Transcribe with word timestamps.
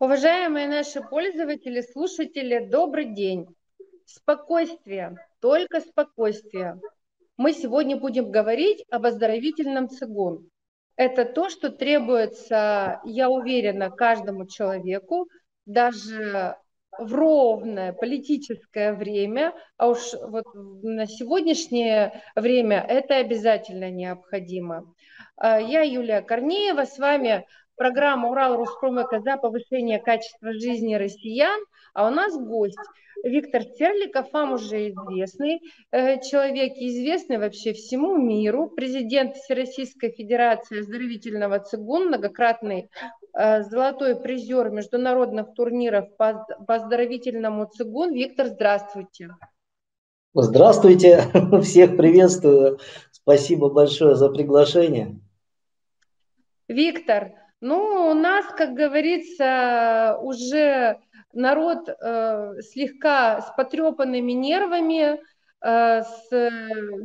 Уважаемые 0.00 0.66
наши 0.66 1.02
пользователи, 1.02 1.82
слушатели, 1.82 2.64
добрый 2.64 3.12
день. 3.14 3.46
Спокойствие, 4.06 5.14
только 5.42 5.80
спокойствие. 5.80 6.80
Мы 7.36 7.52
сегодня 7.52 7.98
будем 7.98 8.30
говорить 8.30 8.82
об 8.90 9.04
оздоровительном 9.04 9.90
цигун. 9.90 10.48
Это 10.96 11.26
то, 11.26 11.50
что 11.50 11.68
требуется, 11.68 13.02
я 13.04 13.28
уверена, 13.28 13.90
каждому 13.90 14.46
человеку, 14.46 15.28
даже 15.66 16.56
в 16.98 17.14
ровное 17.14 17.92
политическое 17.92 18.94
время, 18.94 19.52
а 19.76 19.88
уж 19.88 20.14
вот 20.14 20.46
на 20.54 21.06
сегодняшнее 21.06 22.22
время 22.34 22.82
это 22.88 23.16
обязательно 23.16 23.90
необходимо. 23.90 24.94
А, 25.36 25.60
я 25.60 25.82
Юлия 25.82 26.22
Корнеева, 26.22 26.86
с 26.86 26.98
вами 26.98 27.46
программа 27.80 28.28
Урал 28.28 28.58
Роспромека 28.58 29.20
за 29.20 29.38
повышение 29.38 29.98
качества 29.98 30.52
жизни 30.52 30.96
россиян. 30.96 31.58
А 31.94 32.06
у 32.06 32.10
нас 32.10 32.38
гость 32.38 32.76
Виктор 33.24 33.62
Стерликов, 33.62 34.30
вам 34.34 34.52
уже 34.52 34.90
известный 34.90 35.62
э, 35.90 36.20
человек, 36.20 36.74
известный 36.76 37.38
вообще 37.38 37.72
всему 37.72 38.18
миру, 38.18 38.68
президент 38.68 39.34
Всероссийской 39.34 40.10
Федерации 40.10 40.80
оздоровительного 40.80 41.58
цигун, 41.60 42.08
многократный 42.08 42.90
э, 43.32 43.62
золотой 43.62 44.14
призер 44.14 44.68
международных 44.68 45.54
турниров 45.54 46.14
по, 46.18 46.46
по 46.66 46.74
оздоровительному 46.74 47.64
цигун. 47.64 48.12
Виктор, 48.12 48.48
здравствуйте. 48.48 49.30
Здравствуйте, 50.34 51.22
всех 51.62 51.96
приветствую. 51.96 52.78
Спасибо 53.10 53.70
большое 53.70 54.16
за 54.16 54.28
приглашение. 54.28 55.18
Виктор, 56.68 57.39
ну, 57.60 58.10
у 58.10 58.14
нас, 58.14 58.46
как 58.56 58.74
говорится, 58.74 60.18
уже 60.22 60.98
народ 61.32 61.88
э, 61.88 62.54
слегка 62.62 63.42
с 63.42 63.52
потрепанными 63.56 64.32
нервами, 64.32 65.20
э, 65.62 66.02
с 66.02 66.50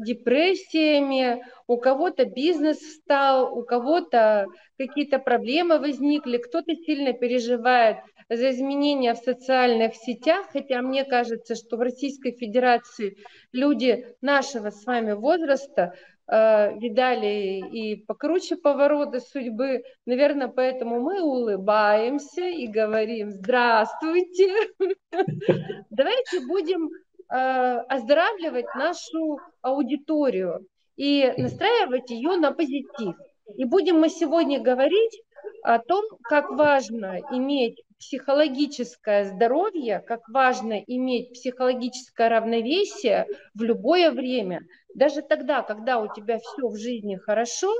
депрессиями, 0.05 1.45
у 1.67 1.77
кого-то 1.77 2.25
бизнес 2.25 2.77
встал, 2.77 3.57
у 3.57 3.63
кого-то 3.63 4.47
какие-то 4.77 5.19
проблемы 5.19 5.79
возникли, 5.79 6.37
кто-то 6.37 6.73
сильно 6.75 7.13
переживает 7.13 7.97
за 8.29 8.49
изменения 8.51 9.13
в 9.13 9.17
социальных 9.17 9.95
сетях, 9.95 10.47
хотя 10.51 10.81
мне 10.81 11.05
кажется, 11.05 11.55
что 11.55 11.77
в 11.77 11.81
Российской 11.81 12.31
Федерации 12.31 13.17
люди 13.51 14.15
нашего 14.21 14.69
с 14.71 14.85
вами 14.85 15.13
возраста 15.13 15.93
видали 16.27 17.59
и 17.71 17.95
покруче 17.97 18.55
повороты 18.55 19.19
судьбы. 19.19 19.83
Наверное, 20.05 20.47
поэтому 20.47 20.99
мы 20.99 21.21
улыбаемся 21.21 22.47
и 22.47 22.67
говорим 22.67 23.29
«Здравствуйте!». 23.31 24.51
Давайте 25.91 26.39
будем 26.47 26.89
э, 26.89 27.77
оздоравливать 27.89 28.73
нашу 28.75 29.39
аудиторию 29.61 30.65
и 30.95 31.31
настраивать 31.37 32.09
ее 32.09 32.37
на 32.37 32.51
позитив. 32.51 33.15
И 33.55 33.65
будем 33.65 33.99
мы 33.99 34.09
сегодня 34.09 34.59
говорить 34.59 35.21
о 35.63 35.79
том, 35.79 36.03
как 36.23 36.49
важно 36.49 37.19
иметь 37.31 37.81
психологическое 38.05 39.25
здоровье, 39.25 39.99
как 39.99 40.29
важно 40.29 40.79
иметь 40.85 41.33
психологическое 41.33 42.29
равновесие 42.29 43.25
в 43.55 43.63
любое 43.63 44.11
время. 44.11 44.61
Даже 44.93 45.23
тогда, 45.23 45.63
когда 45.63 45.99
у 45.99 46.13
тебя 46.13 46.37
все 46.37 46.67
в 46.67 46.77
жизни 46.77 47.15
хорошо, 47.15 47.73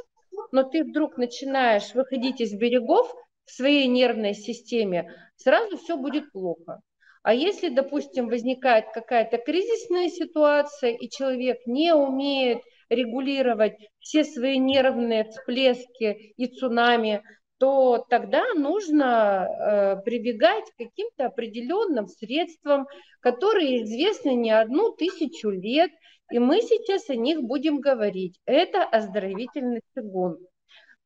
но 0.52 0.64
ты 0.64 0.84
вдруг 0.84 1.18
начинаешь 1.18 1.94
выходить 1.94 2.42
из 2.42 2.54
берегов 2.56 3.14
в 3.46 3.52
своей 3.52 3.88
нервной 3.88 4.34
системе, 4.34 5.14
сразу 5.36 5.78
все 5.78 5.96
будет 5.96 6.32
плохо. 6.32 6.82
А 7.22 7.34
если, 7.34 7.70
допустим, 7.70 8.28
возникает 8.28 8.86
какая-то 8.94 9.38
кризисная 9.38 10.10
ситуация, 10.10 10.92
и 10.92 11.08
человек 11.08 11.60
не 11.68 11.94
умеет 11.94 12.62
регулировать 12.90 13.76
все 14.00 14.24
свои 14.24 14.58
нервные 14.58 15.26
всплески 15.26 16.34
и 16.36 16.48
цунами, 16.48 17.24
то 17.58 18.06
тогда 18.10 18.44
нужно 18.54 19.48
э, 19.48 20.02
прибегать 20.04 20.70
к 20.72 20.78
каким-то 20.78 21.28
определенным 21.28 22.08
средствам, 22.08 22.88
которые 23.22 23.84
известны 23.84 24.36
не 24.36 24.52
одну 24.52 24.92
тысячу 24.92 25.50
лет, 25.50 25.92
и 26.32 26.40
мы 26.40 26.62
сейчас 26.62 27.10
о 27.10 27.16
них 27.16 27.42
будем 27.42 27.80
говорить. 27.80 28.40
Это 28.46 28.84
оздоровительный 28.84 29.82
цигун. 29.94 30.38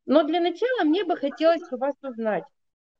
Но 0.05 0.23
для 0.23 0.39
начала 0.39 0.83
мне 0.85 1.03
бы 1.03 1.15
хотелось 1.17 1.71
у 1.71 1.77
вас 1.77 1.93
узнать, 2.01 2.43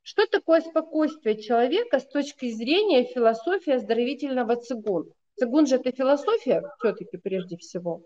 что 0.02 0.26
такое 0.26 0.60
спокойствие 0.60 1.40
человека 1.42 1.98
с 1.98 2.06
точки 2.06 2.50
зрения 2.52 3.04
философии 3.04 3.72
оздоровительного 3.72 4.56
цигун? 4.56 5.10
Цигун 5.36 5.66
же 5.66 5.76
это 5.76 5.90
философия 5.90 6.62
все-таки 6.78 7.16
прежде 7.16 7.56
всего. 7.56 8.02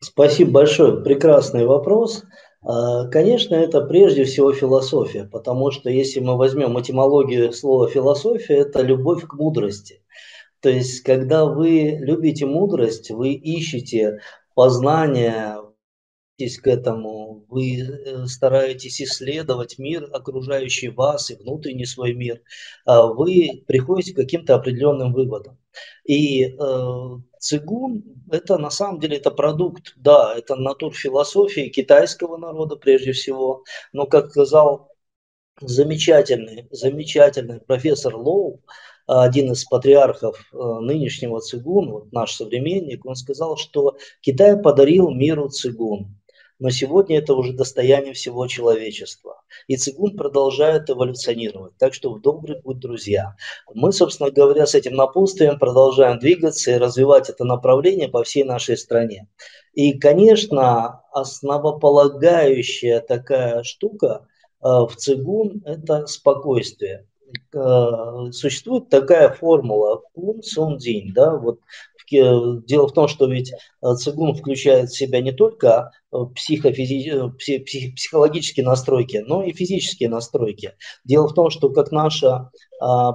Спасибо 0.00 0.50
большое, 0.52 1.02
прекрасный 1.02 1.66
вопрос. 1.66 2.22
А, 2.62 3.06
конечно, 3.08 3.54
это 3.54 3.80
прежде 3.82 4.24
всего 4.24 4.52
философия, 4.52 5.24
потому 5.24 5.70
что 5.70 5.90
если 5.90 6.20
мы 6.20 6.36
возьмем 6.36 6.78
этимологию 6.80 7.52
слова 7.52 7.88
философия, 7.88 8.58
это 8.58 8.82
любовь 8.82 9.24
к 9.26 9.34
мудрости. 9.34 10.02
То 10.60 10.70
есть, 10.70 11.02
когда 11.02 11.44
вы 11.44 11.98
любите 12.00 12.46
мудрость, 12.46 13.10
вы 13.10 13.32
ищете 13.34 14.20
познание, 14.54 15.56
к 16.62 16.66
этому, 16.66 17.46
вы 17.48 17.78
э, 17.78 18.26
стараетесь 18.26 19.00
исследовать 19.00 19.78
мир, 19.78 20.08
окружающий 20.12 20.88
вас, 20.88 21.30
и 21.30 21.36
внутренний 21.36 21.86
свой 21.86 22.12
мир, 22.12 22.42
а 22.84 23.06
вы 23.06 23.64
приходите 23.66 24.12
к 24.12 24.16
каким-то 24.16 24.54
определенным 24.54 25.14
выводам. 25.14 25.58
И 26.04 26.44
э, 26.44 27.08
цигун– 27.38 28.04
это 28.30 28.58
на 28.58 28.70
самом 28.70 29.00
деле 29.00 29.16
это 29.16 29.30
продукт, 29.30 29.94
да, 29.96 30.34
это 30.36 30.56
натур 30.56 30.94
философии 30.94 31.68
китайского 31.68 32.36
народа 32.36 32.76
прежде 32.76 33.12
всего, 33.12 33.64
но, 33.92 34.06
как 34.06 34.30
сказал 34.30 34.90
замечательный, 35.60 36.68
замечательный 36.70 37.60
профессор 37.60 38.16
Лоу, 38.16 38.62
один 39.06 39.52
из 39.52 39.64
патриархов 39.64 40.48
э, 40.52 40.56
нынешнего 40.80 41.40
цигун, 41.40 41.90
вот 41.90 42.12
наш 42.12 42.34
современник, 42.34 43.06
он 43.06 43.14
сказал, 43.14 43.56
что 43.56 43.96
Китай 44.20 44.56
подарил 44.60 45.10
миру 45.10 45.48
цигун 45.48 46.16
но 46.58 46.70
сегодня 46.70 47.18
это 47.18 47.34
уже 47.34 47.52
достояние 47.52 48.14
всего 48.14 48.46
человечества. 48.46 49.42
И 49.66 49.76
цигун 49.76 50.16
продолжает 50.16 50.88
эволюционировать. 50.88 51.76
Так 51.78 51.94
что 51.94 52.12
в 52.12 52.20
добрый 52.20 52.60
путь, 52.60 52.78
друзья. 52.78 53.36
Мы, 53.74 53.92
собственно 53.92 54.30
говоря, 54.30 54.66
с 54.66 54.74
этим 54.74 54.94
напутствием 54.94 55.58
продолжаем 55.58 56.18
двигаться 56.18 56.70
и 56.70 56.78
развивать 56.78 57.28
это 57.28 57.44
направление 57.44 58.08
по 58.08 58.22
всей 58.24 58.44
нашей 58.44 58.76
стране. 58.76 59.28
И, 59.74 59.98
конечно, 59.98 61.02
основополагающая 61.12 63.00
такая 63.00 63.62
штука 63.62 64.26
э, 64.62 64.66
в 64.66 64.92
цигун– 64.96 65.62
это 65.66 66.06
спокойствие 66.06 67.06
э, 67.52 68.30
существует 68.32 68.88
такая 68.88 69.30
формула 69.30 70.02
кун 70.14 70.42
сон 70.42 70.78
день, 70.78 71.12
да, 71.12 71.36
вот 71.36 71.60
дело 72.10 72.88
в 72.88 72.92
том, 72.92 73.08
что 73.08 73.26
ведь 73.26 73.52
э, 73.52 73.94
цигун 73.96 74.34
включает 74.34 74.90
в 74.90 74.96
себя 74.96 75.20
не 75.20 75.32
только 75.32 75.90
психофизи... 76.34 77.30
псих... 77.38 77.94
психологические 77.94 78.64
настройки, 78.64 79.24
но 79.26 79.42
и 79.42 79.52
физические 79.52 80.08
настройки. 80.08 80.72
Дело 81.04 81.28
в 81.28 81.34
том, 81.34 81.50
что 81.50 81.70
как 81.70 81.92
наша 81.92 82.50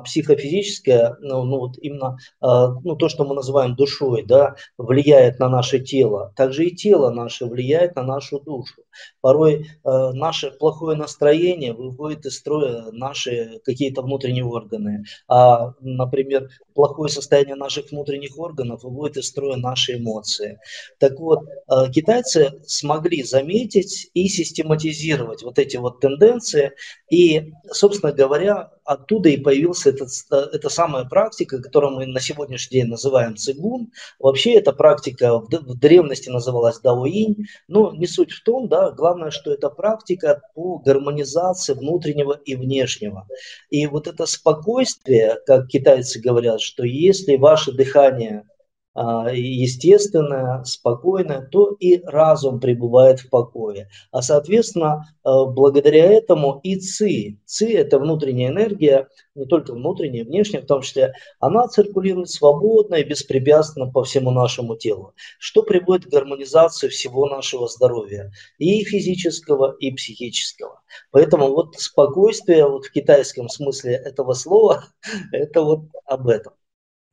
психофизическое, 0.04 1.18
ну, 1.22 1.44
ну 1.44 1.60
вот 1.60 1.78
именно 1.80 2.18
а, 2.40 2.70
ну, 2.84 2.96
то, 2.96 3.10
что 3.10 3.26
мы 3.26 3.36
называем 3.36 3.76
душой, 3.76 4.24
да, 4.26 4.56
влияет 4.78 5.40
на 5.40 5.50
наше 5.50 5.80
тело, 5.80 6.34
также 6.36 6.66
и 6.66 6.76
тело 6.76 7.12
наше 7.12 7.46
влияет 7.46 7.96
на 7.96 8.04
нашу 8.04 8.40
душу. 8.40 8.84
Порой 9.22 9.68
а, 9.84 10.14
наше 10.14 10.52
плохое 10.52 10.98
настроение 10.98 11.74
выводит 11.74 12.26
из 12.26 12.38
строя 12.38 12.92
наши 12.92 13.60
какие-то 13.64 14.02
внутренние 14.02 14.46
органы, 14.46 15.04
а, 15.28 15.74
например, 15.80 16.50
плохое 16.74 17.10
состояние 17.10 17.56
наших 17.56 17.92
внутренних 17.92 18.38
органов 18.40 18.84
выводит 18.84 19.18
из 19.18 19.28
строя 19.28 19.58
наши 19.58 19.98
эмоции. 19.98 20.60
Так 21.00 21.20
вот, 21.20 21.40
а, 21.68 21.90
китайцы 21.90 22.62
смогли 22.66 23.24
заметить 23.24 24.10
и 24.14 24.28
систематизировать 24.28 25.44
вот 25.44 25.60
эти 25.60 25.78
вот 25.78 26.00
тенденции, 26.00 26.72
и, 27.10 27.54
собственно 27.72 28.12
говоря, 28.12 28.72
оттуда 28.92 29.30
и 29.30 29.38
появилась 29.38 29.86
этот, 29.86 30.10
эта 30.30 30.70
самая 30.70 31.06
практика, 31.06 31.62
которую 31.62 31.94
мы 31.94 32.06
на 32.06 32.20
сегодняшний 32.20 32.82
день 32.82 32.90
называем 32.90 33.38
цигун. 33.38 33.92
Вообще 34.20 34.56
эта 34.56 34.74
практика 34.74 35.40
в, 35.40 35.48
в 35.50 35.80
древности 35.80 36.30
называлась 36.30 36.80
даоинь, 36.80 37.46
но 37.68 37.94
не 37.94 38.08
суть 38.08 38.32
в 38.32 38.44
том, 38.44 38.68
да, 38.68 38.92
главное, 38.92 39.32
что 39.32 39.52
это 39.52 39.70
практика 39.70 40.42
по 40.56 40.80
гармонизации 40.80 41.74
внутреннего 41.74 42.34
и 42.34 42.56
внешнего. 42.56 43.28
И 43.70 43.88
вот 43.88 44.08
это 44.08 44.26
спокойствие, 44.26 45.38
как 45.46 45.68
китайцы 45.68 46.20
говорят, 46.20 46.62
что 46.62 46.84
если 46.84 47.38
ваше 47.38 47.72
дыхание 47.72 48.46
естественное, 48.94 50.64
спокойное, 50.64 51.48
то 51.50 51.76
и 51.80 52.02
разум 52.04 52.60
пребывает 52.60 53.22
в 53.22 53.30
покое. 53.30 53.90
А 54.12 54.22
соответственно, 54.22 55.06
а, 55.24 55.46
благодаря 55.46 56.06
этому 56.06 56.60
и 56.64 56.76
ЦИ, 56.78 57.40
ЦИ– 57.46 57.66
это 57.74 58.00
внутренняя 58.00 58.50
энергия, 58.50 59.08
не 59.34 59.46
только 59.46 59.74
внутренняя, 59.74 60.26
внешняя 60.26 60.62
в 60.62 60.66
том 60.66 60.82
числе, 60.82 61.14
она 61.40 61.68
циркулирует 61.68 62.30
свободно 62.30 62.96
и 62.96 63.04
беспрепятственно 63.04 63.90
по 63.90 64.04
всему 64.04 64.32
нашему 64.32 64.76
телу, 64.76 65.14
что 65.40 65.64
приводит 65.64 66.08
к 66.08 66.12
гармонизации 66.12 66.90
всего 66.90 67.28
нашего 67.28 67.68
здоровья, 67.68 68.32
и 68.58 68.84
физического, 68.84 69.74
и 69.80 69.92
психического. 69.92 70.82
Поэтому 71.12 71.48
вот 71.48 71.76
спокойствие 71.76 72.68
вот 72.68 72.86
в 72.86 72.92
китайском 72.92 73.48
смысле 73.48 73.94
этого 73.94 74.34
слова– 74.34 74.84
это 75.32 75.62
вот 75.62 75.86
об 76.06 76.28
этом. 76.28 76.54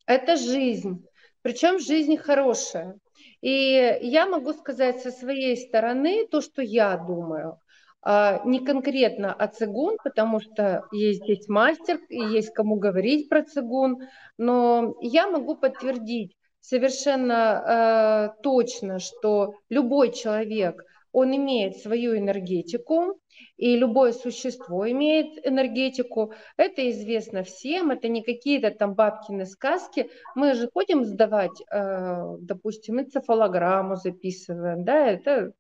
Это 0.07 0.37
жизнь 0.37 1.05
причем 1.43 1.79
жизнь 1.79 2.17
хорошая. 2.17 2.99
И 3.41 3.99
я 4.03 4.27
могу 4.27 4.53
сказать 4.53 5.01
со 5.01 5.11
своей 5.11 5.57
стороны 5.57 6.27
то, 6.31 6.41
что 6.41 6.63
я 6.63 6.97
думаю. 6.97 7.59
А, 8.01 8.41
не 8.45 8.61
конкретно 8.61 9.33
о 9.33 9.49
цигун, 9.49 9.97
потому 10.03 10.41
что 10.41 10.85
есть 10.93 11.23
здесь 11.25 11.49
мастер 11.49 11.99
и 12.09 12.21
есть 12.21 12.53
кому 12.53 12.77
говорить 12.77 13.29
про 13.29 13.43
цигун, 13.43 13.99
но 14.37 14.95
я 15.01 15.29
могу 15.29 15.57
подтвердить 15.57 16.37
совершенно 16.61 18.35
э, 18.37 18.43
точно, 18.43 18.99
что 18.99 19.55
любой 19.69 20.13
человек, 20.13 20.85
он 21.13 21.35
имеет 21.35 21.79
свою 21.79 22.17
энергетику, 22.17 23.19
и 23.57 23.77
любое 23.77 24.13
существо 24.13 24.89
имеет 24.91 25.47
энергетику. 25.47 26.33
Это 26.57 26.89
известно 26.91 27.43
всем, 27.43 27.91
это 27.91 28.09
не 28.09 28.23
какие-то 28.23 28.71
там 28.71 28.95
бабкины 28.95 29.47
сказки. 29.47 30.11
Мы 30.35 30.55
же 30.55 30.69
ходим 30.73 31.05
сдавать, 31.05 31.63
э, 31.71 32.37
допустим, 32.41 33.01
энцефалограмму 33.01 33.97
записываем, 33.97 34.85
да, 34.85 35.07
это 35.07 35.53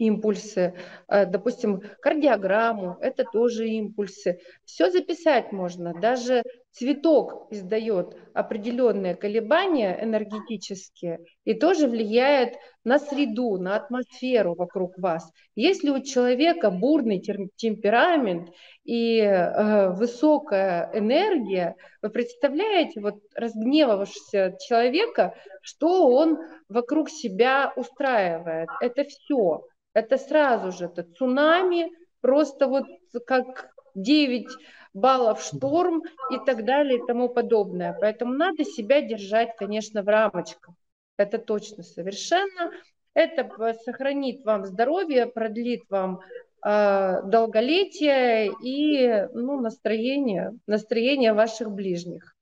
импульсы, 0.00 0.74
э, 1.08 1.26
допустим, 1.26 1.82
кардиограмму, 2.00 2.96
это 3.00 3.24
тоже 3.24 3.68
импульсы. 3.68 4.40
Все 4.64 4.90
записать 4.90 5.52
можно, 5.52 5.92
даже 5.92 6.42
цветок 6.72 7.48
издает 7.50 8.16
определенные 8.32 9.14
колебания 9.14 9.98
энергетические 10.02 11.18
и 11.44 11.54
тоже 11.54 11.86
влияет 11.86 12.54
на 12.84 12.98
среду, 12.98 13.58
на 13.58 13.76
атмосферу 13.76 14.54
вокруг 14.54 14.96
вас. 14.98 15.30
Если 15.54 15.90
у 15.90 16.02
человека 16.02 16.70
бурный 16.70 17.20
темперамент 17.20 18.48
и 18.84 19.18
э, 19.18 19.90
высокая 19.90 20.90
энергия, 20.94 21.76
вы 22.00 22.08
представляете, 22.08 23.00
вот 23.00 23.16
разгневавшегося 23.34 24.56
человека, 24.66 25.34
что 25.60 26.08
он 26.08 26.38
вокруг 26.70 27.10
себя 27.10 27.72
устраивает? 27.76 28.70
Это 28.80 29.04
все 29.04 29.66
это 29.94 30.18
сразу 30.18 30.72
же 30.72 30.86
это 30.86 31.02
цунами, 31.02 31.90
просто 32.20 32.66
вот 32.66 32.86
как 33.26 33.70
9 33.94 34.48
баллов 34.92 35.42
шторм 35.42 36.02
и 36.30 36.38
так 36.44 36.64
далее 36.64 36.98
и 36.98 37.06
тому 37.06 37.28
подобное. 37.28 37.96
Поэтому 38.00 38.34
надо 38.34 38.64
себя 38.64 39.00
держать, 39.00 39.56
конечно, 39.56 40.02
в 40.02 40.08
рамочках. 40.08 40.74
Это 41.16 41.38
точно 41.38 41.82
совершенно. 41.82 42.72
Это 43.14 43.74
сохранит 43.84 44.44
вам 44.44 44.64
здоровье, 44.66 45.26
продлит 45.26 45.82
вам 45.88 46.20
э, 46.64 47.22
долголетие 47.24 48.52
и 48.62 49.28
ну, 49.34 49.60
настроение, 49.60 50.52
настроение 50.66 51.32
ваших 51.32 51.72
ближних, 51.72 52.36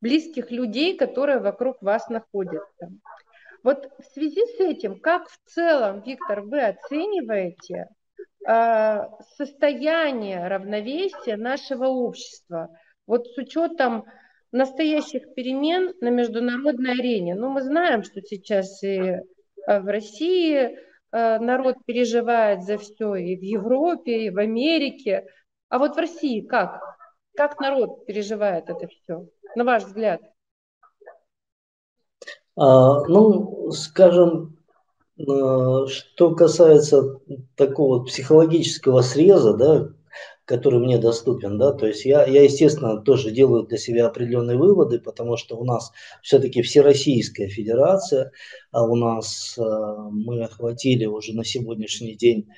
близких 0.00 0.50
людей, 0.50 0.96
которые 0.96 1.38
вокруг 1.38 1.80
вас 1.80 2.08
находятся. 2.08 2.90
Вот 3.66 3.90
в 3.98 4.04
связи 4.14 4.46
с 4.46 4.60
этим, 4.60 5.00
как 5.00 5.28
в 5.28 5.38
целом, 5.44 6.00
Виктор, 6.02 6.42
вы 6.42 6.62
оцениваете 6.66 7.88
э, 8.48 9.00
состояние 9.36 10.46
равновесия 10.46 11.36
нашего 11.36 11.86
общества? 11.86 12.70
Вот 13.08 13.26
с 13.26 13.36
учетом 13.36 14.04
настоящих 14.52 15.34
перемен 15.34 15.94
на 16.00 16.10
международной 16.10 16.92
арене. 16.92 17.34
Ну, 17.34 17.48
мы 17.48 17.60
знаем, 17.60 18.04
что 18.04 18.20
сейчас 18.22 18.84
и 18.84 18.98
э, 19.00 19.20
в 19.66 19.86
России 19.86 20.56
э, 21.10 21.38
народ 21.40 21.74
переживает 21.86 22.62
за 22.62 22.78
все, 22.78 23.16
и 23.16 23.36
в 23.36 23.42
Европе, 23.42 24.26
и 24.26 24.30
в 24.30 24.38
Америке. 24.38 25.26
А 25.70 25.80
вот 25.80 25.96
в 25.96 25.98
России 25.98 26.40
как? 26.40 26.80
Как 27.34 27.58
народ 27.58 28.06
переживает 28.06 28.70
это 28.70 28.86
все, 28.86 29.26
на 29.56 29.64
ваш 29.64 29.82
взгляд? 29.82 30.20
А, 32.56 33.04
ну, 33.06 33.70
скажем, 33.70 34.56
а, 35.18 35.86
что 35.86 36.34
касается 36.34 37.20
такого 37.54 38.04
психологического 38.04 39.02
среза, 39.02 39.54
да, 39.54 39.88
который 40.46 40.78
мне 40.78 40.96
доступен, 40.98 41.58
да, 41.58 41.72
то 41.72 41.86
есть 41.86 42.04
я, 42.04 42.24
я, 42.24 42.44
естественно, 42.44 43.02
тоже 43.02 43.30
делаю 43.32 43.64
для 43.64 43.76
себя 43.78 44.06
определенные 44.06 44.56
выводы, 44.56 45.00
потому 45.00 45.36
что 45.36 45.56
у 45.56 45.64
нас 45.64 45.90
все-таки 46.22 46.62
Всероссийская 46.62 47.48
Федерация, 47.48 48.30
а 48.70 48.84
у 48.84 48.94
нас 48.94 49.56
мы 49.58 50.44
охватили 50.44 51.04
уже 51.04 51.34
на 51.34 51.44
сегодняшний 51.44 52.14
день 52.14 52.48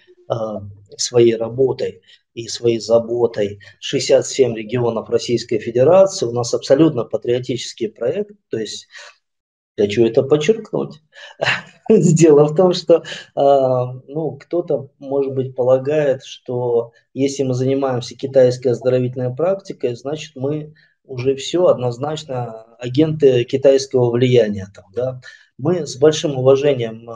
своей 0.98 1.34
работой 1.36 2.02
и 2.34 2.46
своей 2.46 2.78
заботой 2.78 3.58
67 3.80 4.54
регионов 4.54 5.08
Российской 5.08 5.58
Федерации. 5.58 6.26
У 6.26 6.32
нас 6.32 6.52
абсолютно 6.52 7.04
патриотический 7.04 7.88
проект, 7.88 8.32
то 8.50 8.58
есть 8.58 8.86
Хочу 9.78 10.04
это 10.04 10.24
подчеркнуть. 10.24 11.00
Дело 11.88 12.46
в 12.46 12.56
том, 12.56 12.72
что 12.72 13.04
а, 13.36 13.92
ну, 14.08 14.32
кто-то, 14.32 14.90
может 14.98 15.34
быть, 15.34 15.54
полагает, 15.54 16.24
что 16.24 16.90
если 17.14 17.44
мы 17.44 17.54
занимаемся 17.54 18.16
китайской 18.16 18.68
оздоровительной 18.68 19.34
практикой, 19.34 19.94
значит, 19.94 20.32
мы 20.34 20.74
уже 21.04 21.36
все 21.36 21.66
однозначно 21.66 22.64
агенты 22.80 23.44
китайского 23.44 24.10
влияния. 24.10 24.66
Там, 24.74 24.86
да? 24.94 25.20
Мы 25.58 25.86
с 25.86 25.96
большим 25.96 26.36
уважением 26.36 27.08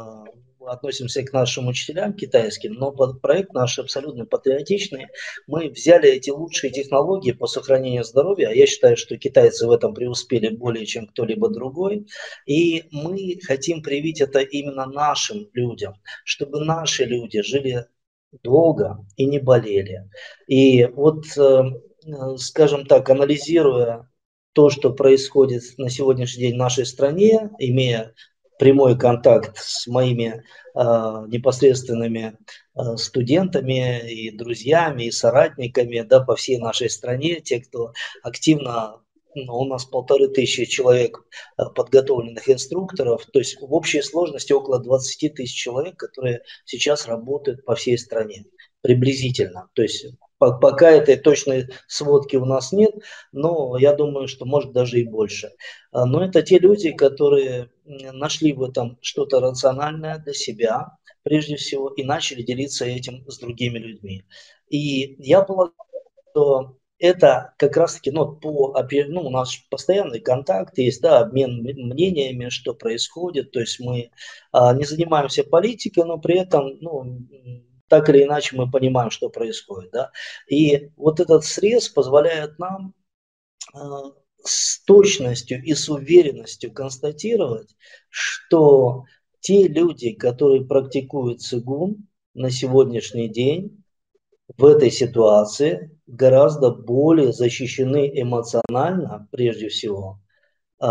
а, 0.67 0.73
относимся 0.73 1.23
к 1.23 1.33
нашим 1.33 1.69
учителям 1.69 2.15
китайским, 2.15 2.75
но 2.75 2.93
проект 2.93 3.53
наш 3.53 3.79
абсолютно 3.79 4.27
патриотичный. 4.27 5.07
Мы 5.47 5.69
взяли 5.69 6.09
эти 6.11 6.31
лучшие 6.31 6.71
технологии 6.71 7.33
по 7.33 7.47
сохранению 7.47 8.05
здоровья, 8.05 8.49
а 8.49 8.55
я 8.55 8.67
считаю, 8.67 8.97
что 8.97 9.17
китайцы 9.17 9.67
в 9.67 9.71
этом 9.71 9.95
преуспели 9.95 10.49
более, 10.49 10.87
чем 10.87 11.07
кто-либо 11.07 11.49
другой, 11.49 12.07
и 12.47 12.85
мы 12.91 13.39
хотим 13.43 13.83
привить 13.83 14.21
это 14.21 14.41
именно 14.41 14.87
нашим 14.87 15.49
людям, 15.53 15.95
чтобы 16.25 16.65
наши 16.65 17.05
люди 17.05 17.43
жили 17.43 17.87
долго 18.43 19.05
и 19.17 19.27
не 19.27 19.39
болели. 19.39 20.09
И 20.47 20.87
вот, 20.87 21.25
э, 21.37 21.63
скажем 22.39 22.87
так, 22.87 23.09
анализируя 23.11 24.09
то, 24.53 24.71
что 24.71 24.93
происходит 24.93 25.63
на 25.79 25.89
сегодняшний 25.89 26.43
день 26.43 26.55
в 26.55 26.59
нашей 26.59 26.87
стране, 26.87 27.51
имея 27.59 28.15
прямой 28.63 28.97
контакт 28.97 29.57
с 29.57 29.89
моими 29.89 30.45
э, 30.77 30.81
непосредственными 31.27 32.39
э, 32.77 32.97
студентами 32.97 34.09
и 34.09 34.31
друзьями, 34.31 35.07
и 35.07 35.11
соратниками 35.11 36.03
да, 36.03 36.21
по 36.21 36.37
всей 36.37 36.59
нашей 36.59 36.89
стране, 36.89 37.41
те, 37.41 37.59
кто 37.59 37.93
активно 38.23 39.01
ну, 39.35 39.55
у 39.55 39.65
нас 39.65 39.85
полторы 39.85 40.29
тысячи 40.29 40.65
человек 40.67 41.19
э, 41.59 41.65
подготовленных 41.75 42.49
инструкторов, 42.49 43.27
то 43.33 43.41
есть 43.41 43.61
в 43.61 43.75
общей 43.75 44.01
сложности 44.01 44.53
около 44.53 44.79
20 44.79 45.35
тысяч 45.35 45.61
человек, 45.61 45.97
которые 45.97 46.43
сейчас 46.65 47.09
работают 47.09 47.65
по 47.65 47.75
всей 47.75 47.99
стране 47.99 48.45
приблизительно. 48.81 49.71
То 49.75 49.83
есть 49.83 50.07
Пока 50.39 50.91
этой 50.91 51.17
точной 51.17 51.69
сводки 51.87 52.35
у 52.35 52.45
нас 52.45 52.73
нет, 52.73 52.91
но 53.31 53.77
я 53.79 53.95
думаю, 53.95 54.27
что 54.27 54.45
может 54.45 54.73
даже 54.73 54.99
и 54.99 55.05
больше. 55.05 55.53
А, 55.93 56.05
но 56.05 56.25
это 56.25 56.43
те 56.43 56.59
люди, 56.59 56.91
которые 56.91 57.71
нашли 57.85 58.53
в 58.53 58.63
этом 58.63 58.99
что-то 59.01 59.41
рациональное 59.41 60.19
для 60.19 60.35
себя, 60.35 60.99
прежде 61.23 61.57
всего, 61.57 61.89
и 61.91 62.05
начали 62.05 62.43
делиться 62.43 62.85
этим 62.85 63.29
с 63.29 63.39
другими 63.39 63.79
людьми. 63.79 64.25
И 64.69 65.17
я 65.23 65.43
полагаю, 65.43 65.75
что 66.31 66.77
это 66.99 67.55
как 67.59 67.77
раз-таки, 67.77 68.13
ну, 68.13 68.37
по, 68.37 68.75
ну, 69.09 69.23
у 69.23 69.31
нас 69.31 69.57
постоянный 69.71 70.21
контакт 70.21 70.79
есть, 70.79 71.03
да, 71.03 71.21
обмен 71.21 71.63
мнениями, 71.63 72.49
что 72.49 72.75
происходит, 72.75 73.51
то 73.51 73.61
есть 73.61 73.81
мы 73.81 74.11
а, 74.53 74.73
не 74.73 74.85
занимаемся 74.85 75.43
политикой, 75.43 76.05
но 76.05 76.19
при 76.19 76.39
этом, 76.39 76.79
ну, 76.81 77.27
так 77.89 78.09
или 78.09 78.25
иначе 78.25 78.57
мы 78.57 78.71
понимаем, 78.71 79.11
что 79.11 79.29
происходит. 79.29 79.91
Да? 79.91 80.13
И 80.49 80.91
вот 80.97 81.21
этот 81.21 81.45
срез 81.45 81.91
позволяет 81.91 82.59
нам 82.59 82.95
э, 83.75 83.79
с 84.45 84.83
точностью 84.85 85.63
и 85.63 85.75
с 85.75 85.89
уверенностью 85.89 86.73
констатировать, 86.73 87.75
что 88.09 89.05
те 89.41 89.69
люди, 89.69 90.13
которые 90.13 90.65
практикуют 90.65 91.43
цигун 91.43 92.07
на 92.35 92.51
сегодняшний 92.51 93.29
день 93.29 93.83
в 94.57 94.65
этой 94.65 94.91
ситуации 94.91 95.99
гораздо 96.07 96.71
более 96.71 97.33
защищены 97.33 98.11
эмоционально, 98.15 99.29
прежде 99.31 99.69
всего, 99.69 100.21
э, 100.81 100.87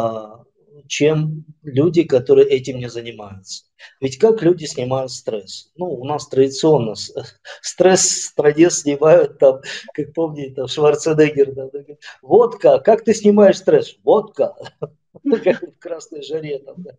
чем 0.87 1.45
люди, 1.63 2.03
которые 2.03 2.47
этим 2.47 2.77
не 2.77 2.89
занимаются. 2.89 3.65
Ведь 3.99 4.17
как 4.17 4.41
люди 4.41 4.65
снимают 4.65 5.11
стресс? 5.11 5.71
Ну, 5.75 5.87
у 5.87 6.05
нас 6.05 6.27
традиционно 6.27 6.93
стресс 7.61 8.01
в 8.01 8.25
стране 8.25 8.69
снимают, 8.69 9.39
там, 9.39 9.61
как 9.93 10.13
помните, 10.13 10.53
там 10.55 10.67
Шварценеггер, 10.67 11.53
да, 11.53 11.69
водка, 12.21 12.79
как 12.79 13.03
ты 13.03 13.13
снимаешь 13.13 13.57
стресс? 13.57 13.95
Водка. 14.03 14.55
как 15.43 15.61
в 15.61 15.79
красной 15.79 16.23
жаре 16.23 16.59
там, 16.59 16.75
да. 16.77 16.91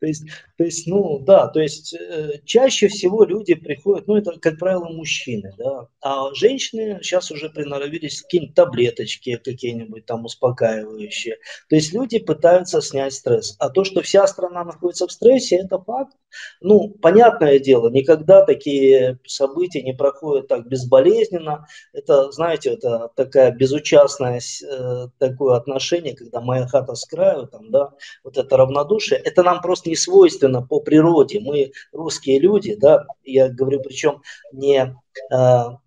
То 0.00 0.06
есть, 0.06 0.24
то 0.56 0.64
есть, 0.64 0.86
ну, 0.86 1.18
да, 1.20 1.48
то 1.48 1.60
есть 1.60 1.94
э, 1.94 2.40
чаще 2.44 2.88
всего 2.88 3.24
люди 3.24 3.54
приходят, 3.54 4.06
ну, 4.06 4.16
это, 4.16 4.38
как 4.38 4.58
правило, 4.58 4.88
мужчины, 4.88 5.52
да, 5.58 5.88
а 6.00 6.32
женщины 6.34 7.00
сейчас 7.02 7.30
уже 7.30 7.50
приноровились 7.50 8.22
какие-нибудь 8.22 8.54
таблеточки 8.54 9.36
какие-нибудь 9.36 10.06
там 10.06 10.24
успокаивающие. 10.24 11.36
То 11.68 11.76
есть 11.76 11.92
люди 11.92 12.18
пытаются 12.18 12.80
снять 12.80 13.14
стресс. 13.14 13.56
А 13.58 13.70
то, 13.70 13.84
что 13.84 14.02
вся 14.02 14.26
страна 14.26 14.64
находится 14.64 15.06
в 15.06 15.12
стрессе, 15.12 15.56
это 15.56 15.78
факт. 15.78 16.16
Ну, 16.60 16.90
понятное 16.90 17.58
дело, 17.58 17.88
никогда 17.88 18.44
такие 18.44 19.18
события 19.26 19.82
не 19.82 19.92
проходят 19.92 20.48
так 20.48 20.68
безболезненно. 20.68 21.66
Это, 21.92 22.30
знаете, 22.32 22.74
это 22.74 23.10
такая 23.16 23.52
безучастная 23.52 24.40
э, 24.40 25.06
такое 25.18 25.56
отношение, 25.56 26.14
когда 26.14 26.40
моя 26.40 26.66
хата 26.66 26.94
с 26.94 27.04
краю, 27.04 27.46
там, 27.56 27.70
да, 27.70 27.90
вот 28.24 28.36
это 28.36 28.56
равнодушие, 28.56 29.18
это 29.18 29.42
нам 29.42 29.60
просто 29.60 29.88
не 29.88 29.96
свойственно 29.96 30.62
по 30.62 30.80
природе. 30.80 31.40
Мы 31.40 31.72
русские 31.92 32.38
люди, 32.38 32.74
да, 32.74 33.06
я 33.24 33.48
говорю, 33.48 33.80
причем 33.82 34.22
не 34.52 34.94
а, 35.30 35.78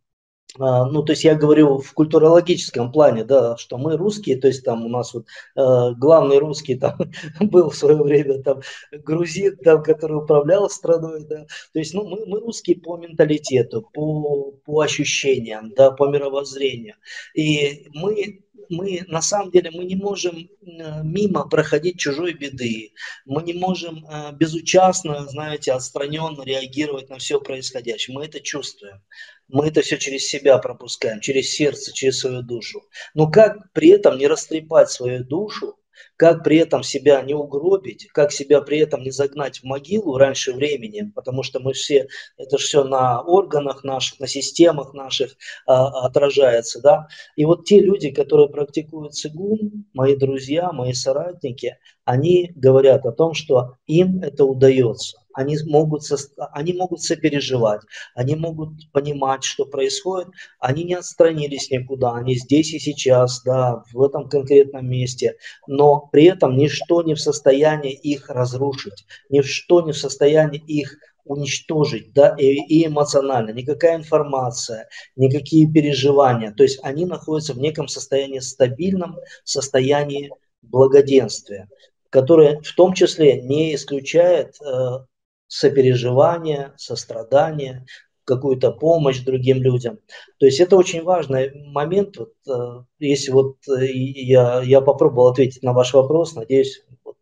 а, 0.57 0.85
ну, 0.85 1.03
то 1.03 1.11
есть 1.11 1.23
я 1.23 1.35
говорю 1.35 1.77
в 1.77 1.93
культурологическом 1.93 2.91
плане, 2.91 3.23
да, 3.23 3.55
что 3.57 3.77
мы 3.77 3.97
русские, 3.97 4.37
то 4.37 4.47
есть 4.47 4.65
там 4.65 4.83
у 4.83 4.89
нас 4.89 5.13
вот 5.13 5.27
э, 5.55 5.93
главный 5.95 6.39
русский 6.39 6.75
там 6.75 6.97
был 7.39 7.69
в 7.69 7.75
свое 7.75 8.01
время 8.01 8.41
там 8.41 8.61
грузин, 8.91 9.57
там, 9.57 9.83
который 9.83 10.17
управлял 10.17 10.67
страной, 10.69 11.23
да, 11.25 11.45
то 11.73 11.79
есть 11.79 11.93
ну, 11.93 12.03
мы, 12.07 12.25
мы 12.25 12.39
русские 12.39 12.77
по 12.77 12.97
менталитету, 12.97 13.87
по, 13.93 14.51
по 14.65 14.81
ощущениям, 14.81 15.71
да, 15.75 15.91
по 15.91 16.07
мировоззрению, 16.07 16.95
и 17.35 17.87
мы 17.93 18.41
мы 18.69 19.03
на 19.07 19.21
самом 19.21 19.51
деле 19.51 19.71
мы 19.71 19.83
не 19.83 19.95
можем 19.95 20.37
э, 20.37 21.03
мимо 21.03 21.47
проходить 21.47 21.99
чужой 21.99 22.33
беды, 22.33 22.93
мы 23.25 23.43
не 23.43 23.53
можем 23.53 24.05
э, 24.05 24.31
безучастно, 24.33 25.27
знаете, 25.27 25.73
отстраненно 25.73 26.43
реагировать 26.43 27.09
на 27.09 27.17
все 27.17 27.41
происходящее. 27.41 28.15
Мы 28.15 28.25
это 28.25 28.39
чувствуем, 28.39 29.01
мы 29.47 29.67
это 29.67 29.81
все 29.81 29.97
через 29.97 30.27
себя 30.27 30.57
пропускаем, 30.59 31.19
через 31.19 31.49
сердце, 31.51 31.91
через 31.93 32.19
свою 32.19 32.43
душу. 32.43 32.83
Но 33.13 33.29
как 33.29 33.73
при 33.73 33.89
этом 33.89 34.17
не 34.17 34.27
растрепать 34.27 34.91
свою 34.91 35.23
душу 35.23 35.78
как 36.17 36.43
при 36.43 36.57
этом 36.57 36.83
себя 36.83 37.21
не 37.21 37.33
угробить, 37.33 38.07
как 38.13 38.31
себя 38.31 38.61
при 38.61 38.79
этом 38.79 39.01
не 39.01 39.11
загнать 39.11 39.59
в 39.59 39.63
могилу 39.63 40.17
раньше 40.17 40.53
времени, 40.53 41.11
потому 41.15 41.43
что 41.43 41.59
мы 41.59 41.73
все, 41.73 42.07
это 42.37 42.57
все 42.57 42.83
на 42.83 43.21
органах 43.21 43.83
наших, 43.83 44.19
на 44.19 44.27
системах 44.27 44.93
наших 44.93 45.35
а, 45.65 46.05
отражается, 46.05 46.81
да. 46.81 47.07
И 47.35 47.45
вот 47.45 47.65
те 47.65 47.79
люди, 47.79 48.11
которые 48.11 48.49
практикуют 48.49 49.13
цигун, 49.13 49.85
мои 49.93 50.15
друзья, 50.15 50.71
мои 50.71 50.93
соратники, 50.93 51.77
они 52.05 52.51
говорят 52.55 53.05
о 53.05 53.11
том, 53.11 53.33
что 53.33 53.75
им 53.85 54.21
это 54.21 54.45
удается 54.45 55.19
они 55.39 55.57
могут, 55.65 56.03
они 56.51 56.73
могут 56.73 57.01
сопереживать, 57.01 57.81
они 58.13 58.35
могут 58.35 58.91
понимать, 58.91 59.45
что 59.45 59.65
происходит, 59.65 60.27
они 60.59 60.83
не 60.83 60.95
отстранились 60.95 61.71
никуда, 61.71 62.15
они 62.15 62.35
здесь 62.35 62.73
и 62.73 62.79
сейчас, 62.79 63.41
да, 63.43 63.83
в 63.93 64.03
этом 64.03 64.27
конкретном 64.27 64.89
месте, 64.89 65.37
но 65.65 66.09
при 66.11 66.25
этом 66.25 66.57
ничто 66.57 67.03
не 67.03 67.13
в 67.13 67.21
состоянии 67.21 67.93
их 67.93 68.29
разрушить, 68.29 69.05
ничто 69.29 69.81
не 69.81 69.93
в 69.93 69.97
состоянии 69.97 70.59
их 70.59 70.97
уничтожить, 71.23 72.11
да, 72.13 72.35
и, 72.37 72.55
и 72.55 72.87
эмоционально, 72.87 73.51
никакая 73.51 73.95
информация, 73.95 74.89
никакие 75.15 75.71
переживания, 75.71 76.51
то 76.51 76.63
есть 76.63 76.79
они 76.83 77.05
находятся 77.05 77.53
в 77.53 77.59
неком 77.59 77.87
состоянии 77.87 78.39
стабильном, 78.39 79.15
состоянии 79.45 80.31
благоденствия, 80.61 81.69
которое 82.09 82.59
в 82.61 82.73
том 82.75 82.93
числе 82.93 83.41
не 83.41 83.75
исключает 83.75 84.55
э, 84.61 85.05
сопереживание, 85.49 86.73
сострадание, 86.77 87.85
какую-то 88.23 88.71
помощь 88.71 89.19
другим 89.19 89.57
людям. 89.57 89.99
То 90.37 90.45
есть 90.45 90.59
это 90.59 90.77
очень 90.77 91.03
важный 91.03 91.51
момент. 91.71 92.15
Вот, 92.17 92.33
э, 92.47 92.83
если 92.99 93.31
вот 93.31 93.57
э, 93.67 93.87
я, 93.87 94.61
я 94.63 94.81
попробовал 94.81 95.29
ответить 95.29 95.63
на 95.63 95.73
ваш 95.73 95.93
вопрос, 95.93 96.35
надеюсь, 96.35 96.85
вот, 97.03 97.17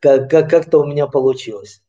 как, 0.00 0.30
как, 0.30 0.48
как-то 0.48 0.78
у 0.78 0.86
меня 0.86 1.08
получилось. 1.08 1.82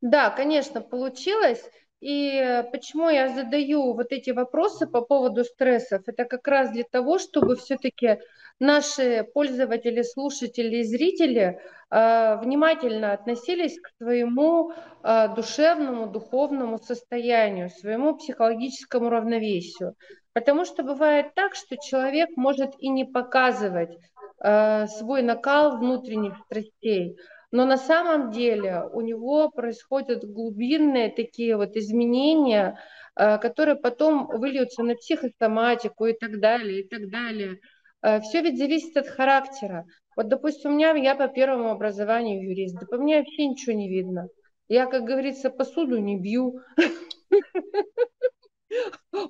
Да, 0.00 0.30
конечно, 0.30 0.80
получилось. 0.80 1.62
И 2.00 2.62
почему 2.70 3.08
я 3.08 3.34
задаю 3.34 3.92
вот 3.94 4.12
эти 4.12 4.30
вопросы 4.30 4.86
по 4.86 5.00
поводу 5.00 5.44
стрессов? 5.44 6.02
Это 6.06 6.24
как 6.24 6.46
раз 6.46 6.70
для 6.70 6.84
того, 6.84 7.18
чтобы 7.18 7.56
все-таки 7.56 8.18
наши 8.60 9.24
пользователи, 9.34 10.02
слушатели 10.02 10.78
и 10.78 10.82
зрители 10.82 11.60
э, 11.90 12.36
внимательно 12.40 13.12
относились 13.12 13.80
к 13.80 13.90
своему 13.98 14.72
э, 15.02 15.34
душевному, 15.34 16.08
духовному 16.08 16.78
состоянию, 16.78 17.70
своему 17.70 18.16
психологическому 18.16 19.10
равновесию. 19.10 19.94
Потому 20.32 20.64
что 20.64 20.82
бывает 20.82 21.34
так, 21.34 21.54
что 21.54 21.76
человек 21.76 22.30
может 22.36 22.74
и 22.78 22.88
не 22.88 23.04
показывать 23.04 23.96
э, 24.42 24.86
свой 24.86 25.22
накал 25.22 25.78
внутренних 25.78 26.36
страстей, 26.44 27.16
но 27.50 27.64
на 27.64 27.78
самом 27.78 28.30
деле 28.30 28.84
у 28.92 29.00
него 29.00 29.50
происходят 29.50 30.22
глубинные 30.22 31.10
такие 31.10 31.56
вот 31.56 31.76
изменения, 31.76 32.78
которые 33.14 33.74
потом 33.74 34.26
выльются 34.26 34.82
на 34.82 34.94
психосоматику 34.94 36.04
и 36.04 36.12
так 36.12 36.40
далее, 36.40 36.82
и 36.82 36.88
так 36.88 37.08
далее. 37.08 37.58
Э, 38.02 38.20
Все 38.20 38.42
ведь 38.42 38.58
зависит 38.58 38.96
от 38.96 39.08
характера. 39.08 39.86
Вот, 40.16 40.28
допустим, 40.28 40.72
у 40.72 40.74
меня, 40.74 40.92
я 40.94 41.14
по 41.14 41.28
первому 41.28 41.70
образованию 41.70 42.42
юрист, 42.42 42.78
да 42.80 42.86
по 42.86 42.96
мне 42.96 43.18
вообще 43.18 43.46
ничего 43.46 43.74
не 43.74 43.88
видно. 43.88 44.28
Я, 44.68 44.86
как 44.86 45.04
говорится, 45.04 45.50
посуду 45.50 45.98
не 45.98 46.18
бью, 46.18 46.60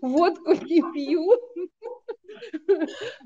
водку 0.02 0.52
не 0.52 0.82
пью. 0.92 1.32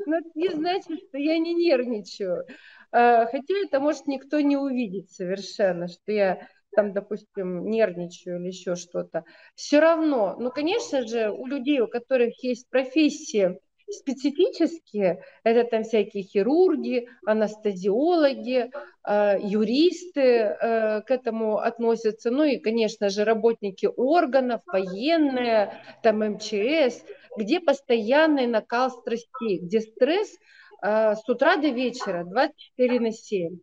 Но 0.07 0.19
это 0.19 0.31
не 0.35 0.49
значит, 0.51 0.99
что 1.09 1.19
я 1.19 1.39
не 1.39 1.55
нервничаю. 1.55 2.45
Э, 2.93 3.27
хотя 3.27 3.55
это 3.65 3.81
может 3.81 4.07
никто 4.07 4.41
не 4.41 4.57
увидеть 4.57 5.11
совершенно, 5.11 5.89
что 5.89 6.13
я 6.13 6.47
там, 6.75 6.93
допустим, 6.93 7.69
нервничаю 7.69 8.41
или 8.41 8.49
еще 8.49 8.77
что-то. 8.77 9.25
Все 9.55 9.81
равно, 9.81 10.37
ну, 10.39 10.51
конечно 10.51 11.07
же, 11.07 11.31
у 11.31 11.47
людей, 11.47 11.81
у 11.81 11.89
которых 11.89 12.43
есть 12.43 12.69
профессия, 12.71 13.59
специфические, 13.91 15.23
это 15.45 15.69
там 15.69 15.83
всякие 15.85 16.23
хирурги, 16.23 17.09
анестезиологи, 17.27 18.71
э, 19.07 19.39
юристы 19.41 20.21
э, 20.21 21.03
к 21.03 21.11
этому 21.11 21.59
относятся, 21.59 22.31
ну 22.31 22.45
и, 22.45 22.59
конечно 22.59 23.09
же, 23.09 23.25
работники 23.25 23.89
органов, 23.97 24.63
военные, 24.67 25.73
там 26.03 26.21
МЧС, 26.21 27.03
где 27.37 27.61
постоянный 27.61 28.47
накал 28.47 28.91
страстей, 28.91 29.59
где 29.59 29.81
стресс 29.81 30.31
э, 30.83 31.15
с 31.15 31.29
утра 31.29 31.57
до 31.57 31.69
вечера, 31.69 32.25
24 32.25 33.01
на 33.01 33.13
7 33.13 33.59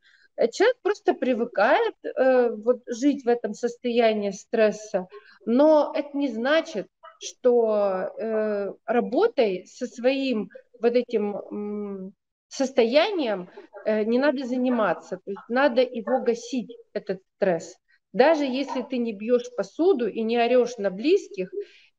человек 0.47 0.77
просто 0.81 1.13
привыкает 1.13 1.95
э, 2.03 2.49
вот, 2.51 2.81
жить 2.87 3.25
в 3.25 3.27
этом 3.27 3.53
состоянии 3.53 4.31
стресса, 4.31 5.07
но 5.45 5.91
это 5.93 6.15
не 6.15 6.29
значит, 6.29 6.87
что 7.19 8.11
э, 8.17 8.73
работой 8.85 9.65
со 9.65 9.85
своим 9.87 10.49
вот 10.79 10.93
этим 10.93 12.13
состоянием 12.49 13.49
э, 13.85 14.03
не 14.03 14.19
надо 14.19 14.45
заниматься, 14.45 15.17
то 15.17 15.31
есть 15.31 15.49
надо 15.49 15.81
его 15.81 16.21
гасить, 16.21 16.75
этот 16.93 17.21
стресс. 17.35 17.75
Даже 18.11 18.43
если 18.43 18.81
ты 18.81 18.97
не 18.97 19.13
бьешь 19.13 19.53
посуду 19.55 20.07
и 20.07 20.21
не 20.23 20.37
орешь 20.37 20.77
на 20.77 20.89
близких, 20.89 21.51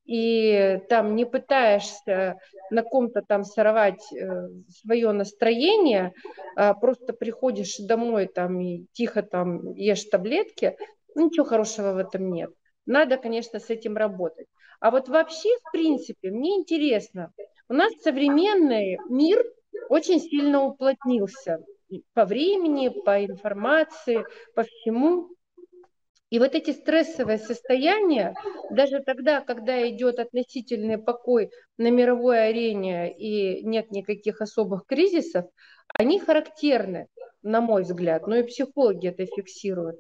и 0.05 0.81
там 0.89 1.15
не 1.15 1.25
пытаешься 1.25 2.39
на 2.71 2.83
ком-то 2.83 3.23
там 3.23 3.45
сорвать 3.45 4.13
э, 4.13 4.49
свое 4.69 5.13
настроение, 5.13 6.13
а 6.57 6.75
просто 6.75 7.13
приходишь 7.13 7.77
домой 7.79 8.27
там 8.27 8.61
и 8.61 8.87
тихо 8.93 9.23
там 9.23 9.73
ешь 9.75 10.05
таблетки, 10.05 10.77
ну, 11.15 11.27
ничего 11.27 11.47
хорошего 11.47 11.93
в 11.93 11.99
этом 11.99 12.33
нет. 12.33 12.51
Надо, 12.87 13.19
конечно, 13.19 13.61
с 13.61 13.71
этим 13.71 13.97
работать. 13.97 14.49
А 14.81 14.91
вот 14.91 15.09
вообще, 15.09 15.51
в 15.65 15.73
принципе, 15.73 16.31
мне 16.31 16.57
интересно, 16.57 17.33
у 17.69 17.75
нас 17.75 17.93
современный 18.03 18.99
мир 19.09 19.45
очень 19.89 20.21
сильно 20.21 20.65
уплотнился 20.65 21.59
по 22.15 22.25
времени, 22.25 22.89
по 22.89 23.25
информации, 23.25 24.25
по 24.55 24.63
всему. 24.63 25.29
И 26.31 26.39
вот 26.39 26.55
эти 26.55 26.71
стрессовые 26.71 27.39
состояния, 27.39 28.35
даже 28.71 29.01
тогда, 29.01 29.41
когда 29.41 29.89
идет 29.89 30.19
относительный 30.21 30.97
покой 30.97 31.51
на 31.77 31.91
мировой 31.91 32.49
арене 32.49 33.13
и 33.13 33.65
нет 33.65 33.91
никаких 33.91 34.41
особых 34.41 34.87
кризисов, 34.87 35.47
они 35.99 36.21
характерны. 36.21 37.09
на 37.43 37.61
мой 37.63 37.83
взгляд, 37.83 38.27
но 38.27 38.37
и 38.37 38.43
психологи 38.43 39.09
это 39.09 39.25
фиксируют, 39.25 39.97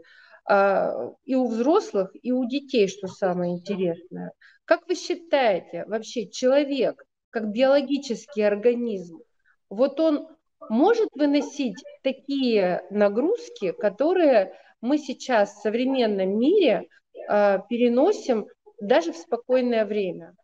и 0.50 1.34
у 1.34 1.46
взрослых, 1.46 2.10
и 2.20 2.32
у 2.32 2.44
детей, 2.44 2.88
что 2.88 3.06
самое 3.06 3.52
интересное. 3.52 4.32
Как 4.64 4.86
вы 4.88 4.94
считаете, 4.94 5.84
вообще 5.86 6.28
человек, 6.28 7.04
как 7.30 7.52
биологический 7.52 8.42
организм, 8.42 9.20
вот 9.68 10.00
он 10.00 10.26
может 10.68 11.08
выносить 11.14 11.76
такие 12.02 12.82
нагрузки, 12.90 13.72
которые 13.72 14.54
мы 14.80 14.98
сейчас 14.98 15.54
в 15.54 15.62
современном 15.62 16.38
мире 16.38 16.88
э, 17.28 17.58
переносим 17.68 18.46
даже 18.80 19.12
в 19.12 19.16
спокойное 19.16 19.84
время? 19.84 20.34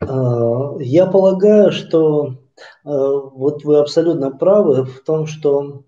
А, 0.00 0.76
я 0.78 1.06
полагаю, 1.06 1.72
что 1.72 2.36
вот 2.84 3.64
вы 3.64 3.78
абсолютно 3.78 4.30
правы 4.30 4.84
в 4.84 5.02
том, 5.02 5.26
что 5.26 5.82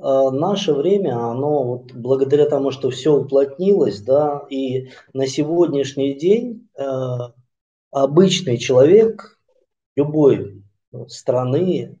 наше 0.00 0.72
время, 0.72 1.18
оно 1.30 1.62
вот 1.62 1.92
благодаря 1.92 2.46
тому, 2.46 2.70
что 2.70 2.90
все 2.90 3.14
уплотнилось, 3.14 4.00
да, 4.00 4.42
и 4.50 4.90
на 5.12 5.26
сегодняшний 5.26 6.14
день 6.14 6.68
э, 6.78 6.84
обычный 7.90 8.56
человек, 8.56 9.38
любой 9.96 10.62
страны, 11.08 11.98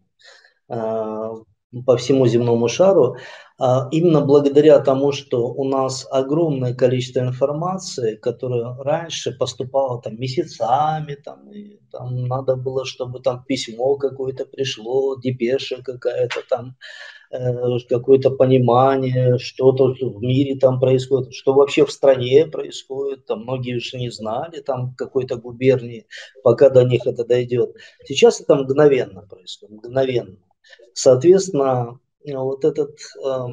по 1.86 1.96
всему 1.96 2.26
земному 2.26 2.68
шару, 2.68 3.16
а, 3.49 3.49
именно 3.92 4.22
благодаря 4.22 4.78
тому, 4.78 5.12
что 5.12 5.48
у 5.52 5.64
нас 5.64 6.06
огромное 6.10 6.74
количество 6.74 7.20
информации, 7.20 8.16
которая 8.16 8.74
раньше 8.78 9.32
поступала 9.32 10.00
там 10.00 10.18
месяцами, 10.18 11.14
там, 11.14 11.50
и, 11.52 11.78
там 11.92 12.26
надо 12.26 12.56
было, 12.56 12.86
чтобы 12.86 13.20
там 13.20 13.44
письмо 13.44 13.96
какое-то 13.96 14.46
пришло, 14.46 15.14
депеша 15.16 15.82
какая-то 15.82 16.40
там, 16.48 16.76
э, 17.32 17.78
какое-то 17.88 18.30
понимание, 18.30 19.36
что 19.36 19.72
тут 19.72 20.00
в 20.00 20.22
мире 20.22 20.58
там 20.58 20.80
происходит, 20.80 21.34
что 21.34 21.52
вообще 21.52 21.84
в 21.84 21.92
стране 21.92 22.46
происходит, 22.46 23.26
там 23.26 23.42
многие 23.42 23.76
уже 23.76 23.98
не 23.98 24.10
знали 24.10 24.60
там 24.60 24.94
какой-то 24.94 25.36
губернии, 25.36 26.06
пока 26.42 26.70
до 26.70 26.84
них 26.84 27.06
это 27.06 27.26
дойдет. 27.26 27.76
Сейчас 28.06 28.40
это 28.40 28.54
мгновенно 28.56 29.20
происходит, 29.28 29.76
мгновенно. 29.76 30.38
Соответственно, 30.94 31.98
вот 32.24 32.64
эта 32.64 32.82
э, 32.82 33.46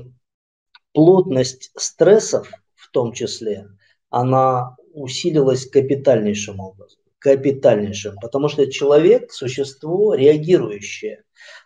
плотность 0.94 1.72
стрессов 1.76 2.50
в 2.76 2.92
том 2.92 3.14
числе, 3.14 3.68
она 4.10 4.76
усилилась 4.94 5.70
капитальнейшим 5.70 6.60
образом. 6.60 7.00
Капитальнейшим. 7.20 8.16
Потому 8.22 8.48
что 8.48 8.72
человек– 8.72 9.32
существо 9.34 10.14
реагирующее. 10.14 11.24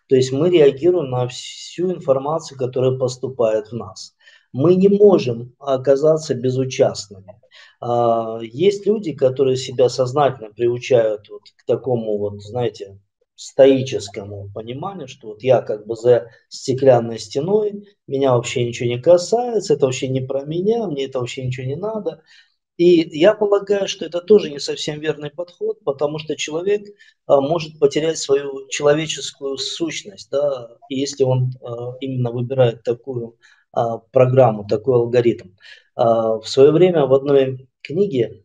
То 0.08 0.16
есть 0.16 0.32
мы 0.32 0.50
реагируем 0.50 1.10
на 1.10 1.28
всю 1.28 1.92
информацию, 1.94 2.58
которая 2.58 2.98
поступает 2.98 3.68
в 3.68 3.76
нас. 3.76 4.16
Мы 4.52 4.76
не 4.76 4.90
можем 4.90 5.56
оказаться 5.60 6.34
безучастными. 6.34 7.40
А, 7.80 8.40
есть 8.42 8.86
люди, 8.86 9.14
которые 9.14 9.56
себя 9.56 9.88
сознательно 9.88 10.52
приучают 10.52 11.30
вот 11.30 11.44
к 11.56 11.66
такому 11.66 12.18
вот, 12.18 12.42
знаете, 12.42 13.00
стоическому 13.42 14.52
пониманию, 14.54 15.08
что 15.08 15.30
вот 15.30 15.42
я 15.42 15.62
как 15.62 15.88
бы 15.88 15.96
за 15.96 16.30
стеклянной 16.50 17.18
стеной, 17.18 17.88
меня 18.08 18.34
вообще 18.34 18.64
ничего 18.64 18.88
не 18.88 19.02
касается, 19.02 19.74
это 19.74 19.88
вообще 19.88 20.08
не 20.10 20.22
про 20.22 20.44
меня, 20.44 20.86
мне 20.88 21.06
это 21.06 21.20
вообще 21.20 21.44
ничего 21.46 21.66
не 21.66 21.76
надо. 21.76 22.22
И 22.78 23.18
я 23.18 23.34
полагаю, 23.34 23.88
что 23.88 24.06
это 24.06 24.22
тоже 24.22 24.52
не 24.52 24.60
совсем 24.60 25.00
верный 25.00 25.32
подход, 25.32 25.84
потому 25.84 26.20
что 26.20 26.36
человек 26.36 26.88
а, 27.26 27.42
может 27.42 27.80
потерять 27.80 28.20
свою 28.20 28.68
человеческую 28.70 29.58
сущность, 29.58 30.30
да, 30.32 30.78
если 30.90 31.24
он 31.24 31.52
а, 31.64 31.96
именно 32.00 32.32
выбирает 32.32 32.84
такую 32.84 33.38
а, 33.72 33.98
программу, 33.98 34.68
такой 34.68 34.96
алгоритм. 34.96 35.50
А, 35.96 36.38
в 36.38 36.48
свое 36.48 36.72
время 36.72 37.08
в 37.08 37.14
одной 37.14 37.68
книге 37.82 38.44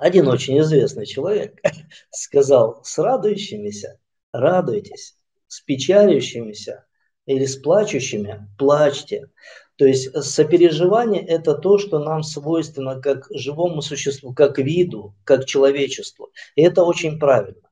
один 0.00 0.28
очень 0.28 0.58
известный 0.60 1.06
человек 1.06 1.60
сказал, 2.10 2.82
с 2.82 2.98
радующимися 2.98 3.99
радуйтесь, 4.32 5.16
с 5.46 5.60
печалящимися 5.60 6.86
или 7.26 7.44
с 7.44 7.56
плачущими 7.56 8.48
плачьте. 8.58 9.30
То 9.76 9.86
есть 9.86 10.12
сопереживание– 10.22 11.24
это 11.26 11.54
то, 11.54 11.78
что 11.78 11.98
нам 11.98 12.22
свойственно 12.22 13.00
как 13.00 13.26
живому 13.30 13.80
существу, 13.80 14.34
как 14.34 14.58
виду, 14.58 15.14
как 15.24 15.46
человечеству. 15.46 16.30
И 16.54 16.62
это 16.62 16.84
очень 16.84 17.18
правильно. 17.18 17.62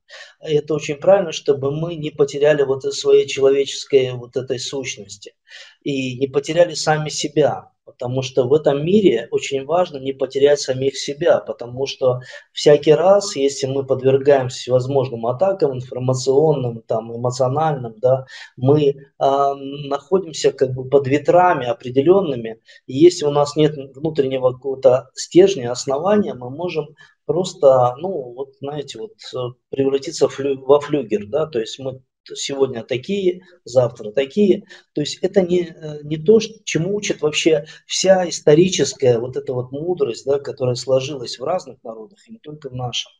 Это 0.40 0.74
очень 0.74 0.96
правильно, 0.96 1.32
чтобы 1.32 1.70
мы 1.70 1.96
не 1.96 2.10
потеряли 2.10 2.62
вот 2.62 2.82
своей 2.94 3.26
человеческой 3.26 4.12
вот 4.12 4.36
этой 4.36 4.58
сущности 4.58 5.34
и 5.82 6.18
не 6.18 6.28
потеряли 6.28 6.74
сами 6.74 7.10
себя 7.10 7.72
потому 7.88 8.22
что 8.22 8.46
в 8.46 8.52
этом 8.52 8.84
мире 8.84 9.28
очень 9.30 9.64
важно 9.64 9.96
не 9.96 10.12
потерять 10.12 10.60
самих 10.60 10.96
себя, 10.96 11.38
потому 11.38 11.86
что 11.86 12.20
всякий 12.52 12.92
раз, 12.92 13.34
если 13.34 13.66
мы 13.66 13.84
подвергаемся 13.84 14.58
всевозможным 14.58 15.26
атакам 15.26 15.74
информационным, 15.74 16.82
там, 16.82 17.16
эмоциональным, 17.16 17.94
да, 17.96 18.26
мы 18.56 18.90
э, 18.90 18.94
находимся 19.18 20.52
как 20.52 20.74
бы 20.74 20.88
под 20.88 21.06
ветрами 21.06 21.66
определенными, 21.66 22.60
и 22.86 22.96
если 22.98 23.24
у 23.24 23.30
нас 23.30 23.56
нет 23.56 23.74
внутреннего 23.96 24.52
какого-то 24.52 25.08
стержня, 25.14 25.72
основания, 25.72 26.34
мы 26.34 26.50
можем 26.50 26.94
просто, 27.24 27.94
ну, 27.98 28.34
вот, 28.34 28.50
знаете, 28.60 28.98
вот 28.98 29.12
э, 29.34 29.54
превратиться 29.70 30.28
во 30.28 30.80
флюгер, 30.80 31.26
да, 31.26 31.46
то 31.46 31.58
есть 31.58 31.78
мы 31.78 32.02
сегодня 32.34 32.82
такие, 32.84 33.42
завтра 33.64 34.10
такие. 34.12 34.64
То 34.92 35.00
есть 35.00 35.18
это 35.22 35.42
не, 35.42 35.62
э, 35.62 36.02
не 36.02 36.16
то, 36.16 36.38
чему 36.64 36.96
учит 36.96 37.20
вообще 37.22 37.66
вся 37.86 38.28
историческая 38.28 39.18
вот 39.18 39.36
эта 39.36 39.52
вот 39.52 39.72
мудрость, 39.72 40.24
да, 40.24 40.38
которая 40.38 40.74
сложилась 40.74 41.38
в 41.38 41.44
разных 41.44 41.82
народах, 41.82 42.18
и 42.28 42.32
не 42.32 42.38
только 42.38 42.70
в 42.70 42.74
нашем. 42.74 43.10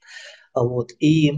А 0.53 0.65
вот. 0.65 0.93
И 0.99 1.33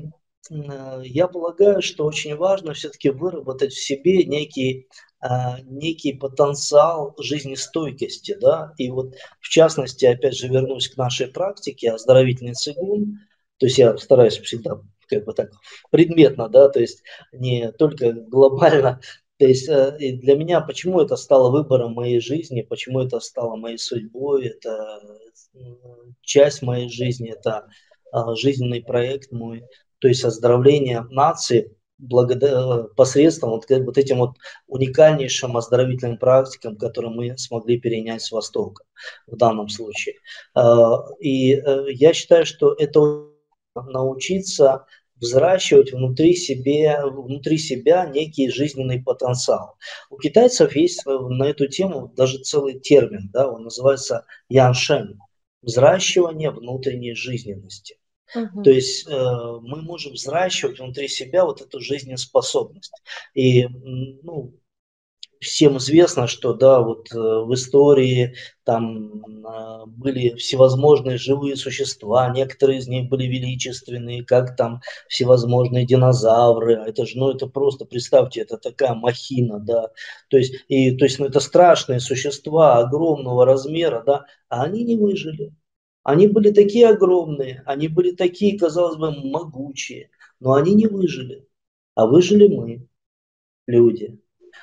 э, 0.51 1.03
я 1.05 1.29
полагаю, 1.29 1.83
что 1.83 2.05
очень 2.05 2.37
важно 2.37 2.73
все-таки 2.73 3.11
выработать 3.11 3.73
в 3.73 3.85
себе 3.85 4.25
некий 4.25 4.89
а, 5.23 5.61
некий 5.61 6.15
потенциал 6.15 7.15
жизнестойкости, 7.19 8.39
да, 8.41 8.73
и 8.79 8.91
вот 8.91 9.15
в 9.41 9.51
частности, 9.51 10.07
опять 10.07 10.35
же, 10.35 10.49
вернусь 10.49 10.89
к 10.89 10.97
нашей 10.97 11.27
практике, 11.29 11.91
оздоровительный 11.91 12.55
цигун, 12.55 13.19
то 13.59 13.67
есть 13.67 13.77
я 13.77 13.99
стараюсь 13.99 14.39
всегда 14.39 14.81
как 15.11 15.25
бы 15.25 15.33
так 15.33 15.51
предметно, 15.90 16.49
да, 16.49 16.68
то 16.68 16.81
есть 16.81 17.03
не 17.33 17.73
только 17.73 18.12
глобально. 18.12 19.01
То 19.38 19.46
есть 19.46 19.70
э, 19.70 19.96
для 19.99 20.37
меня, 20.37 20.61
почему 20.61 21.01
это 21.01 21.16
стало 21.16 21.51
выбором 21.51 21.94
моей 21.94 22.20
жизни, 22.20 22.61
почему 22.61 23.01
это 23.01 23.20
стало 23.20 23.57
моей 23.57 23.79
судьбой, 23.79 24.49
это 24.49 25.01
часть 26.20 26.61
моей 26.61 26.90
жизни, 26.90 27.31
это 27.31 27.66
а, 28.12 28.35
жизненный 28.35 28.83
проект 28.83 29.33
мой, 29.33 29.64
то 29.99 30.09
есть 30.09 30.25
оздоровление 30.25 31.07
нации 31.11 31.75
благодаря, 31.99 32.85
посредством 32.96 33.51
вот, 33.51 33.66
вот 33.68 33.99
этим 33.99 34.18
вот 34.18 34.37
уникальнейшим 34.66 35.57
оздоровительным 35.57 36.18
практикам, 36.18 36.77
которые 36.77 37.12
мы 37.12 37.38
смогли 37.38 37.79
перенять 37.79 38.23
с 38.23 38.33
Востока 38.33 38.85
в 39.27 39.37
данном 39.37 39.68
случае. 39.68 40.14
И 41.20 41.55
э, 41.55 41.85
я 41.92 42.12
считаю, 42.14 42.46
что 42.46 42.73
это 42.73 43.27
научиться 43.75 44.87
взращивать 45.21 45.93
внутри, 45.93 46.35
себе, 46.35 46.99
внутри 47.05 47.59
себя 47.59 48.07
некий 48.07 48.51
жизненный 48.51 49.03
потенциал. 49.03 49.77
У 50.11 50.17
китайцев 50.17 50.75
есть 50.75 51.05
на 51.07 51.45
эту 51.45 51.69
тему 51.69 52.13
даже 52.17 52.39
целый 52.39 52.81
термин, 52.81 53.31
да, 53.33 53.51
он 53.51 53.65
называется 53.65 54.25
яншен– 54.49 55.19
взращивание 55.63 56.51
внутренней 56.51 57.15
жизненности. 57.15 57.97
Угу. 58.35 58.63
То 58.63 58.71
есть 58.71 59.09
э, 59.09 59.11
мы 59.11 59.83
можем 59.83 60.13
взращивать 60.13 60.79
внутри 60.79 61.09
себя 61.09 61.45
вот 61.45 61.61
эту 61.61 61.81
жизнеспособность. 61.81 62.93
И 63.35 63.67
ну, 63.67 64.55
всем 65.40 65.79
известно, 65.79 66.26
что 66.26 66.53
да, 66.53 66.81
вот 66.83 67.12
э, 67.12 67.16
в 67.16 67.53
истории 67.55 68.35
там 68.64 69.24
э, 69.44 69.87
были 69.87 70.35
всевозможные 70.37 71.16
живые 71.16 71.57
существа, 71.57 72.29
некоторые 72.31 72.79
из 72.79 72.88
них 72.88 73.09
были 73.09 73.24
величественные, 73.24 74.24
как 74.24 74.57
там 74.57 74.83
всевозможные 75.09 75.87
динозавры. 75.87 76.74
Это 76.74 77.07
же, 77.07 77.18
ну 77.18 77.31
это 77.31 77.46
просто, 77.46 77.87
представьте, 77.87 78.42
это 78.42 78.59
такая 78.59 78.94
махина, 78.94 79.59
да. 79.59 79.88
То 80.29 80.37
есть, 80.37 80.55
и, 80.68 80.96
то 80.96 81.07
есть, 81.07 81.18
ну 81.18 81.26
это 81.26 81.40
страшные 81.40 82.00
существа 82.00 82.79
огромного 82.79 83.46
размера, 83.46 84.03
да, 84.07 84.26
а 84.48 84.64
они 84.64 84.85
не 84.85 84.96
выжили. 84.96 85.55
Они 86.03 86.26
были 86.26 86.50
такие 86.53 86.88
огромные, 86.88 87.62
они 87.66 87.88
были 87.88 88.12
такие, 88.12 88.59
казалось 88.59 88.96
бы, 88.96 89.11
могучие, 89.12 90.11
но 90.38 90.55
они 90.55 90.74
не 90.74 90.87
выжили. 90.87 91.46
А 91.94 92.07
выжили 92.07 92.46
мы, 92.48 92.87
люди. 93.66 94.20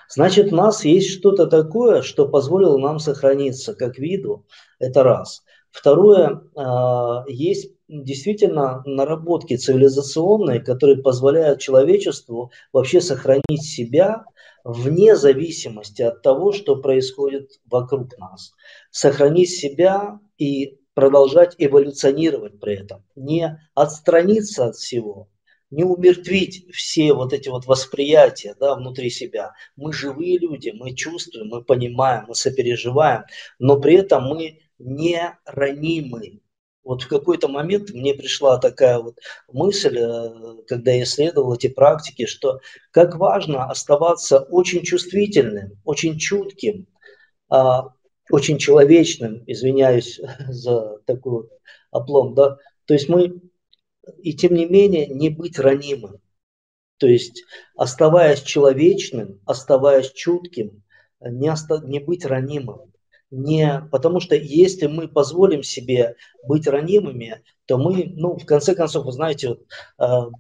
Значит, 0.10 0.54
у 0.54 0.56
нас 0.56 0.86
есть 0.86 1.10
что-то 1.10 1.48
такое, 1.48 2.02
что 2.02 2.28
позволило 2.28 2.78
нам 2.78 3.00
сохраниться 3.00 3.74
как 3.74 3.98
виду. 3.98 4.46
Это 4.80 5.04
раз. 5.04 5.44
Второе, 5.72 6.42
а, 6.56 7.24
есть 7.28 7.72
действительно 7.88 8.82
наработки 8.86 9.56
цивилизационные, 9.56 10.60
которые 10.60 11.02
позволяют 11.02 11.60
человечеству 11.60 12.52
вообще 12.74 13.00
сохранить 13.02 13.64
себя 13.64 14.26
вне 14.64 15.16
зависимости 15.16 16.02
от 16.02 16.22
того, 16.22 16.52
что 16.52 16.76
происходит 16.76 17.52
вокруг 17.66 18.18
нас. 18.18 18.54
Сохранить 18.92 19.52
себя 19.52 20.20
и 20.38 20.80
продолжать 20.94 21.56
эволюционировать 21.58 22.60
при 22.60 22.76
этом. 22.76 23.04
Не 23.16 23.60
отстраниться 23.76 24.66
от 24.66 24.76
всего, 24.76 25.30
не 25.70 25.84
умертвить 25.84 26.66
все 26.74 27.14
вот 27.14 27.34
эти 27.34 27.50
вот 27.50 27.66
восприятия 27.66 28.56
да, 28.60 28.76
внутри 28.76 29.10
себя. 29.10 29.54
Мы 29.76 29.94
живые 29.94 30.38
люди, 30.38 30.72
мы 30.74 30.94
чувствуем, 30.94 31.50
мы 31.50 31.64
понимаем, 31.64 32.26
мы 32.28 32.36
сопереживаем, 32.36 33.24
но 33.60 33.80
при 33.80 33.96
этом 33.96 34.24
мы 34.24 34.60
не 34.80 35.38
ранимы. 35.46 36.42
Вот 36.84 37.02
в 37.02 37.10
какой-то 37.10 37.50
момент 37.50 37.90
мне 37.90 38.14
пришла 38.14 38.58
такая 38.60 39.00
вот 39.00 39.20
мысль, 39.52 39.98
э, 40.00 40.64
когда 40.68 40.92
я 40.92 41.04
исследовал 41.04 41.54
эти 41.54 41.68
практики, 41.68 42.26
что 42.26 42.62
как 42.92 43.18
важно 43.18 43.66
оставаться 43.66 44.40
очень 44.40 44.84
чувствительным, 44.84 45.74
очень 45.84 46.18
чутким, 46.18 46.88
а, 47.50 47.90
очень 48.32 48.58
человечным, 48.58 49.44
извиняюсь 49.48 50.20
за 50.48 51.00
такой 51.06 51.32
вот 51.32 51.50
оплом, 51.92 52.34
да, 52.36 52.58
то 52.86 52.94
есть 52.94 53.10
мы, 53.10 53.42
и 54.22 54.34
тем 54.34 54.54
не 54.54 54.66
менее, 54.66 55.08
не 55.08 55.30
быть 55.30 55.60
ранимым. 55.60 56.20
То 56.98 57.08
есть, 57.08 57.44
оставаясь 57.76 58.42
человечным, 58.42 59.42
оставаясь 59.46 60.12
чутким, 60.12 60.84
не, 61.22 61.50
оста- 61.50 61.84
не 61.86 62.00
быть 62.00 62.26
ранимым 62.26 62.92
не 63.30 63.82
потому 63.92 64.20
что 64.20 64.36
если 64.36 64.88
мы 64.88 65.08
позволим 65.08 65.64
себе 65.64 66.16
быть 66.44 66.68
ранимыми, 66.68 67.44
то 67.66 67.78
мы, 67.78 68.06
ну, 68.16 68.38
в 68.38 68.46
конце 68.46 68.74
концов, 68.76 69.06
вы 69.06 69.12
знаете, 69.12 69.50
вот, 69.50 69.66
э, 70.00 70.32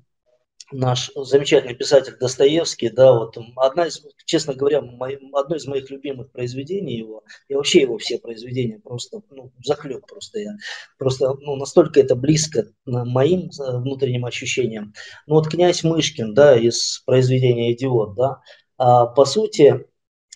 наш 0.71 1.11
замечательный 1.15 1.75
писатель 1.75 2.17
Достоевский, 2.19 2.89
да, 2.89 3.13
вот 3.13 3.37
одна 3.55 3.87
из, 3.87 4.05
честно 4.25 4.53
говоря, 4.53 4.81
мой, 4.81 5.19
одно 5.33 5.55
из 5.55 5.65
моих 5.65 5.89
любимых 5.89 6.31
произведений 6.31 6.97
его, 6.97 7.23
и 7.47 7.55
вообще 7.55 7.81
его 7.81 7.97
все 7.97 8.17
произведения 8.17 8.79
просто, 8.79 9.21
ну, 9.29 9.51
захлеб 9.63 10.05
просто 10.07 10.39
я, 10.39 10.51
просто, 10.97 11.33
ну, 11.39 11.55
настолько 11.55 11.99
это 11.99 12.15
близко 12.15 12.67
моим 12.85 13.49
э, 13.49 13.77
внутренним 13.77 14.25
ощущениям. 14.25 14.93
Ну, 15.25 15.35
вот 15.35 15.47
князь 15.47 15.83
Мышкин, 15.83 16.33
да, 16.33 16.57
из 16.57 17.01
произведения 17.05 17.73
«Идиот», 17.73 18.15
да, 18.15 18.41
а, 18.77 19.05
по 19.07 19.25
сути, 19.25 19.85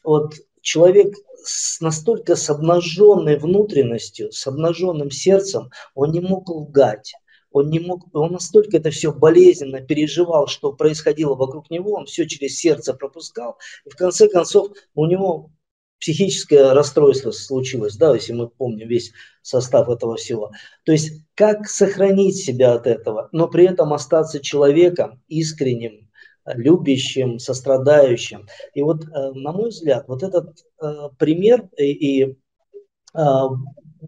вот 0.04 0.34
человек 0.62 1.14
с, 1.44 1.82
настолько 1.82 2.36
с 2.36 2.50
обнаженной 2.50 3.38
внутренностью, 3.38 4.32
с 4.32 4.46
обнаженным 4.48 5.12
сердцем, 5.12 5.70
он 5.96 6.12
не 6.12 6.20
мог 6.20 6.50
лгать. 6.50 7.14
Он, 7.52 7.70
не 7.70 7.80
мог, 7.80 8.04
он 8.14 8.32
настолько 8.32 8.78
это 8.78 8.92
все 8.92 9.12
болезненно 9.12 9.82
переживал, 9.82 10.48
что 10.48 10.74
происходило 10.74 11.36
вокруг 11.36 11.70
него, 11.70 11.94
он 11.94 12.06
все 12.06 12.28
через 12.28 12.58
сердце 12.58 12.94
пропускал. 12.94 13.58
И 13.86 13.90
в 13.90 13.96
конце 13.96 14.30
концов 14.30 14.70
у 14.96 15.06
него 15.06 15.52
психическое 16.00 16.74
расстройство 16.74 17.32
случилось, 17.32 17.96
да, 17.96 18.16
если 18.16 18.34
мы 18.34 18.50
помним 18.50 18.88
весь 18.88 19.12
состав 19.42 19.88
этого 19.90 20.16
всего. 20.16 20.52
То 20.84 20.92
есть 20.92 21.24
как 21.36 21.68
сохранить 21.68 22.38
себя 22.38 22.74
от 22.74 22.88
этого, 22.88 23.30
но 23.32 23.48
при 23.48 23.66
этом 23.66 23.94
остаться 23.94 24.40
человеком 24.40 25.22
искренним, 25.28 26.10
любящим, 26.46 27.38
сострадающим. 27.38 28.48
И 28.74 28.82
вот, 28.82 29.04
э, 29.04 29.32
на 29.34 29.52
мой 29.52 29.70
взгляд, 29.70 30.06
вот 30.08 30.24
этот 30.24 30.58
э, 30.82 31.10
пример 31.20 31.70
и, 31.78 32.24
и 32.24 32.38
а, 33.14 33.50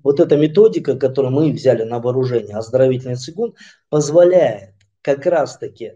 вот 0.01 0.19
эта 0.19 0.37
методика, 0.37 0.95
которую 0.95 1.33
мы 1.33 1.51
взяли 1.51 1.83
на 1.83 1.99
вооружение, 1.99 2.55
оздоровительный 2.55 3.15
цигун, 3.15 3.55
позволяет 3.89 4.71
как 5.01 5.25
раз-таки 5.25 5.93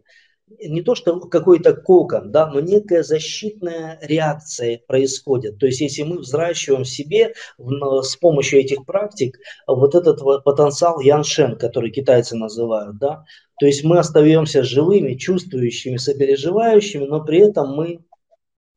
не 0.59 0.81
то, 0.81 0.95
что 0.95 1.19
какой-то 1.19 1.73
кокон, 1.73 2.31
да, 2.31 2.47
но 2.47 2.61
некая 2.61 3.03
защитная 3.03 3.99
реакция 4.01 4.81
происходит. 4.87 5.57
То 5.59 5.65
есть, 5.65 5.81
если 5.81 6.03
мы 6.03 6.19
взращиваем 6.19 6.83
в 6.83 6.89
себе 6.89 7.33
в, 7.57 8.01
с 8.01 8.15
помощью 8.15 8.61
этих 8.61 8.85
практик 8.85 9.37
вот 9.67 9.93
этот 9.93 10.21
вот 10.21 10.43
потенциал 10.43 10.99
яншен, 11.01 11.57
который 11.57 11.91
китайцы 11.91 12.35
называют, 12.35 12.97
да, 12.97 13.25
то 13.59 13.65
есть 13.65 13.83
мы 13.83 13.99
остаемся 13.99 14.63
живыми, 14.63 15.15
чувствующими, 15.15 15.97
сопереживающими, 15.97 17.05
но 17.05 17.23
при 17.23 17.39
этом 17.39 17.75
мы, 17.75 17.99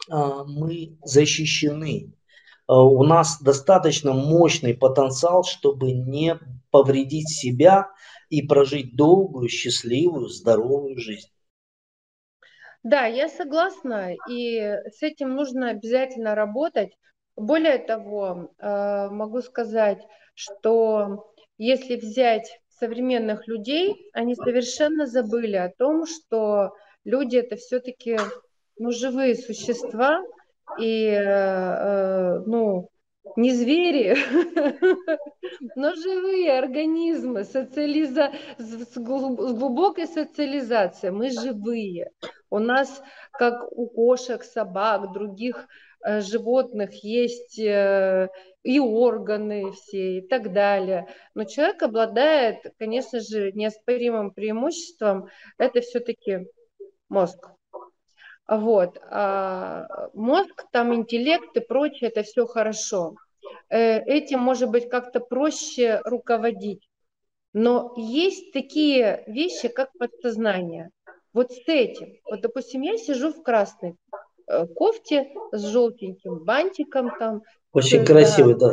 а, 0.09 0.45
мы 0.45 0.97
защищены. 1.05 2.13
А, 2.71 2.85
у 2.85 3.03
нас 3.03 3.43
достаточно 3.43 4.13
мощный 4.13 4.75
потенциал, 4.75 5.43
чтобы 5.43 5.91
не 5.91 6.39
повредить 6.71 7.29
себя 7.29 7.89
и 8.29 8.43
прожить 8.43 8.95
долгую, 8.95 9.49
счастливую, 9.49 10.29
здоровую 10.29 10.97
жизнь. 10.97 11.31
Да, 12.85 13.07
я 13.07 13.29
согласна, 13.29 14.15
и 14.29 14.61
с 14.89 15.03
этим 15.03 15.35
нужно 15.35 15.71
обязательно 15.71 16.37
работать. 16.37 16.97
Более 17.35 17.79
того, 17.79 18.53
э, 18.59 19.09
могу 19.11 19.43
сказать, 19.43 20.07
что 20.35 21.35
если 21.59 21.97
взять 21.97 22.61
современных 22.69 23.49
людей, 23.49 24.09
они 24.13 24.37
совершенно 24.37 25.07
забыли 25.07 25.57
о 25.57 25.71
том, 25.77 26.07
что 26.07 26.71
люди 27.03 27.37
это 27.37 27.57
все-таки 27.57 28.17
ну, 28.79 28.93
живые 28.93 29.35
существа, 29.35 30.23
и 30.79 31.07
э, 31.07 32.39
ну, 32.47 32.91
не 33.37 33.53
звери, 33.53 34.17
но 35.77 35.95
живые 35.95 36.59
организмы 36.59 37.45
социализа... 37.45 38.33
с 38.59 38.97
глубокой 38.97 40.07
социализацией. 40.07 41.13
Мы 41.13 41.31
живые. 41.31 42.11
У 42.51 42.59
нас, 42.59 43.03
как 43.33 43.71
у 43.73 43.87
кошек, 43.89 44.43
собак, 44.43 45.13
других 45.13 45.69
э, 46.05 46.21
животных, 46.21 47.05
есть 47.05 47.59
э, 47.59 48.29
и 48.63 48.81
органы 48.81 49.73
все 49.73 50.19
и 50.19 50.21
так 50.27 50.53
далее. 50.53 51.09
Но 51.35 51.45
человек 51.45 51.83
обладает, 51.83 52.75
конечно 52.79 53.21
же, 53.21 53.53
неоспоримым 53.53 54.33
преимуществом. 54.33 55.29
Это 55.59 55.81
все-таки 55.81 56.47
мозг. 57.09 57.51
Вот. 58.51 58.99
А 59.09 59.87
мозг, 60.13 60.67
там 60.73 60.93
интеллект 60.93 61.57
и 61.57 61.61
прочее, 61.61 62.11
это 62.11 62.25
все 62.25 62.47
хорошо. 62.47 63.15
Э, 63.69 64.01
этим, 64.01 64.41
может 64.41 64.71
быть, 64.71 64.89
как-то 64.89 65.21
проще 65.21 66.01
руководить. 66.05 66.89
Но 67.53 67.95
есть 67.97 68.53
такие 68.53 69.23
вещи, 69.29 69.69
как 69.69 69.91
подсознание. 69.97 70.91
Вот 71.33 71.53
с 71.53 71.63
этим. 71.69 72.15
Вот, 72.29 72.41
допустим, 72.41 72.83
я 72.83 72.97
сижу 72.99 73.33
в 73.33 73.41
красной 73.45 73.95
э, 74.49 74.67
кофте 74.67 75.29
с 75.53 75.65
желтеньким 75.65 76.45
бантиком 76.45 77.13
там. 77.21 77.43
Очень 77.73 78.05
красивый, 78.05 78.57
да. 78.57 78.73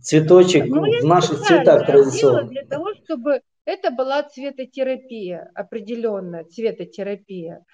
Цветочек 0.00 0.66
ну, 0.66 0.82
в 0.82 1.04
наших 1.04 1.40
цветах 1.40 1.86
традиционно. 1.86 2.48
Для 2.48 2.64
того, 2.64 2.92
чтобы 3.04 3.42
это 3.64 3.92
была 3.92 4.24
цветотерапия, 4.24 5.52
определенная 5.54 6.44
цветотерапия. 6.44 7.64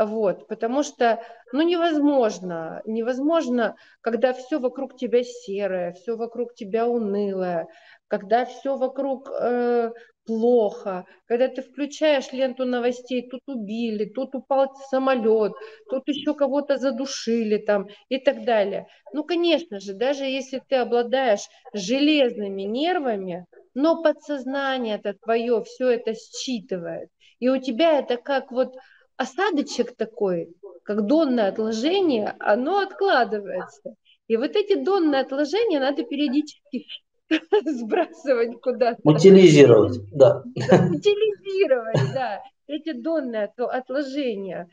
Вот, 0.00 0.48
потому 0.48 0.82
что, 0.82 1.22
ну, 1.52 1.60
невозможно, 1.60 2.80
невозможно, 2.86 3.76
когда 4.00 4.32
все 4.32 4.58
вокруг 4.58 4.96
тебя 4.96 5.22
серое, 5.22 5.92
все 5.92 6.16
вокруг 6.16 6.54
тебя 6.54 6.88
унылое, 6.88 7.68
когда 8.08 8.46
все 8.46 8.78
вокруг 8.78 9.28
э, 9.30 9.92
плохо, 10.24 11.04
когда 11.26 11.48
ты 11.48 11.60
включаешь 11.60 12.32
ленту 12.32 12.64
новостей, 12.64 13.28
тут 13.28 13.42
убили, 13.46 14.06
тут 14.06 14.34
упал 14.34 14.74
самолет, 14.88 15.52
тут 15.90 16.08
еще 16.08 16.34
кого-то 16.34 16.78
задушили 16.78 17.58
там 17.58 17.88
и 18.08 18.16
так 18.16 18.46
далее. 18.46 18.86
Ну, 19.12 19.22
конечно 19.22 19.80
же, 19.80 19.92
даже 19.92 20.24
если 20.24 20.62
ты 20.66 20.76
обладаешь 20.76 21.46
железными 21.74 22.62
нервами, 22.62 23.44
но 23.74 24.02
подсознание 24.02 24.96
это 24.96 25.12
твое 25.12 25.62
все 25.64 25.90
это 25.90 26.14
считывает, 26.14 27.10
и 27.38 27.50
у 27.50 27.58
тебя 27.58 27.98
это 27.98 28.16
как 28.16 28.50
вот 28.50 28.74
осадочек 29.20 29.94
такой, 29.96 30.48
как 30.82 31.06
донное 31.06 31.50
отложение, 31.50 32.34
оно 32.38 32.78
откладывается. 32.78 33.94
И 34.28 34.36
вот 34.38 34.56
эти 34.56 34.82
донные 34.82 35.20
отложения 35.20 35.78
надо 35.78 36.04
периодически 36.04 36.86
сбрасывать 37.66 38.58
куда-то. 38.62 38.98
Утилизировать, 39.04 39.98
да. 40.10 40.42
Утилизировать, 40.56 42.14
да. 42.14 42.40
Эти 42.66 42.92
донные 42.92 43.52
отложения. 43.56 44.70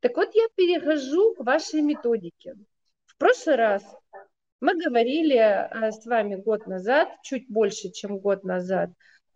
Так 0.00 0.16
вот, 0.16 0.30
я 0.34 0.46
перехожу 0.54 1.34
к 1.34 1.44
вашей 1.44 1.82
методике. 1.82 2.54
В 3.04 3.18
прошлый 3.18 3.56
раз 3.56 3.82
мы 4.62 4.82
говорили 4.82 5.36
э, 5.36 5.92
с 5.92 6.06
вами 6.06 6.36
год 6.36 6.66
назад, 6.66 7.08
чуть 7.22 7.50
больше, 7.50 7.90
чем 7.90 8.16
год 8.16 8.44
назад, 8.44 8.90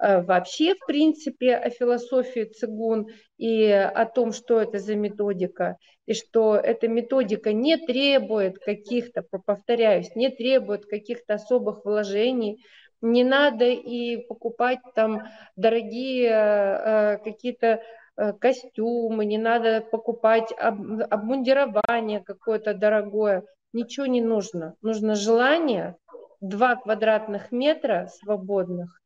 вообще, 0.05 0.75
в 0.75 0.87
принципе, 0.87 1.57
о 1.57 1.71
философии 1.71 2.45
цигун 2.45 3.07
и 3.39 3.67
о 3.71 4.05
том, 4.07 4.33
что 4.33 4.61
это 4.61 4.79
за 4.79 4.97
методика, 4.97 5.79
и 6.07 6.15
что 6.15 6.57
эта 6.57 6.89
методика 6.89 7.53
не 7.53 7.77
требует 7.77 8.59
каких-то, 8.59 9.23
повторяюсь, 9.23 10.15
не 10.15 10.29
требует 10.29 10.87
каких-то 10.87 11.35
особых 11.35 11.85
вложений, 11.85 12.63
не 13.01 13.25
надо 13.25 13.67
и 13.67 14.17
покупать 14.27 14.81
там 14.95 15.23
дорогие 15.57 16.31
э, 16.31 17.19
какие-то 17.19 17.83
э, 18.17 18.33
костюмы, 18.33 19.27
не 19.27 19.39
надо 19.39 19.81
покупать 19.83 20.53
обмундирование 20.59 22.21
какое-то 22.21 22.75
дорогое. 22.75 23.45
Ничего 23.73 24.07
не 24.07 24.23
нужно. 24.23 24.75
Нужно 24.83 25.17
желание, 25.17 25.97
два 26.41 26.77
квадратных 26.77 27.53
метра 27.53 28.09
свободных, 28.21 29.01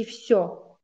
и 0.00 0.04
все. 0.04 0.78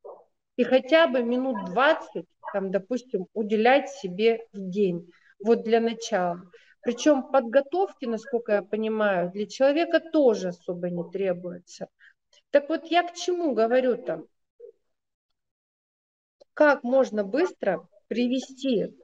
И 0.57 0.65
хотя 0.65 1.07
бы 1.07 1.23
минут 1.23 1.71
20, 1.71 2.27
там, 2.53 2.71
допустим, 2.71 3.27
уделять 3.33 3.89
себе 3.89 4.47
в 4.53 4.71
день. 4.71 5.11
Вот 5.43 5.63
для 5.63 5.81
начала. 5.81 6.43
Причем 6.83 7.31
подготовки, 7.31 8.05
насколько 8.05 8.53
я 8.53 8.63
понимаю, 8.63 9.31
для 9.33 9.47
человека 9.47 10.01
тоже 10.01 10.49
особо 10.49 10.91
не 10.91 11.03
требуется. 11.11 11.89
Так 12.51 12.69
вот, 12.69 12.87
я 12.87 13.03
к 13.03 13.15
чему 13.15 13.55
говорю 13.55 13.97
там? 13.97 14.27
Как 16.53 16.83
можно 16.83 17.25
быстро 17.25 17.89
привести 18.09 18.95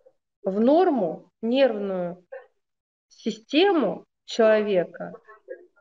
в 0.45 0.61
норму 0.61 1.31
нервную 1.41 2.25
систему 3.09 4.05
человека 4.27 5.13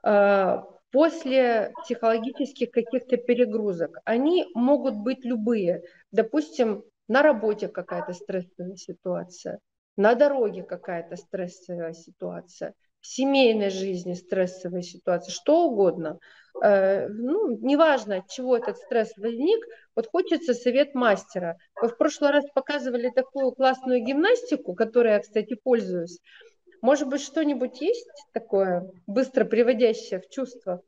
э, 0.03 0.57
после 0.91 1.71
психологических 1.83 2.71
каких-то 2.71 3.17
перегрузок. 3.17 3.99
Они 4.05 4.47
могут 4.53 4.95
быть 4.95 5.23
любые. 5.23 5.83
Допустим, 6.11 6.83
на 7.07 7.21
работе 7.21 7.67
какая-то 7.67 8.13
стрессовая 8.13 8.75
ситуация, 8.75 9.59
на 9.97 10.15
дороге 10.15 10.63
какая-то 10.63 11.15
стрессовая 11.15 11.93
ситуация, 11.93 12.73
в 13.01 13.07
семейной 13.07 13.69
жизни 13.69 14.13
стрессовая 14.13 14.83
ситуация, 14.83 15.31
что 15.31 15.65
угодно. 15.67 16.19
Э, 16.63 17.07
ну, 17.07 17.57
неважно, 17.57 18.17
от 18.17 18.29
чего 18.29 18.55
этот 18.55 18.77
стресс 18.77 19.11
возник, 19.17 19.65
вот 19.95 20.07
хочется 20.07 20.53
совет 20.53 20.93
мастера. 20.93 21.57
Вы 21.81 21.89
в 21.89 21.97
прошлый 21.97 22.31
раз 22.31 22.45
показывали 22.53 23.09
такую 23.09 23.51
классную 23.53 24.03
гимнастику, 24.03 24.75
которой 24.75 25.13
я, 25.13 25.19
кстати, 25.19 25.55
пользуюсь. 25.55 26.19
Может 26.81 27.07
быть, 27.09 27.21
что-нибудь 27.21 27.81
есть 27.81 28.09
такое, 28.33 28.91
быстро 29.07 29.45
приводящее 29.45 30.19
в 30.19 30.29
чувство? 30.29 30.81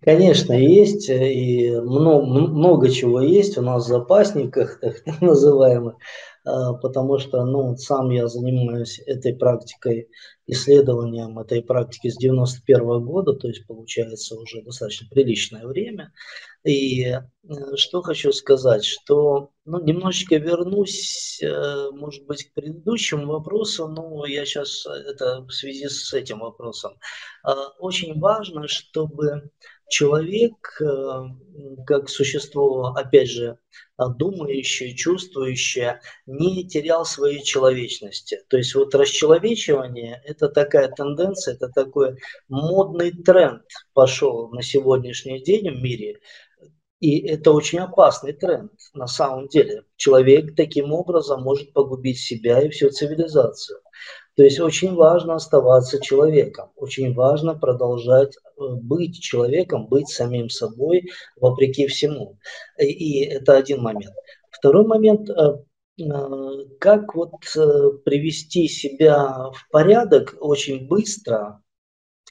Конечно, 0.00 0.54
есть, 0.54 1.10
и 1.10 1.70
много, 1.76 2.24
много 2.24 2.88
чего 2.88 3.20
есть 3.20 3.58
у 3.58 3.62
нас 3.62 3.84
в 3.84 3.88
запасниках, 3.88 4.80
так 5.04 5.20
называемых. 5.20 5.96
А, 6.44 6.72
потому 6.72 7.18
что 7.18 7.44
ну, 7.44 7.76
сам 7.76 8.08
я 8.10 8.28
занимаюсь 8.28 9.00
этой 9.00 9.34
практикой, 9.34 10.08
исследованием 10.46 11.38
этой 11.38 11.62
практики 11.62 12.08
с 12.08 12.16
91 12.16 13.04
года, 13.04 13.34
то 13.34 13.48
есть 13.48 13.66
получается 13.66 14.36
уже 14.36 14.62
достаточно 14.62 15.06
приличное 15.10 15.66
время. 15.66 16.12
И 16.68 17.02
э, 17.02 17.18
что 17.76 18.02
хочу 18.02 18.30
сказать, 18.30 18.84
что 18.84 19.52
ну, 19.64 19.82
немножечко 19.82 20.36
вернусь, 20.36 21.40
э, 21.42 21.90
может 21.92 22.26
быть, 22.26 22.44
к 22.44 22.52
предыдущему 22.52 23.26
вопросу, 23.26 23.88
но 23.88 24.26
я 24.26 24.44
сейчас 24.44 24.84
это 24.84 25.40
в 25.40 25.50
связи 25.50 25.88
с 25.88 26.12
этим 26.12 26.40
вопросом. 26.40 26.98
Очень 27.78 28.20
важно, 28.20 28.68
чтобы 28.68 29.50
человек, 29.88 30.78
э, 30.82 31.22
как 31.86 32.10
существо, 32.10 32.88
опять 32.88 33.30
же, 33.30 33.58
думающее, 34.18 34.94
чувствующее, 34.94 36.00
не 36.26 36.68
терял 36.68 37.06
своей 37.06 37.42
человечности. 37.42 38.40
То 38.48 38.58
есть 38.58 38.74
вот 38.74 38.94
расчеловечивание– 38.94 40.22
это 40.24 40.48
такая 40.48 40.88
тенденция, 40.88 41.54
это 41.54 41.68
такой 41.68 42.18
модный 42.48 43.10
тренд 43.10 43.62
пошел 43.94 44.50
на 44.50 44.62
сегодняшний 44.62 45.42
день 45.42 45.70
в 45.70 45.80
мире. 45.82 46.20
И 47.00 47.20
это 47.26 47.52
очень 47.52 47.78
опасный 47.78 48.32
тренд 48.32 48.72
на 48.92 49.06
самом 49.06 49.48
деле. 49.48 49.84
Человек 49.96 50.56
таким 50.56 50.92
образом 50.92 51.42
может 51.42 51.72
погубить 51.72 52.18
себя 52.18 52.60
и 52.60 52.70
всю 52.70 52.90
цивилизацию. 52.90 53.78
То 54.38 54.44
есть 54.44 54.60
очень 54.60 54.94
важно 54.94 55.34
оставаться 55.34 56.00
человеком, 56.00 56.70
очень 56.76 57.12
важно 57.12 57.58
продолжать 57.58 58.36
э, 58.36 58.62
быть 58.74 59.20
человеком, 59.20 59.88
быть 59.88 60.08
самим 60.08 60.48
собой 60.48 61.10
вопреки 61.40 61.88
всему. 61.88 62.38
И 62.78 63.24
это 63.24 63.56
один 63.56 63.82
момент. 63.82 64.14
Второй 64.52 64.86
момент, 64.86 65.28
э, 65.28 65.34
э, 65.98 66.64
как 66.78 67.16
вот 67.16 67.32
привести 68.04 68.68
себя 68.68 69.50
в 69.52 69.68
порядок 69.72 70.36
очень 70.38 70.86
быстро, 70.86 71.60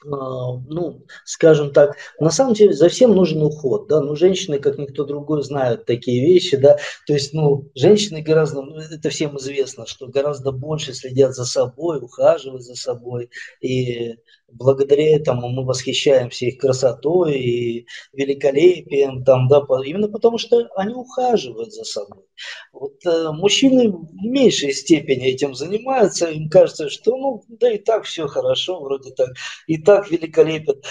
ну, 0.04 1.04
скажем 1.24 1.72
так, 1.72 1.96
на 2.20 2.30
самом 2.30 2.54
деле 2.54 2.72
за 2.72 2.88
всем 2.88 3.14
нужен 3.14 3.42
уход, 3.42 3.88
да, 3.88 4.00
ну, 4.00 4.14
женщины, 4.14 4.58
как 4.58 4.78
никто 4.78 5.04
другой, 5.04 5.42
знают 5.42 5.86
такие 5.86 6.24
вещи, 6.24 6.56
да, 6.56 6.76
то 7.06 7.12
есть, 7.12 7.32
ну, 7.32 7.70
женщины 7.74 8.22
гораздо, 8.22 8.62
ну, 8.62 8.76
это 8.76 9.10
всем 9.10 9.36
известно, 9.38 9.86
что 9.86 10.06
гораздо 10.06 10.52
больше 10.52 10.94
следят 10.94 11.34
за 11.34 11.44
собой, 11.44 11.98
ухаживают 11.98 12.62
за 12.62 12.74
собой, 12.74 13.30
и 13.60 14.16
благодаря 14.50 15.16
этому 15.16 15.48
мы 15.48 15.64
восхищаемся 15.64 16.46
их 16.46 16.58
красотой 16.58 17.38
и 17.38 17.86
великолепием, 18.12 19.24
там, 19.24 19.48
да, 19.48 19.62
именно 19.84 20.08
потому 20.08 20.38
что 20.38 20.68
они 20.76 20.94
ухаживают 20.94 21.72
за 21.72 21.84
собой. 21.84 22.24
Вот 22.72 22.94
э, 23.04 23.30
мужчины 23.32 23.90
в 23.90 24.22
меньшей 24.22 24.72
степени 24.72 25.26
этим 25.26 25.54
занимаются, 25.54 26.30
им 26.30 26.48
кажется, 26.48 26.88
что 26.88 27.16
ну 27.16 27.42
да 27.48 27.70
и 27.72 27.78
так 27.78 28.04
все 28.04 28.26
хорошо, 28.26 28.80
вроде 28.80 29.10
так, 29.12 29.30
и 29.66 29.76
так 29.88 30.10
великолепен, 30.10 30.82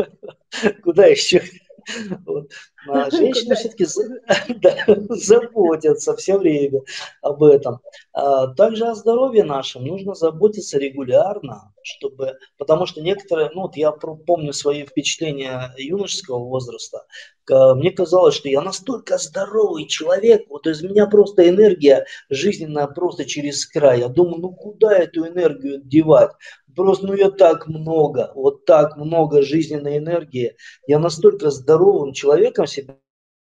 куда 0.82 1.04
еще 1.04 1.42
вот. 2.24 2.50
А 2.88 3.10
женщины 3.10 3.54
все-таки 3.54 3.86
да, 4.60 4.74
заботятся 5.10 6.16
все 6.16 6.38
время 6.38 6.80
об 7.20 7.42
этом. 7.42 7.80
А 8.14 8.46
также 8.54 8.86
о 8.86 8.94
здоровье 8.94 9.44
нашем 9.44 9.84
нужно 9.84 10.14
заботиться 10.14 10.78
регулярно, 10.78 11.74
чтобы, 11.88 12.36
потому 12.56 12.86
что 12.86 13.00
некоторые, 13.00 13.50
ну 13.54 13.62
вот 13.62 13.76
я 13.76 13.92
помню 13.92 14.52
свои 14.52 14.84
впечатления 14.84 15.72
юношеского 15.76 16.38
возраста, 16.38 17.06
мне 17.48 17.90
казалось, 17.90 18.34
что 18.34 18.48
я 18.48 18.60
настолько 18.60 19.16
здоровый 19.16 19.86
человек, 19.86 20.46
вот 20.50 20.66
из 20.66 20.82
меня 20.82 21.06
просто 21.06 21.48
энергия 21.48 22.04
жизненная 22.28 22.86
просто 22.86 23.24
через 23.24 23.64
край. 23.66 24.00
Я 24.00 24.08
думаю, 24.08 24.40
ну 24.40 24.52
куда 24.52 24.96
эту 24.96 25.26
энергию 25.26 25.80
девать? 25.82 26.32
Просто, 26.76 27.06
ну, 27.06 27.14
ее 27.14 27.30
так 27.30 27.66
много, 27.66 28.30
вот 28.34 28.64
так 28.64 28.96
много 28.96 29.42
жизненной 29.42 29.98
энергии. 29.98 30.54
Я 30.86 30.98
настолько 31.00 31.50
здоровым 31.50 32.12
человеком 32.12 32.66
себя 32.66 32.96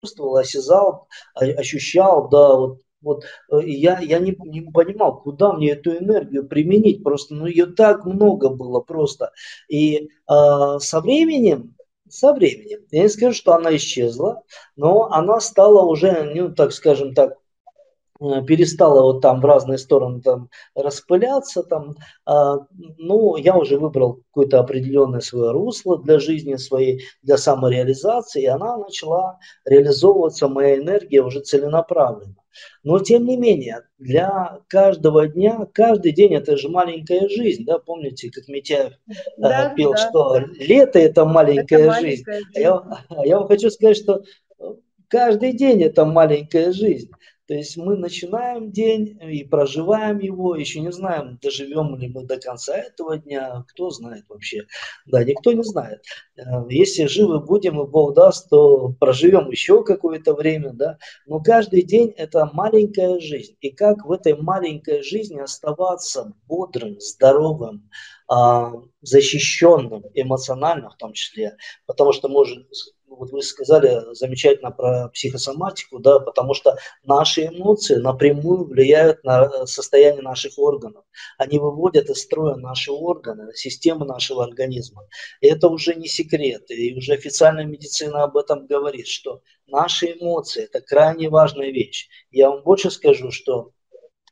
чувствовал, 0.04 0.36
осязал, 0.36 1.08
ощущал, 1.34 2.28
да, 2.28 2.54
вот 2.54 2.80
вот 3.00 3.24
э, 3.50 3.60
я, 3.64 3.98
я 4.00 4.18
не, 4.18 4.36
не 4.44 4.62
понимал, 4.62 5.20
куда 5.20 5.52
мне 5.52 5.70
эту 5.70 5.96
энергию 5.96 6.46
применить. 6.46 7.02
Просто 7.02 7.34
ну, 7.34 7.46
ее 7.46 7.66
так 7.66 8.04
много 8.04 8.48
было 8.48 8.80
просто. 8.80 9.32
И 9.68 10.08
э, 10.28 10.78
со 10.78 11.00
временем, 11.00 11.74
со 12.08 12.32
временем, 12.32 12.80
я 12.90 13.02
не 13.02 13.08
скажу, 13.08 13.34
что 13.34 13.54
она 13.54 13.74
исчезла, 13.76 14.42
но 14.76 15.10
она 15.10 15.40
стала 15.40 15.84
уже, 15.84 16.22
ну, 16.34 16.54
так 16.54 16.72
скажем 16.72 17.14
так, 17.14 17.38
Э, 18.20 18.42
перестала 18.42 19.02
вот 19.02 19.20
там 19.20 19.40
в 19.40 19.44
разные 19.44 19.78
стороны 19.78 20.20
там 20.22 20.48
распыляться 20.74 21.62
там, 21.62 21.96
а, 22.24 22.56
ну, 22.98 23.36
я 23.36 23.56
уже 23.56 23.78
выбрал 23.78 24.22
какое-то 24.30 24.60
определенное 24.60 25.20
свое 25.20 25.50
русло 25.52 25.98
для 25.98 26.18
жизни 26.18 26.56
своей, 26.56 27.04
для 27.22 27.36
самореализации, 27.36 28.42
и 28.42 28.46
она 28.46 28.78
начала 28.78 29.38
реализовываться, 29.64 30.48
моя 30.48 30.76
энергия 30.76 31.22
уже 31.22 31.40
целенаправленно. 31.40 32.36
Но 32.82 32.98
тем 33.00 33.26
не 33.26 33.36
менее, 33.36 33.82
для 33.98 34.60
каждого 34.68 35.26
дня, 35.26 35.66
каждый 35.72 36.12
день 36.12 36.34
это 36.34 36.56
же 36.56 36.68
маленькая 36.68 37.28
жизнь, 37.28 37.64
да, 37.64 37.78
помните, 37.78 38.30
как 38.30 38.48
Митяев 38.48 38.92
э, 39.08 39.12
да, 39.38 39.72
пел, 39.76 39.92
да. 39.92 39.96
что 39.96 40.38
лето 40.58 40.98
это 40.98 41.24
маленькая 41.24 41.84
это 41.84 42.00
жизнь. 42.00 42.24
Маленькая 42.26 42.38
жизнь. 42.38 42.50
А 42.54 42.60
я, 42.60 42.74
а 43.08 43.26
я 43.26 43.38
вам 43.38 43.48
хочу 43.48 43.70
сказать, 43.70 43.96
что 43.96 44.22
каждый 45.08 45.52
день 45.52 45.82
это 45.82 46.04
маленькая 46.04 46.72
жизнь. 46.72 47.10
То 47.46 47.54
есть 47.54 47.76
мы 47.76 47.96
начинаем 47.96 48.72
день 48.72 49.18
и 49.22 49.44
проживаем 49.44 50.18
его, 50.18 50.56
еще 50.56 50.80
не 50.80 50.90
знаем, 50.90 51.38
доживем 51.40 51.96
ли 51.96 52.08
мы 52.08 52.24
до 52.24 52.38
конца 52.40 52.76
этого 52.76 53.18
дня, 53.18 53.64
кто 53.68 53.90
знает 53.90 54.24
вообще. 54.28 54.66
Да, 55.06 55.22
никто 55.22 55.52
не 55.52 55.62
знает. 55.62 56.02
Э, 56.36 56.42
если 56.68 57.06
живы 57.06 57.38
будем 57.40 57.80
и 57.80 57.86
Бог 57.86 58.14
даст, 58.14 58.50
то 58.50 58.92
проживем 58.98 59.50
еще 59.50 59.84
какое-то 59.84 60.34
время, 60.34 60.72
да. 60.72 60.98
Но 61.26 61.40
каждый 61.40 61.82
день 61.82 62.12
это 62.16 62.50
маленькая 62.52 63.20
жизнь. 63.20 63.56
И 63.60 63.70
как 63.70 64.04
в 64.04 64.10
этой 64.10 64.34
маленькой 64.34 65.02
жизни 65.02 65.38
оставаться 65.38 66.32
бодрым, 66.48 66.98
здоровым, 66.98 67.88
а, 68.28 68.72
защищенным 69.02 70.04
эмоционально 70.14 70.90
в 70.90 70.96
том 70.96 71.12
числе, 71.12 71.56
потому 71.86 72.12
что 72.12 72.28
может 72.28 72.66
вот 73.16 73.30
вы 73.30 73.42
сказали 73.42 74.14
замечательно 74.14 74.70
про 74.70 75.08
психосоматику, 75.08 75.98
да, 75.98 76.20
потому 76.20 76.54
что 76.54 76.76
наши 77.04 77.46
эмоции 77.46 77.96
напрямую 77.96 78.64
влияют 78.64 79.24
на 79.24 79.66
состояние 79.66 80.22
наших 80.22 80.58
органов. 80.58 81.04
Они 81.38 81.58
выводят 81.58 82.10
из 82.10 82.22
строя 82.22 82.56
наши 82.56 82.92
органы, 82.92 83.52
системы 83.54 84.06
нашего 84.06 84.44
организма. 84.44 85.06
И 85.40 85.46
это 85.48 85.68
уже 85.68 85.94
не 85.94 86.08
секрет, 86.08 86.70
и 86.70 86.94
уже 86.96 87.14
официальная 87.14 87.64
медицина 87.64 88.24
об 88.24 88.36
этом 88.36 88.66
говорит, 88.66 89.06
что 89.06 89.42
наши 89.66 90.12
эмоции– 90.12 90.64
это 90.72 90.80
крайне 90.80 91.28
важная 91.28 91.70
вещь. 91.70 92.08
Я 92.30 92.50
вам 92.50 92.62
больше 92.62 92.90
скажу, 92.90 93.30
что 93.30 93.72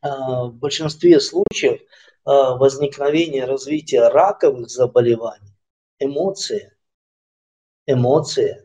э, 0.03 0.09
в 0.09 0.53
большинстве 0.55 1.21
случаев 1.21 1.81
э, 1.81 1.85
возникновения 2.25 3.45
развития 3.45 4.09
раковых 4.09 4.69
заболеваний 4.69 5.55
эмоции, 5.99 6.73
эмоции. 7.87 8.64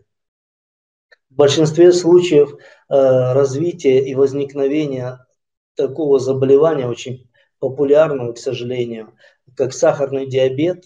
Большинстве 1.39 1.93
случаев 1.93 2.51
э, 2.53 2.57
развития 2.89 4.05
и 4.05 4.13
возникновения 4.13 5.25
такого 5.73 6.19
заболевания 6.19 6.85
очень 6.85 7.31
популярного, 7.59 8.33
к 8.33 8.37
сожалению, 8.37 9.13
как 9.55 9.71
сахарный 9.71 10.27
диабет, 10.27 10.83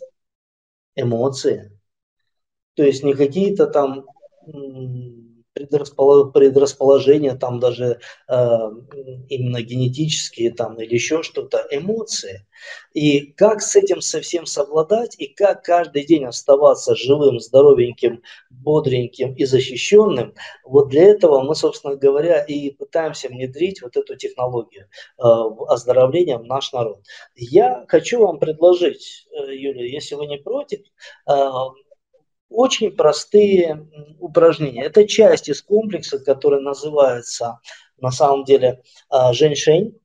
эмоции. 0.96 1.76
То 2.76 2.84
есть 2.84 3.04
не 3.04 3.16
какие-то 3.16 3.66
там 3.66 4.06
предрасположения, 5.54 7.36
там 7.36 7.60
даже 7.60 8.00
э, 8.28 8.36
именно 9.30 9.62
генетические 9.62 10.52
там 10.52 10.80
или 10.82 10.94
еще 10.94 11.24
что-то, 11.24 11.66
эмоции. 11.72 12.46
И 12.94 13.34
как 13.34 13.62
с 13.62 13.76
этим 13.76 14.02
совсем 14.02 14.46
совладать, 14.46 15.16
и 15.20 15.28
как 15.28 15.64
каждый 15.64 16.06
день 16.06 16.26
оставаться 16.26 16.96
живым, 16.96 17.40
здоровеньким, 17.40 18.22
бодреньким 18.50 19.34
и 19.34 19.46
защищенным, 19.46 20.34
вот 20.64 20.90
для 20.90 21.04
этого 21.04 21.42
мы, 21.42 21.56
собственно 21.56 21.96
говоря, 21.96 22.44
и 22.44 22.72
пытаемся 22.72 23.30
внедрить 23.30 23.82
вот 23.82 23.96
эту 23.98 24.16
технологию 24.16 24.86
э, 24.86 25.24
оздоровления 25.68 26.38
в 26.38 26.46
наш 26.46 26.72
народ. 26.72 27.04
Я 27.36 27.86
хочу 27.88 28.20
вам 28.20 28.40
предложить, 28.40 29.28
э, 29.32 29.56
Юлия, 29.56 29.92
если 29.92 30.16
вы 30.16 30.28
не 30.28 30.38
против, 30.38 30.82
э, 31.30 31.34
очень 32.54 32.92
простые 32.92 33.88
упражнения. 34.20 34.86
Это 34.86 35.08
часть 35.08 35.50
из 35.50 35.62
комплекса, 35.62 36.20
который 36.20 36.62
называется 36.62 37.60
на 37.98 38.12
самом 38.12 38.46
деле 38.46 38.82
а, 39.10 39.34
женьшень. 39.34 40.00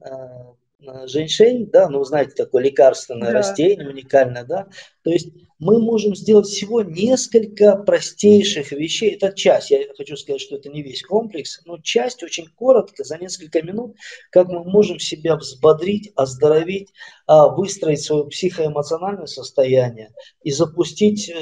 А, 0.00 0.54
женьшень, 1.06 1.70
да, 1.70 1.88
ну, 1.88 2.00
вы 2.00 2.04
знаете, 2.04 2.32
такое 2.34 2.64
лекарственное 2.64 3.32
да. 3.32 3.38
растение, 3.38 3.88
уникальное, 3.88 4.44
да. 4.44 4.66
То 5.02 5.10
есть 5.10 5.28
мы 5.60 5.78
можем 5.78 6.16
сделать 6.16 6.46
всего 6.46 6.82
несколько 6.82 7.76
простейших 7.76 8.72
вещей. 8.72 9.10
Это 9.10 9.32
часть, 9.32 9.70
я 9.70 9.80
хочу 9.94 10.16
сказать, 10.16 10.40
что 10.40 10.56
это 10.56 10.70
не 10.70 10.82
весь 10.82 11.02
комплекс, 11.02 11.60
но 11.66 11.78
часть 11.78 12.22
очень 12.22 12.48
коротко, 12.48 13.04
за 13.04 13.18
несколько 13.18 13.62
минут, 13.62 13.94
как 14.30 14.48
мы 14.48 14.64
можем 14.64 14.98
себя 14.98 15.36
взбодрить, 15.36 16.12
оздоровить, 16.16 16.88
а, 17.26 17.54
выстроить 17.54 18.00
свое 18.00 18.26
психоэмоциональное 18.26 19.26
состояние 19.26 20.12
и 20.42 20.50
запустить 20.50 21.28
э, 21.28 21.34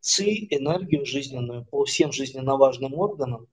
ЦИ, 0.00 0.48
энергию 0.50 1.06
жизненную 1.06 1.64
по 1.64 1.84
всем 1.84 2.10
жизненно 2.10 2.56
важным 2.56 2.94
органам, 2.94 3.46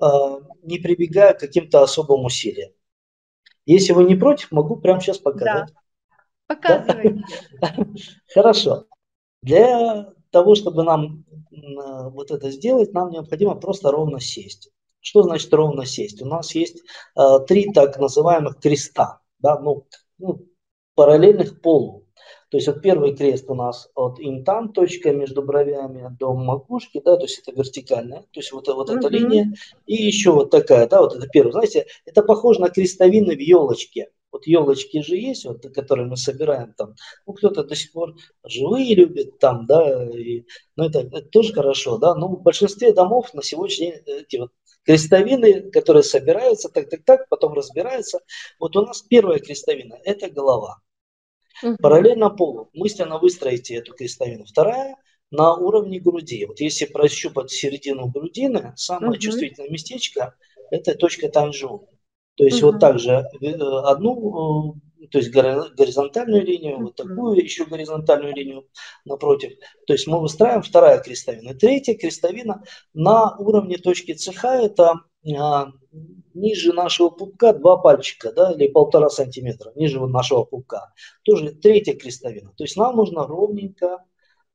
а, 0.00 0.40
не 0.64 0.78
прибегая 0.78 1.34
к 1.34 1.38
каким-то 1.38 1.82
особым 1.82 2.24
усилиям. 2.24 2.72
Если 3.64 3.92
вы 3.92 4.04
не 4.04 4.16
против, 4.16 4.50
могу 4.50 4.76
прямо 4.76 5.00
сейчас 5.00 5.18
показать. 5.18 5.68
Да. 5.68 6.54
Показывайте. 6.56 7.22
Да? 7.60 7.76
Хорошо. 8.34 8.86
Для 9.42 10.12
того, 10.30 10.54
чтобы 10.54 10.84
нам 10.84 11.24
вот 11.50 12.30
это 12.30 12.50
сделать, 12.50 12.92
нам 12.92 13.10
необходимо 13.10 13.54
просто 13.54 13.90
ровно 13.90 14.20
сесть. 14.20 14.70
Что 15.00 15.22
значит 15.22 15.52
ровно 15.52 15.84
сесть? 15.84 16.22
У 16.22 16.26
нас 16.26 16.54
есть 16.54 16.82
э, 17.16 17.38
три 17.46 17.72
так 17.72 17.98
называемых 17.98 18.60
креста, 18.60 19.20
да, 19.40 19.58
ну, 19.58 19.86
ну, 20.18 20.46
параллельных 20.94 21.60
полу. 21.60 22.06
То 22.52 22.58
есть 22.58 22.68
вот 22.68 22.82
первый 22.82 23.16
крест 23.16 23.46
у 23.48 23.54
нас 23.54 23.88
от 23.94 24.20
интан, 24.20 24.74
точка 24.74 25.10
между 25.10 25.42
бровями 25.42 26.14
до 26.20 26.34
макушки, 26.34 27.00
да, 27.02 27.16
то 27.16 27.22
есть 27.22 27.38
это 27.38 27.58
вертикальная, 27.58 28.20
то 28.20 28.40
есть 28.40 28.52
вот, 28.52 28.68
вот 28.68 28.90
эта 28.90 29.08
линия, 29.08 29.54
и 29.86 29.94
еще 29.94 30.32
вот 30.32 30.50
такая, 30.50 30.86
да, 30.86 31.00
вот 31.00 31.14
это 31.14 31.26
первый, 31.28 31.52
знаете, 31.52 31.86
это 32.04 32.22
похоже 32.22 32.60
на 32.60 32.68
крестовины 32.68 33.34
в 33.34 33.40
елочке. 33.40 34.10
Вот 34.30 34.46
елочки 34.46 35.00
же 35.00 35.16
есть, 35.16 35.46
вот, 35.46 35.62
которые 35.74 36.06
мы 36.06 36.18
собираем 36.18 36.74
там. 36.74 36.94
Ну, 37.26 37.32
кто-то 37.32 37.64
до 37.64 37.74
сих 37.74 37.90
пор 37.92 38.16
живые 38.44 38.94
любит 38.96 39.38
там, 39.38 39.64
да, 39.64 40.10
и, 40.10 40.44
ну, 40.76 40.84
это, 40.84 41.00
это 41.00 41.22
тоже 41.22 41.54
хорошо, 41.54 41.96
да, 41.96 42.14
но 42.14 42.28
в 42.28 42.42
большинстве 42.42 42.92
домов 42.92 43.32
на 43.32 43.42
сегодняшний 43.42 43.92
день 43.92 44.16
эти 44.26 44.36
вот 44.36 44.50
крестовины, 44.84 45.70
которые 45.70 46.02
собираются, 46.02 46.68
так, 46.68 46.90
так, 46.90 47.02
так, 47.04 47.28
потом 47.30 47.54
разбираются. 47.54 48.20
Вот 48.58 48.76
у 48.76 48.84
нас 48.84 49.00
первая 49.00 49.38
крестовина– 49.38 49.98
это 50.04 50.28
голова. 50.28 50.82
Угу. 51.62 51.76
Параллельно 51.80 52.30
полу 52.30 52.70
мысленно 52.74 53.18
выстроите 53.18 53.76
эту 53.76 53.94
крестовину. 53.94 54.44
Вторая 54.44 54.96
на 55.30 55.54
уровне 55.54 55.98
груди. 55.98 56.44
Вот 56.44 56.60
если 56.60 56.84
прощупать 56.84 57.50
середину 57.50 58.08
грудины, 58.08 58.74
самое 58.76 59.12
угу. 59.12 59.18
чувствительное 59.18 59.70
местечко– 59.70 60.34
это 60.70 60.94
точка 60.94 61.28
танжу. 61.28 61.88
То 62.36 62.44
есть 62.44 62.62
угу. 62.62 62.72
вот 62.72 62.80
так 62.80 62.98
же 62.98 63.24
э, 63.40 63.54
одну, 63.84 64.76
э, 65.00 65.06
то 65.08 65.18
есть 65.18 65.30
горизонтальную 65.30 66.44
линию, 66.44 66.80
вот 66.80 66.96
такую 66.96 67.42
еще 67.42 67.64
горизонтальную 67.64 68.34
линию 68.34 68.68
напротив. 69.04 69.52
То 69.86 69.94
есть 69.94 70.06
мы 70.06 70.20
выстраиваем 70.20 70.62
вторая 70.62 70.98
крестовина. 71.00 71.54
Третья 71.54 71.94
крестовина 71.94 72.62
на 72.94 73.36
уровне 73.36 73.78
точки 73.78 74.12
цеха– 74.12 74.48
это 74.62 75.00
а, 75.38 75.72
ниже 76.34 76.72
нашего 76.72 77.10
пупка 77.10 77.52
два 77.52 77.76
пальчика, 77.76 78.32
да, 78.32 78.52
или 78.52 78.68
полтора 78.68 79.08
сантиметра, 79.08 79.72
ниже 79.74 80.00
нашего 80.06 80.44
пупка. 80.44 80.92
Тоже 81.24 81.52
третья 81.52 81.94
крестовина. 81.94 82.52
То 82.56 82.64
есть 82.64 82.76
нам 82.76 82.96
нужно 82.96 83.26
ровненько 83.26 84.04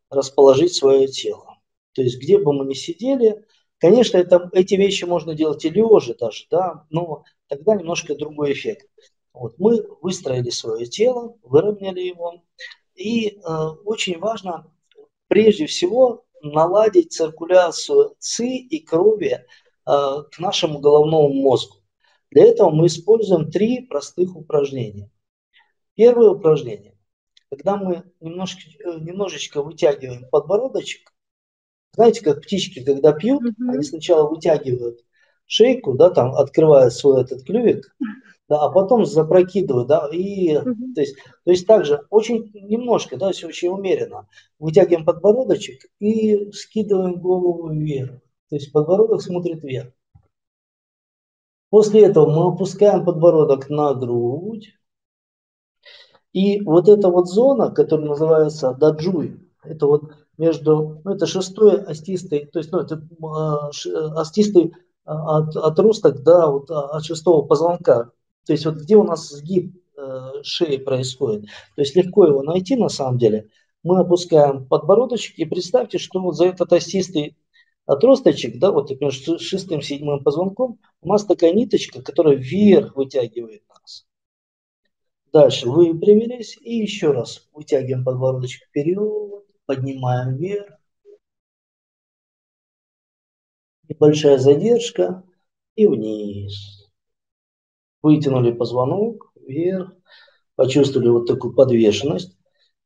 расположить 0.10 0.74
свое 0.74 1.08
тело. 1.08 1.58
То 1.94 2.02
есть 2.02 2.20
где 2.20 2.38
бы 2.38 2.54
мы 2.54 2.66
ни 2.66 2.74
сидели, 2.74 3.46
конечно, 3.80 4.18
это, 4.18 4.50
эти 4.54 4.76
вещи 4.76 5.06
можно 5.06 5.34
делать 5.34 5.66
и 5.66 5.70
лежа 5.70 6.14
даже, 6.14 6.46
да, 6.50 6.86
но 6.90 7.24
тогда 7.48 7.76
немножко 7.76 8.16
другой 8.16 8.54
эффект. 8.54 8.88
Вот, 9.34 9.56
мы 9.60 9.86
выстроили 10.02 10.50
свое 10.50 10.86
тело, 10.86 11.38
выровняли 11.44 12.02
его. 12.02 12.44
И 12.96 13.30
э, 13.30 13.40
очень 13.86 14.18
важно 14.18 14.72
прежде 15.28 15.68
всего 15.68 16.26
наладить 16.42 17.14
циркуляцию 17.14 18.16
ЦИ 18.20 18.58
и 18.58 18.80
крови 18.80 19.46
к 19.88 20.40
нашему 20.40 20.80
головному 20.80 21.30
мозгу. 21.34 21.78
Для 22.32 22.46
этого 22.46 22.70
мы 22.70 22.88
используем 22.88 23.50
три 23.50 23.82
простых 23.82 24.36
упражнения. 24.36 25.10
Первое 25.96 26.32
упражнение. 26.32 26.98
Когда 27.50 27.78
мы 27.78 28.04
немножко, 28.20 28.62
э, 28.84 29.00
немножечко 29.00 29.64
вытягиваем 29.64 30.28
подбородочек, 30.30 31.14
знаете, 31.94 32.24
как 32.24 32.42
птички, 32.42 32.84
когда 32.84 33.14
пьют, 33.14 33.44
mm-hmm. 33.44 33.72
они 33.74 33.84
сначала 33.84 34.30
вытягивают 34.30 35.00
шейку, 35.46 35.94
да, 35.94 36.10
там 36.10 36.36
открывают 36.36 36.94
свой 36.94 37.24
этот 37.24 37.44
клювик, 37.44 37.96
да, 38.50 38.62
а 38.66 38.70
потом 38.70 39.06
запрокидывают, 39.06 39.88
да, 39.88 40.10
и, 40.12 40.56
mm-hmm. 40.56 40.94
то 40.94 41.02
есть, 41.02 41.16
то 41.46 41.52
есть 41.52 41.66
также 41.66 42.06
очень 42.10 42.52
немножко, 42.54 43.16
да, 43.16 43.32
все 43.32 43.48
очень 43.48 43.70
умеренно, 43.70 44.28
вытягиваем 44.60 45.06
подбородочек 45.06 45.86
и 46.00 46.52
скидываем 46.52 47.20
голову 47.20 47.70
вверх. 47.70 48.20
То 48.50 48.56
есть 48.56 48.72
подбородок 48.72 49.22
смотрит 49.22 49.64
вверх. 49.64 49.92
После 51.70 52.06
этого 52.06 52.30
мы 52.30 52.54
опускаем 52.54 53.04
подбородок 53.04 53.70
на 53.70 53.94
грудь. 53.94 54.74
И 56.32 56.62
вот 56.62 56.88
эта 56.88 57.10
вот 57.10 57.28
зона, 57.28 57.72
которая 57.72 58.08
называется 58.08 58.74
даджуй, 58.74 59.40
это 59.64 59.88
вот 59.88 60.12
между, 60.38 61.02
ну 61.04 61.12
это 61.12 61.26
шестой 61.26 61.82
остистый, 61.82 62.46
то 62.46 62.60
есть 62.60 62.72
ну, 62.72 62.80
это 62.80 62.96
э, 62.96 63.90
остистый 64.16 64.74
а, 65.04 65.40
от, 65.40 65.56
отросток, 65.56 66.22
да, 66.22 66.48
вот 66.48 66.70
а, 66.70 66.90
от 66.90 67.04
шестого 67.04 67.46
позвонка. 67.46 68.12
То 68.46 68.54
есть 68.54 68.66
вот 68.66 68.76
где 68.76 68.96
у 68.96 69.04
нас 69.04 69.30
сгиб 69.30 69.82
э, 69.98 70.44
шеи 70.44 70.78
происходит. 70.78 71.46
То 71.76 71.82
есть 71.82 71.96
легко 71.96 72.26
его 72.26 72.44
найти 72.44 72.76
на 72.76 72.90
самом 72.90 73.18
деле. 73.18 73.50
Мы 73.84 74.00
опускаем 74.00 74.68
подбородочек 74.68 75.38
и 75.40 75.46
представьте, 75.46 75.98
что 75.98 76.20
вот 76.22 76.36
за 76.36 76.46
этот 76.46 76.72
остистый 76.72 77.36
отросточек, 77.88 78.60
да, 78.60 78.72
вот 78.72 78.92
между 79.02 79.40
шестым 79.40 79.82
седьмым 79.82 80.24
позвонком, 80.24 80.80
у 81.02 81.08
нас 81.08 81.26
такая 81.26 81.54
ниточка, 81.54 82.04
которая 82.04 82.36
вверх 82.36 82.96
вытягивает 82.96 83.64
нас. 83.70 84.06
Дальше 85.34 85.70
выпрямились 85.70 86.58
и 86.62 86.76
еще 86.76 87.12
раз 87.12 87.48
вытягиваем 87.54 88.04
подбородочек 88.04 88.68
вперед, 88.68 89.46
поднимаем 89.66 90.36
вверх. 90.36 90.68
Небольшая 93.90 94.38
задержка 94.38 95.24
и 95.76 95.88
вниз. 95.88 96.92
Вытянули 98.02 98.52
позвонок 98.52 99.32
вверх, 99.36 99.94
почувствовали 100.56 101.10
вот 101.10 101.26
такую 101.26 101.56
подвешенность. 101.56 102.38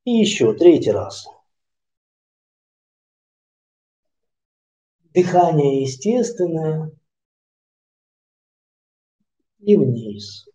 И 0.03 0.11
еще 0.11 0.53
третий 0.53 0.91
раз. 0.91 1.27
Дыхание 5.13 5.81
естественное. 5.81 6.91
И 9.59 9.75
вниз. 9.75 10.47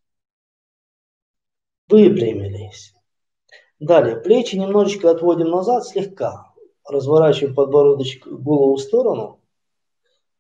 Выпрямились. 1.88 2.94
Далее, 3.78 4.16
плечи 4.16 4.56
немножечко 4.56 5.10
отводим 5.10 5.50
назад, 5.50 5.86
слегка. 5.86 6.54
Разворачиваем 6.88 7.54
подбородочек, 7.54 8.26
голову 8.26 8.76
в 8.76 8.80
сторону. 8.80 9.40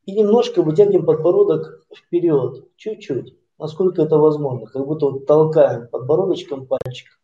И 0.06 0.12
немножко 0.12 0.62
вытягиваем 0.62 1.04
подбородок 1.04 1.84
вперед, 1.94 2.70
чуть-чуть, 2.76 3.36
насколько 3.58 4.02
это 4.02 4.16
возможно. 4.16 4.66
Как 4.66 4.86
будто 4.86 5.10
вот 5.10 5.26
толкаем 5.26 5.88
подбородочком 5.88 6.66
пальчик. 6.66 7.20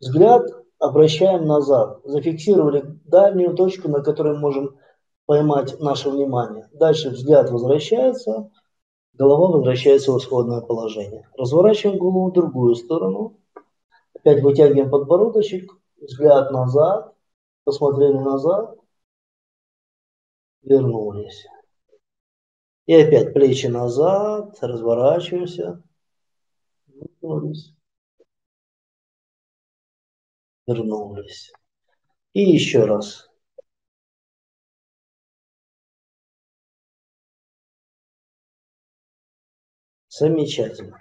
Взгляд 0.00 0.42
обращаем 0.78 1.46
назад. 1.46 2.00
Зафиксировали 2.04 2.82
дальнюю 3.04 3.54
точку, 3.54 3.88
на 3.88 4.02
которой 4.02 4.36
можем 4.36 4.78
поймать 5.32 5.80
наше 5.80 6.10
внимание. 6.10 6.68
Дальше 6.74 7.08
взгляд 7.08 7.48
возвращается, 7.50 8.50
голова 9.14 9.56
возвращается 9.56 10.12
в 10.12 10.18
исходное 10.18 10.60
положение. 10.60 11.26
Разворачиваем 11.38 11.96
голову 11.96 12.28
в 12.28 12.34
другую 12.34 12.74
сторону. 12.74 13.40
Опять 14.14 14.42
вытягиваем 14.42 14.90
подбородочек, 14.90 15.72
взгляд 15.96 16.50
назад, 16.50 17.14
посмотрели 17.64 18.18
назад, 18.18 18.76
вернулись. 20.60 21.46
И 22.84 22.94
опять 22.94 23.32
плечи 23.32 23.68
назад, 23.68 24.58
разворачиваемся, 24.60 25.82
вернулись, 26.88 27.72
вернулись. 30.66 31.54
И 32.34 32.42
еще 32.42 32.84
раз. 32.84 33.31
Замечательно. 40.12 41.00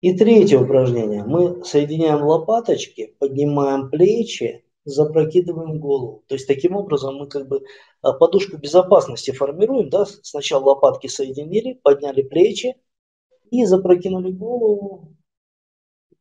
И 0.00 0.16
третье 0.16 0.60
упражнение. 0.60 1.24
Мы 1.24 1.64
соединяем 1.64 2.22
лопаточки, 2.22 3.16
поднимаем 3.18 3.90
плечи, 3.90 4.64
запрокидываем 4.84 5.80
голову. 5.80 6.22
То 6.28 6.36
есть 6.36 6.46
таким 6.46 6.76
образом 6.76 7.16
мы 7.16 7.28
как 7.28 7.48
бы 7.48 7.64
а, 8.02 8.12
подушку 8.12 8.56
безопасности 8.56 9.32
формируем. 9.32 9.90
Да? 9.90 10.06
Сначала 10.06 10.62
лопатки 10.62 11.08
соединили, 11.08 11.72
подняли 11.82 12.22
плечи 12.22 12.76
и 13.50 13.64
запрокинули 13.64 14.30
голову. 14.30 15.16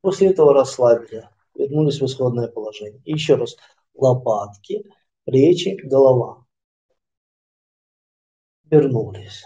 После 0.02 0.30
этого 0.30 0.52
расслабили, 0.52 1.30
вернулись 1.54 2.02
в 2.02 2.06
исходное 2.06 2.48
положение. 2.48 3.02
И 3.06 3.12
еще 3.12 3.36
раз. 3.36 3.56
Лопатки, 3.94 4.84
плечи, 5.26 5.80
голова. 5.84 6.44
Вернулись. 8.64 9.44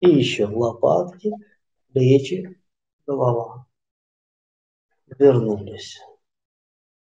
И 0.00 0.08
еще 0.10 0.46
лопатки, 0.46 1.32
плечи, 1.92 2.60
голова. 3.06 3.66
Вернулись. 5.18 6.00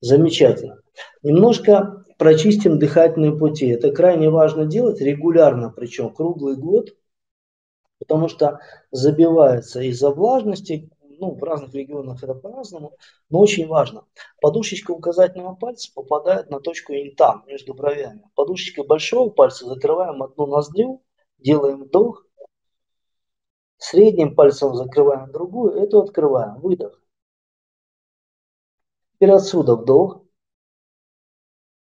Замечательно. 0.00 0.80
Немножко 1.22 2.04
прочистим 2.18 2.78
дыхательные 2.78 3.36
пути. 3.36 3.66
Это 3.68 3.92
крайне 3.92 4.28
важно 4.30 4.66
делать 4.66 5.00
регулярно, 5.00 5.70
причем 5.70 6.12
круглый 6.12 6.56
год, 6.56 6.90
потому 7.98 8.28
что 8.28 8.60
забивается 8.90 9.80
из-за 9.80 10.10
влажности, 10.10 10.90
ну, 11.00 11.34
в 11.34 11.42
разных 11.42 11.72
регионах 11.72 12.22
это 12.22 12.34
по-разному, 12.34 12.96
но 13.30 13.38
очень 13.38 13.68
важно. 13.68 14.04
Подушечка 14.40 14.90
указательного 14.90 15.54
пальца 15.54 15.90
попадает 15.94 16.50
на 16.50 16.58
точку 16.58 16.92
интам 16.94 17.44
между 17.46 17.74
бровями. 17.74 18.22
Подушечкой 18.34 18.84
большого 18.84 19.30
пальца 19.30 19.66
закрываем 19.66 20.22
одну 20.22 20.46
ноздрю, 20.46 21.02
делаем 21.38 21.84
вдох, 21.84 22.26
Средним 23.82 24.36
пальцем 24.36 24.76
закрываем 24.76 25.32
другую, 25.32 25.72
эту 25.72 26.02
открываем. 26.02 26.60
Выдох. 26.60 27.02
Теперь 29.14 29.32
отсюда 29.32 29.74
вдох. 29.74 30.22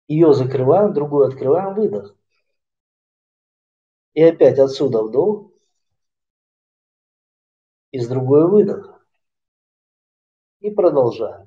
Ее 0.07 0.33
закрываем, 0.33 0.93
другую 0.93 1.27
открываем, 1.27 1.75
выдох. 1.75 2.15
И 4.15 4.23
опять 4.23 4.61
отсюда 4.61 5.03
вдох. 5.03 5.51
И 7.91 7.99
с 7.99 8.07
другой 8.07 8.49
выдох. 8.49 9.05
И 10.61 10.71
продолжаем. 10.71 11.40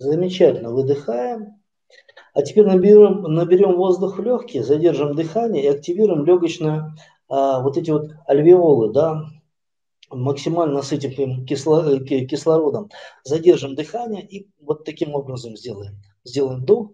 Замечательно, 0.00 0.70
выдыхаем. 0.70 1.60
А 2.32 2.40
теперь 2.40 2.64
наберем, 2.64 3.22
наберем 3.22 3.76
воздух 3.76 4.16
в 4.16 4.22
легкие, 4.22 4.64
задержим 4.64 5.14
дыхание 5.14 5.62
и 5.62 5.66
активируем 5.68 6.24
легочную, 6.24 6.94
а, 7.28 7.60
вот 7.60 7.76
эти 7.76 7.90
вот 7.90 8.08
альвеолы, 8.26 8.94
да, 8.94 9.26
максимально 10.08 10.76
насытим 10.76 11.44
кисло, 11.44 12.00
кислородом. 12.00 12.88
Задержим 13.24 13.74
дыхание 13.74 14.26
и 14.26 14.48
вот 14.58 14.86
таким 14.86 15.14
образом 15.14 15.54
сделаем. 15.54 16.00
Сделаем 16.24 16.62
вдох. 16.62 16.92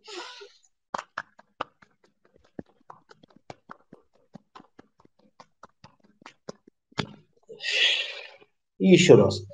И 8.78 8.88
еще 8.88 9.14
раз. 9.14 9.44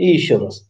И 0.00 0.12
еще 0.12 0.38
раз. 0.38 0.66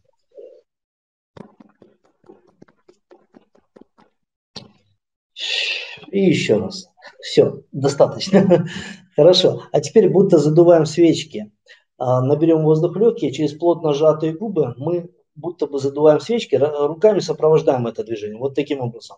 И 6.11 6.19
еще 6.19 6.57
раз. 6.57 6.89
Все, 7.21 7.63
достаточно. 7.71 8.67
Хорошо. 9.15 9.63
А 9.71 9.79
теперь 9.79 10.09
будто 10.09 10.37
задуваем 10.37 10.85
свечки. 10.85 11.49
А, 11.97 12.21
наберем 12.21 12.63
воздух 12.63 12.97
легкие, 12.97 13.31
через 13.31 13.53
плотно 13.53 13.93
сжатые 13.93 14.33
губы 14.33 14.73
мы 14.77 15.09
будто 15.35 15.65
бы 15.65 15.79
задуваем 15.79 16.19
свечки, 16.19 16.55
руками 16.55 17.19
сопровождаем 17.19 17.87
это 17.87 18.03
движение. 18.03 18.37
Вот 18.37 18.53
таким 18.53 18.81
образом. 18.81 19.15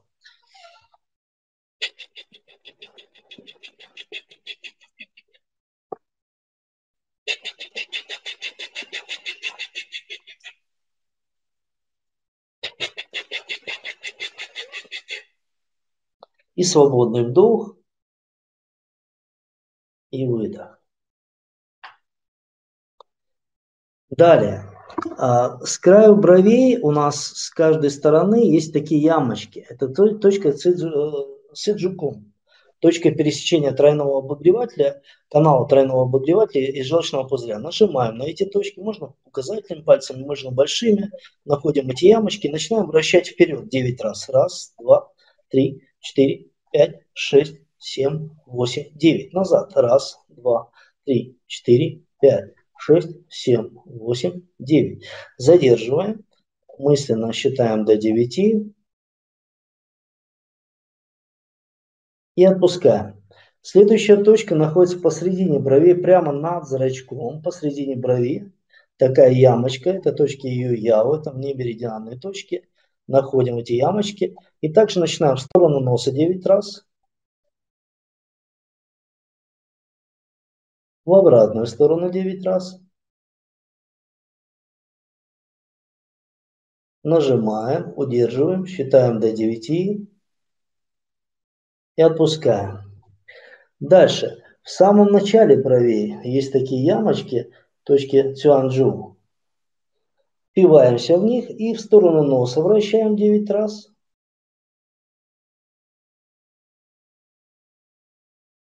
И 16.56 16.64
свободный 16.64 17.26
вдох 17.26 17.76
и 20.12 20.26
выдох. 20.28 20.80
Далее. 24.10 24.70
А, 25.18 25.60
с 25.66 25.80
краю 25.80 26.16
бровей 26.16 26.78
у 26.80 26.91
нас 26.91 27.34
с 27.34 27.49
каждой 27.49 27.89
стороны 27.89 28.45
есть 28.45 28.72
такие 28.74 29.01
ямочки. 29.01 29.66
Это 29.68 29.88
точка 29.88 30.54
Сиджукун. 31.54 32.34
Точка 32.80 33.12
пересечения 33.12 33.72
тройного 33.72 34.20
обогревателя, 34.20 35.01
канала 35.32 35.66
тройного 35.68 36.04
обогревателя 36.04 36.70
и 36.70 36.84
желчного 36.84 37.24
пузыря. 37.24 37.58
Нажимаем 37.58 38.18
на 38.18 38.24
эти 38.24 38.43
точки, 38.45 38.80
можно 38.80 39.16
указательными 39.24 39.84
пальцами, 39.84 40.22
можно 40.22 40.51
большими. 40.51 41.10
Находим 41.45 41.89
эти 41.89 42.06
ямочки, 42.06 42.47
начинаем 42.49 42.88
вращать 42.88 43.30
вперед 43.30 43.70
9 43.70 44.01
раз. 44.01 44.28
Раз, 44.28 44.74
два, 44.78 45.10
три, 45.47 45.88
4, 46.04 46.51
5, 46.72 47.01
6, 47.14 47.56
7, 47.78 48.30
8, 48.45 48.91
9. 48.93 49.34
Назад. 49.34 49.72
Раз, 49.76 50.20
два, 50.28 50.70
три, 51.06 51.38
четыре, 51.47 52.04
пять, 52.22 52.54
6, 52.78 53.10
7, 53.30 53.70
8, 53.86 54.41
9. 54.60 55.04
Задерживаем. 55.38 56.26
Мысленно 56.78 57.32
считаем 57.34 57.86
до 57.86 57.95
9. 57.95 58.39
И 62.36 62.45
отпускаем. 62.45 63.24
Следующая 63.62 64.18
точка 64.18 64.56
находится 64.56 64.99
посредине 64.99 65.60
брови, 65.60 65.93
прямо 65.93 66.34
над 66.34 66.68
зрачком, 66.68 67.41
посредине 67.41 67.95
брови. 67.95 68.51
Такая 68.97 69.32
ямочка, 69.32 69.91
это 69.91 70.12
точки 70.12 70.47
Ю 70.47 70.74
Яо, 70.74 71.16
это 71.16 71.32
не 71.32 71.54
меридианные 71.54 72.20
точки. 72.20 72.68
Находим 73.08 73.58
эти 73.58 73.74
ямочки. 73.74 74.36
И 74.62 74.72
также 74.72 74.99
начинаем 74.99 75.36
в 75.36 75.41
сторону 75.41 75.80
носа 75.80 76.12
9 76.12 76.45
раз. 76.45 76.86
В 81.06 81.14
обратную 81.14 81.66
сторону 81.66 82.12
9 82.12 82.45
раз. 82.45 82.80
Нажимаем, 87.04 87.93
удерживаем, 87.97 88.66
считаем 88.66 89.20
до 89.20 89.34
9 89.34 89.70
и 89.70 90.08
отпускаем. 92.01 92.80
Дальше. 93.80 94.43
В 94.64 94.70
самом 94.70 95.12
начале 95.12 95.62
бровей 95.62 96.16
есть 96.24 96.54
такие 96.54 96.86
ямочки, 96.86 97.51
точки 97.84 98.34
Цюанджу. 98.34 99.18
Впиваемся 100.54 101.18
в 101.18 101.26
них 101.26 101.49
и 101.49 101.74
в 101.74 101.82
сторону 101.82 102.22
носа 102.22 102.62
вращаем 102.62 103.16
9 103.16 103.49
раз. 103.49 103.89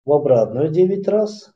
В 0.05 0.13
обратную 0.13 0.71
9 0.71 1.05
раз. 1.09 1.53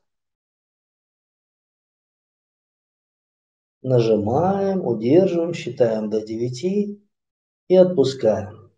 Нажимаем, 3.80 4.86
удерживаем, 4.86 5.54
считаем 5.54 6.10
до 6.10 6.20
9 6.20 6.98
и 7.68 7.74
отпускаем. 7.74 8.70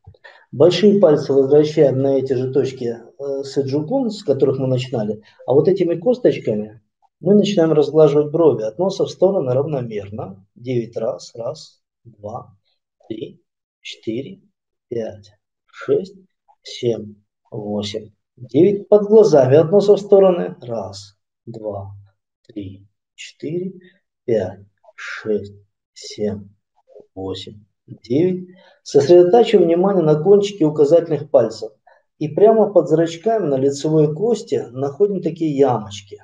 Большие 0.52 1.00
пальцы 1.00 1.32
возвращаем 1.32 2.00
на 2.00 2.18
эти 2.18 2.34
же 2.34 2.52
точки 2.52 2.98
э, 3.18 3.42
сэджукун, 3.42 4.10
с 4.10 4.22
которых 4.22 4.58
мы 4.60 4.68
начинали. 4.68 5.24
А 5.44 5.54
вот 5.54 5.66
этими 5.66 5.96
косточками 5.96 6.80
мы 7.20 7.34
начинаем 7.34 7.72
разглаживать 7.72 8.30
брови 8.30 8.62
от 8.62 8.78
носа 8.78 9.04
в 9.04 9.10
стороны 9.10 9.52
равномерно. 9.52 10.46
9 10.54 10.96
раз. 10.96 11.34
Раз, 11.34 11.80
два, 12.04 12.56
три, 13.08 13.42
четыре, 13.80 14.40
пять, 14.88 15.32
шесть, 15.66 16.16
семь, 16.62 17.16
восемь, 17.50 18.12
девять. 18.36 18.88
Под 18.88 19.06
глазами 19.06 19.56
от 19.56 19.70
носа 19.70 19.94
в 19.94 20.00
стороны. 20.00 20.56
Раз, 20.60 21.16
два, 21.44 21.92
три, 22.46 22.86
четыре, 23.14 23.72
пять, 24.24 24.60
шесть, 24.94 25.54
семь, 25.92 26.48
восемь, 27.14 27.64
9. 27.86 28.48
Сосредотачиваем 28.82 29.66
внимание 29.66 30.04
на 30.04 30.22
кончике 30.22 30.64
указательных 30.66 31.30
пальцев. 31.30 31.72
И 32.18 32.28
прямо 32.28 32.72
под 32.72 32.88
зрачками 32.88 33.46
на 33.46 33.56
лицевой 33.56 34.14
кости 34.14 34.66
находим 34.72 35.22
такие 35.22 35.56
ямочки. 35.56 36.20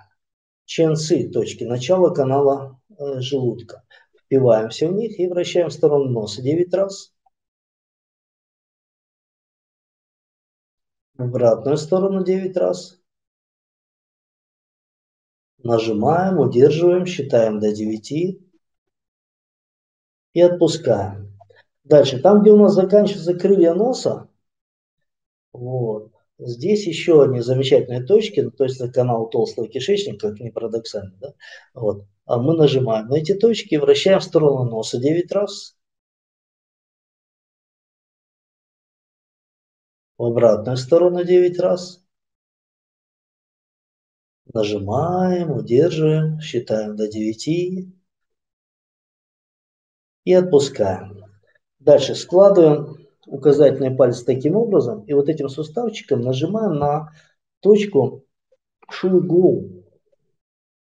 Ченцы, 0.64 1.28
точки 1.30 1.64
начала 1.64 2.14
канала 2.14 2.80
э, 2.90 3.20
желудка. 3.20 3.84
Впиваемся 4.18 4.88
в 4.88 4.92
них 4.92 5.18
и 5.18 5.26
вращаем 5.26 5.68
в 5.68 5.72
сторону 5.72 6.10
носа 6.10 6.42
9 6.42 6.72
раз. 6.74 7.12
В 11.14 11.22
обратную 11.22 11.76
сторону 11.76 12.24
9 12.24 12.56
раз. 12.56 13.00
Нажимаем, 15.58 16.38
удерживаем, 16.38 17.06
считаем 17.06 17.60
до 17.60 17.72
9 17.72 18.40
и 20.32 20.40
отпускаем. 20.40 21.38
Дальше, 21.84 22.20
там, 22.20 22.40
где 22.40 22.50
у 22.50 22.56
нас 22.56 22.72
заканчиваются 22.72 23.34
крылья 23.34 23.74
носа, 23.74 24.28
вот, 25.52 26.13
здесь 26.46 26.86
еще 26.86 27.22
одни 27.22 27.40
замечательные 27.40 28.04
точки, 28.04 28.40
ну, 28.40 28.50
то 28.50 28.64
есть 28.64 28.80
это 28.80 28.92
канал 28.92 29.28
толстого 29.28 29.68
кишечника, 29.68 30.30
как 30.30 30.40
ни 30.40 30.50
парадоксально, 30.50 31.16
да, 31.20 31.34
вот, 31.74 32.06
а 32.26 32.38
мы 32.38 32.56
нажимаем 32.56 33.08
на 33.08 33.16
эти 33.16 33.34
точки 33.34 33.76
вращаем 33.76 34.20
в 34.20 34.24
сторону 34.24 34.64
носа 34.64 34.98
9 34.98 35.30
раз. 35.32 35.76
В 40.16 40.24
обратную 40.24 40.76
сторону 40.76 41.24
9 41.24 41.58
раз. 41.58 42.02
Нажимаем, 44.52 45.50
удерживаем, 45.50 46.40
считаем 46.40 46.96
до 46.96 47.08
9 47.08 47.92
и 50.24 50.32
отпускаем. 50.32 51.24
Дальше 51.78 52.14
складываем 52.14 53.03
указательный 53.26 53.94
палец 53.94 54.22
таким 54.22 54.56
образом 54.56 55.02
и 55.04 55.12
вот 55.12 55.28
этим 55.28 55.48
суставчиком 55.48 56.20
нажимаем 56.20 56.74
на 56.74 57.10
точку 57.60 58.24
Шуйгу. 58.90 59.84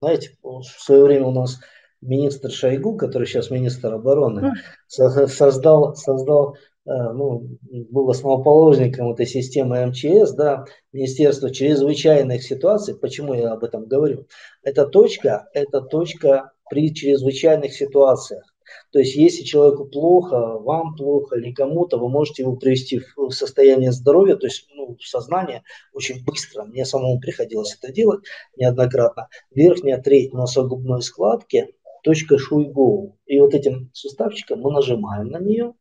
Знаете, 0.02 0.38
в 0.42 0.64
свое 0.64 1.04
время 1.04 1.28
у 1.28 1.32
нас 1.32 1.60
министр 2.02 2.50
Шойгу, 2.52 2.98
который 2.98 3.28
сейчас 3.28 3.52
министр 3.52 3.94
обороны, 3.94 4.54
создал, 4.88 5.96
создал 5.96 6.56
э, 6.86 6.90
ну, 6.90 7.48
был 7.62 8.10
основоположником 8.10 9.12
этой 9.12 9.28
системы 9.28 9.86
МЧС, 9.86 10.32
да, 10.32 10.66
Министерство 10.92 11.52
чрезвычайных 11.52 12.44
ситуаций. 12.44 12.96
Почему 12.96 13.34
я 13.36 13.52
об 13.52 13.64
этом 13.64 13.86
говорю? 13.86 14.26
Эта 14.64 14.88
точка, 14.88 15.48
это 15.54 15.82
точка 15.82 16.52
при 16.70 16.94
чрезвычайных 16.94 17.74
ситуациях. 17.74 18.51
То 18.92 19.00
есть, 19.00 19.16
если 19.16 19.44
человеку 19.44 19.86
плохо, 19.86 20.58
вам 20.60 20.96
плохо 20.96 21.38
или 21.38 21.54
кому-то, 21.54 21.98
вы 21.98 22.10
можете 22.10 22.44
его 22.44 22.56
привести 22.56 23.02
в 23.16 23.32
состояние 23.32 23.92
здоровья, 23.92 24.36
то 24.36 24.48
есть 24.48 24.68
ну, 24.74 24.98
в 25.00 25.08
сознание 25.08 25.64
очень 25.94 26.24
быстро. 26.24 26.64
Мне 26.64 26.86
самому 26.86 27.20
приходилось 27.20 27.78
это 27.80 27.92
делать 27.94 28.24
неоднократно. 28.56 29.30
Верхняя 29.52 30.02
треть 30.02 30.34
носогубной 30.34 31.02
складки, 31.02 31.74
точка 32.04 32.38
Шуйгоу. 32.38 33.18
И 33.26 33.40
вот 33.40 33.54
этим 33.54 33.90
суставчиком 33.94 34.60
мы 34.62 34.72
нажимаем 34.72 35.28
на 35.28 35.40
нее 35.40 35.74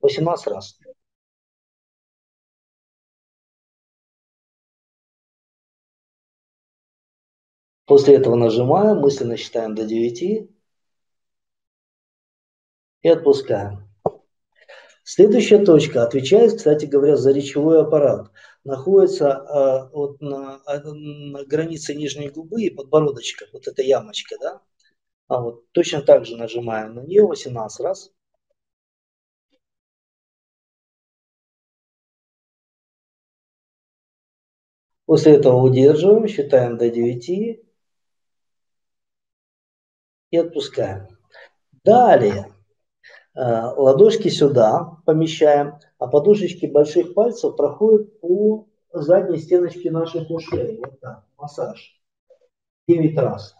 18 0.00 0.46
раз. 0.48 0.78
После 7.86 8.14
этого 8.14 8.34
нажимаем, 8.34 8.98
мысленно 9.00 9.36
считаем 9.36 9.74
до 9.74 9.84
9 9.84 10.53
и 13.04 13.08
отпускаем. 13.08 13.88
Следующая 15.04 15.62
точка 15.64 16.02
отвечает, 16.02 16.56
кстати 16.56 16.86
говоря, 16.86 17.16
за 17.16 17.30
речевой 17.30 17.82
аппарат. 17.82 18.30
Находится 18.64 19.28
э, 19.28 19.94
вот 19.94 20.20
на, 20.22 20.62
на 20.66 21.44
границе 21.44 21.94
нижней 21.94 22.30
губы 22.30 22.62
и 22.62 22.70
подбородочка, 22.70 23.44
вот 23.52 23.68
эта 23.68 23.82
ямочка, 23.82 24.36
да? 24.40 24.62
А 25.28 25.40
вот 25.42 25.70
точно 25.72 26.00
так 26.00 26.24
же 26.24 26.36
нажимаем 26.36 26.94
на 26.94 27.00
нее 27.00 27.26
18 27.26 27.80
раз. 27.80 28.10
После 35.04 35.34
этого 35.34 35.56
удерживаем, 35.62 36.26
считаем 36.26 36.78
до 36.78 36.88
9 36.88 37.28
и 40.30 40.36
отпускаем. 40.38 41.08
Далее 41.84 42.54
ладошки 43.34 44.28
сюда 44.28 44.98
помещаем, 45.06 45.78
а 45.98 46.06
подушечки 46.06 46.66
больших 46.66 47.14
пальцев 47.14 47.56
проходят 47.56 48.20
по 48.20 48.66
задней 48.92 49.38
стеночке 49.38 49.90
наших 49.90 50.30
ушей. 50.30 50.80
Вот 50.84 51.00
так, 51.00 51.24
массаж. 51.36 52.00
9 52.86 53.18
раз. 53.18 53.54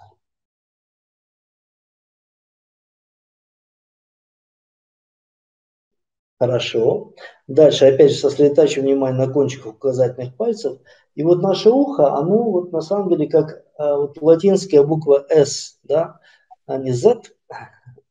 Хорошо. 6.39 7.15
Дальше 7.47 7.87
опять 7.87 8.11
же 8.11 8.19
сосредотачиваем 8.19 8.89
внимание 8.89 9.27
на 9.27 9.33
кончиках 9.33 9.75
указательных 9.75 10.37
пальцев. 10.37 10.79
И 11.15 11.23
вот 11.23 11.41
наше 11.41 11.71
ухо, 11.71 12.15
оно 12.17 12.51
вот 12.51 12.73
на 12.73 12.81
самом 12.81 13.09
деле 13.09 13.29
как 13.29 13.65
а, 13.79 13.97
вот 13.97 14.21
латинская 14.21 14.83
буква 14.83 15.25
S, 15.31 15.79
да, 15.85 16.19
а 16.67 16.77
не 16.79 16.93
Z, 16.93 17.23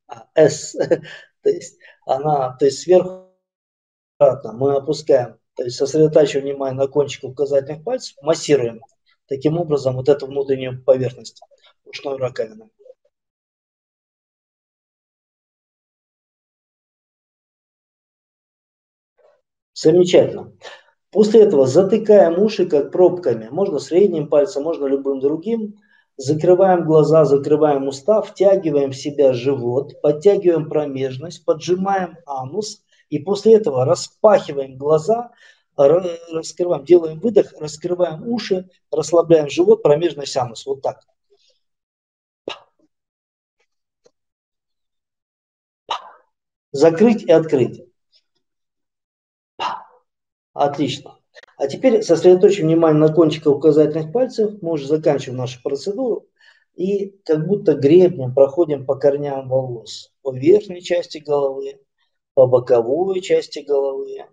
а 0.08 0.28
S. 0.36 0.76
То 1.44 1.50
есть 1.50 1.78
она, 2.06 2.56
то 2.58 2.66
есть 2.66 2.80
сверху 2.80 3.30
мы 4.20 4.76
опускаем, 4.76 5.38
то 5.56 5.64
есть 5.64 5.76
сосредотачиваем 5.76 6.48
внимание 6.48 6.78
на 6.78 6.88
кончиках 6.88 7.32
указательных 7.32 7.84
пальцев, 7.84 8.16
массируем 8.22 8.82
таким 9.28 9.58
образом 9.58 9.96
вот 9.96 10.10
эту 10.10 10.28
внутреннюю 10.28 10.84
поверхность 10.84 11.42
ушной 11.84 12.18
раковины. 12.18 12.70
Замечательно. 19.74 20.54
После 21.12 21.44
этого 21.44 21.68
затыкаем 21.68 22.40
уши 22.40 22.68
как 22.68 22.92
пробками. 22.92 23.50
Можно 23.50 23.80
средним 23.80 24.30
пальцем, 24.30 24.64
можно 24.64 24.86
любым 24.86 25.20
другим. 25.20 25.80
Закрываем 26.18 26.86
глаза, 26.86 27.26
закрываем 27.26 27.88
уста, 27.88 28.22
втягиваем 28.22 28.92
в 28.92 28.96
себя 28.96 29.34
живот, 29.34 30.00
подтягиваем 30.02 30.70
промежность, 30.70 31.44
поджимаем 31.44 32.18
анус 32.28 32.84
и 33.10 33.18
после 33.20 33.56
этого 33.56 33.84
распахиваем 33.86 34.78
глаза, 34.78 35.32
раскрываем, 35.76 36.86
делаем 36.86 37.20
выдох, 37.20 37.54
раскрываем 37.60 38.28
уши, 38.28 38.70
расслабляем 38.92 39.50
живот, 39.50 39.82
промежность, 39.82 40.38
анус. 40.38 40.66
Вот 40.68 40.82
так. 40.84 41.02
Закрыть 46.72 47.24
и 47.24 47.32
открыть. 47.32 47.84
Отлично. 50.54 51.23
А 51.64 51.68
теперь 51.68 52.04
сосредоточим 52.04 52.68
внимание 52.68 53.00
на 53.00 53.14
кончиках 53.14 53.56
указательных 53.56 54.12
пальцев. 54.12 54.62
Мы 54.62 54.74
уже 54.74 54.86
заканчиваем 54.86 55.38
нашу 55.38 55.64
процедуру. 55.64 56.28
И 56.76 57.12
как 57.24 57.48
будто 57.48 57.74
гребнем 57.74 58.34
проходим 58.34 58.86
по 58.86 58.96
корням 58.96 59.48
волос. 59.48 60.12
По 60.24 60.36
верхней 60.36 60.82
части 60.82 61.20
головы, 61.20 61.80
по 62.34 62.48
боковой 62.48 63.22
части 63.22 63.60
головы. 63.60 64.26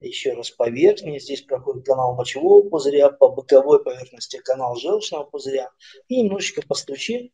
Еще 0.00 0.32
раз 0.32 0.48
по 0.48 0.70
верхней. 0.70 1.20
Здесь 1.20 1.42
проходит 1.42 1.84
канал 1.84 2.14
мочевого 2.14 2.66
пузыря. 2.66 3.10
По 3.10 3.28
боковой 3.28 3.84
поверхности 3.84 4.38
канал 4.38 4.74
желчного 4.76 5.24
пузыря. 5.24 5.68
И 6.08 6.22
немножечко 6.22 6.62
постучим. 6.66 7.30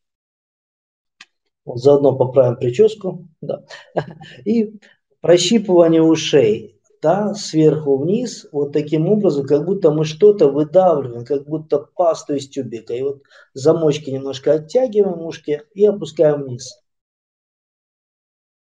Вот 1.64 1.78
заодно 1.78 2.18
поправим 2.18 2.56
прическу. 2.56 3.28
Да. 3.40 3.64
И 4.44 4.80
прощипывание 5.20 6.02
ушей 6.02 6.73
да, 7.04 7.34
сверху 7.34 7.98
вниз, 7.98 8.46
вот 8.50 8.72
таким 8.72 9.06
образом, 9.08 9.46
как 9.46 9.66
будто 9.66 9.90
мы 9.90 10.06
что-то 10.06 10.48
выдавливаем, 10.48 11.26
как 11.26 11.46
будто 11.46 11.78
пасту 11.78 12.34
из 12.34 12.48
тюбика. 12.48 12.94
И 12.94 13.02
вот 13.02 13.22
замочки 13.52 14.08
немножко 14.08 14.54
оттягиваем 14.54 15.20
ушки 15.20 15.62
и 15.74 15.84
опускаем 15.84 16.44
вниз. 16.44 16.80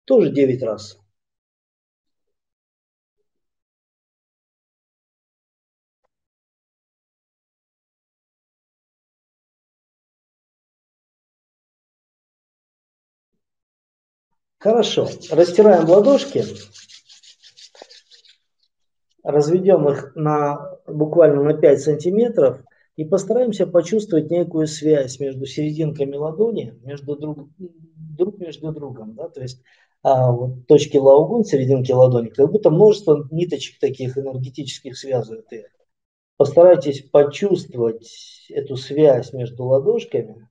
Тоже 0.05 0.29
9 0.29 0.61
раз. 0.61 0.97
Хорошо. 14.59 15.07
Растираем 15.31 15.89
ладошки 15.89 16.43
разведем 19.23 19.87
их 19.89 20.11
на, 20.15 20.77
буквально 20.85 21.43
на 21.43 21.53
5 21.53 21.81
сантиметров 21.81 22.61
и 22.95 23.05
постараемся 23.05 23.65
почувствовать 23.65 24.29
некую 24.29 24.67
связь 24.67 25.19
между 25.19 25.45
серединками 25.45 26.15
ладони, 26.15 26.75
между 26.83 27.15
друг, 27.15 27.49
друг 27.57 28.37
между 28.37 28.71
другом. 28.71 29.15
Да? 29.15 29.29
То 29.29 29.41
есть 29.41 29.61
а, 30.03 30.31
вот 30.31 30.67
точки 30.67 30.97
лаугун, 30.97 31.45
серединки 31.45 31.91
ладони, 31.91 32.29
как 32.29 32.51
будто 32.51 32.69
множество 32.69 33.27
ниточек 33.31 33.79
таких 33.79 34.17
энергетических 34.17 34.97
связывает 34.97 35.51
их. 35.51 35.65
Постарайтесь 36.35 37.03
почувствовать 37.03 38.47
эту 38.49 38.75
связь 38.75 39.33
между 39.33 39.63
ладошками. 39.65 40.49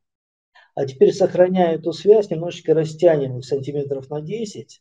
А 0.74 0.86
теперь, 0.86 1.12
сохраняя 1.12 1.74
эту 1.74 1.92
связь, 1.92 2.30
немножечко 2.30 2.72
растянем 2.72 3.38
их 3.38 3.44
сантиметров 3.44 4.08
на 4.08 4.22
10 4.22 4.80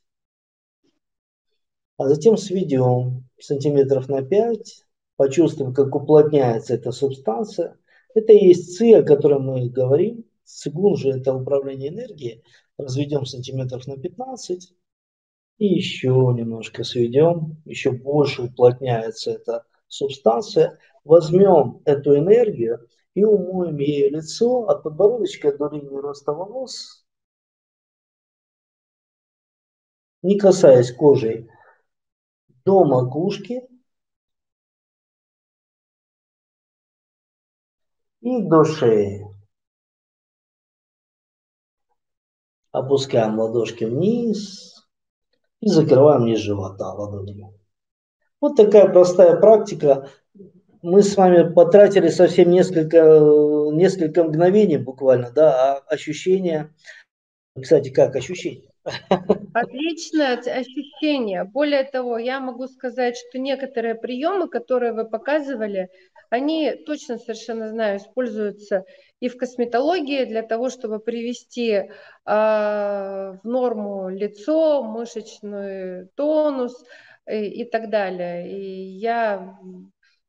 а 2.02 2.08
затем 2.08 2.36
сведем 2.36 3.30
сантиметров 3.40 4.10
на 4.10 4.24
5, 4.24 4.86
почувствуем, 5.18 5.72
как 5.72 5.94
уплотняется 5.96 6.74
эта 6.74 6.92
субстанция. 6.92 7.78
Это 8.16 8.34
и 8.34 8.48
есть 8.48 8.76
ЦИ, 8.76 8.94
о 8.94 9.04
котором 9.04 9.46
мы 9.46 9.70
говорим. 9.70 10.26
Цигун 10.44 10.96
же 10.96 11.12
это 11.12 11.36
управление 11.36 11.90
энергией. 11.90 12.44
Разведем 12.76 13.26
сантиметров 13.26 13.86
на 13.86 13.98
15 13.98 14.74
и 15.60 15.66
еще 15.68 16.10
немножко 16.36 16.84
сведем, 16.84 17.62
еще 17.66 17.92
больше 17.92 18.46
уплотняется 18.46 19.34
эта 19.34 19.66
субстанция. 19.88 20.80
Возьмем 21.04 21.84
эту 21.86 22.18
энергию 22.18 22.88
и 23.14 23.24
умоем 23.24 23.78
ее 23.78 24.10
лицо 24.10 24.68
от 24.68 24.82
подбородочка 24.82 25.56
до 25.56 25.70
линии 25.70 26.02
роста 26.02 26.32
волос, 26.32 27.06
не 30.24 30.40
касаясь 30.40 30.92
кожей 30.92 31.48
до 32.66 32.84
макушки 32.86 33.68
и 38.22 38.42
до 38.42 38.64
шеи. 38.64 39.28
Опускаем 42.72 43.40
ладошки 43.40 43.84
вниз 43.84 44.88
и 45.60 45.68
закрываем 45.68 46.26
низ 46.26 46.40
живота 46.40 46.94
ладонями. 46.94 47.54
Вот 48.40 48.56
такая 48.56 48.92
простая 48.92 49.40
практика. 49.40 50.10
Мы 50.82 51.04
с 51.04 51.16
вами 51.16 51.54
потратили 51.54 52.10
совсем 52.10 52.50
несколько, 52.50 53.20
несколько 53.72 54.24
мгновений 54.24 54.78
буквально, 54.78 55.32
да, 55.32 55.76
а 55.76 55.80
ощущения, 55.94 56.74
кстати, 57.56 57.90
как 57.90 58.16
ощущения? 58.16 58.71
Отличное 59.54 60.38
ощущение. 60.38 61.44
Более 61.44 61.84
того, 61.84 62.18
я 62.18 62.40
могу 62.40 62.68
сказать, 62.68 63.16
что 63.18 63.40
некоторые 63.40 63.96
приемы, 63.96 64.48
которые 64.48 64.94
вы 64.94 65.08
показывали, 65.08 65.90
они 66.30 66.72
точно 66.86 67.18
совершенно 67.18 67.70
знаю, 67.70 67.98
используются 67.98 68.86
и 69.20 69.28
в 69.28 69.38
косметологии 69.38 70.26
для 70.26 70.42
того, 70.42 70.70
чтобы 70.70 71.00
привести 71.00 71.72
э, 71.72 71.90
в 72.26 73.40
норму 73.44 74.10
лицо, 74.10 74.84
мышечный 74.84 76.08
тонус 76.16 76.84
и, 77.28 77.32
э, 77.32 77.46
и 77.46 77.66
так 77.66 77.90
далее. 77.90 78.50
И 78.50 78.98
я 78.98 79.60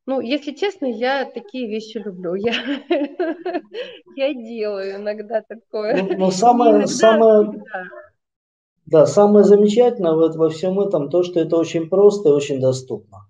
ну, 0.04 0.20
если 0.20 0.50
честно, 0.52 0.86
я 0.86 1.24
такие 1.24 1.68
вещи 1.68 1.98
люблю. 1.98 2.34
Я, 2.34 2.54
я 4.16 4.34
делаю 4.34 4.96
иногда 4.96 5.42
такое. 5.42 6.02
Ну, 6.02 6.18
но 6.18 6.30
самое, 6.32 6.72
иногда, 6.72 6.86
самое, 6.88 7.52
да. 7.72 7.84
Да, 8.92 9.06
самое 9.06 9.42
замечательное 9.42 10.12
вот 10.12 10.36
во 10.36 10.50
всем 10.50 10.78
этом 10.78 11.08
то, 11.08 11.22
что 11.22 11.40
это 11.40 11.56
очень 11.56 11.88
просто 11.88 12.28
и 12.28 12.32
очень 12.32 12.60
доступно. 12.60 13.26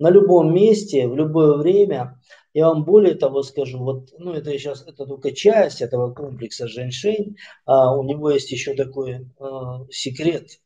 На 0.00 0.10
любом 0.10 0.52
месте, 0.52 1.06
в 1.06 1.14
любое 1.14 1.56
время. 1.56 2.20
Я 2.52 2.66
вам 2.66 2.84
более 2.84 3.14
того 3.14 3.44
скажу, 3.44 3.78
вот, 3.78 4.08
ну 4.18 4.32
это 4.32 4.50
сейчас, 4.50 4.82
это 4.82 5.06
только 5.06 5.30
часть 5.30 5.82
этого 5.82 6.12
комплекса 6.12 6.66
женьшень, 6.66 7.36
а 7.64 7.96
у 7.96 8.02
него 8.02 8.28
есть 8.30 8.50
еще 8.50 8.74
такой 8.74 9.12
э, 9.12 9.44
секрет, 9.90 10.58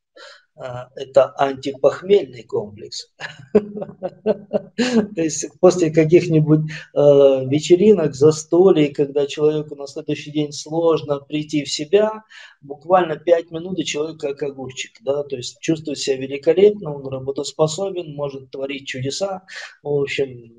это 0.97 1.35
антипохмельный 1.37 2.43
комплекс. 2.43 3.13
То 3.53 5.23
есть 5.23 5.47
после 5.61 5.91
каких-нибудь 5.91 6.61
э, 6.95 6.99
вечеринок, 7.47 8.15
застолий, 8.15 8.93
когда 8.93 9.27
человеку 9.27 9.75
на 9.77 9.87
следующий 9.87 10.31
день 10.31 10.53
сложно 10.53 11.21
прийти 11.21 11.65
в 11.65 11.71
себя, 11.71 12.25
буквально 12.61 13.17
5 13.17 13.51
минут 13.51 13.79
и 13.79 13.85
человек 13.85 14.21
как 14.21 14.43
огурчик, 14.43 14.93
да, 15.03 15.23
то 15.25 15.37
есть 15.37 15.61
чувствует 15.61 15.99
себя 15.99 16.17
великолепно, 16.17 16.95
он 16.95 17.07
работоспособен, 17.07 18.15
может 18.15 18.51
творить 18.51 18.87
чудеса, 18.87 19.43
в 19.83 19.89
общем, 19.89 20.55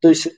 то 0.00 0.08
есть 0.08 0.28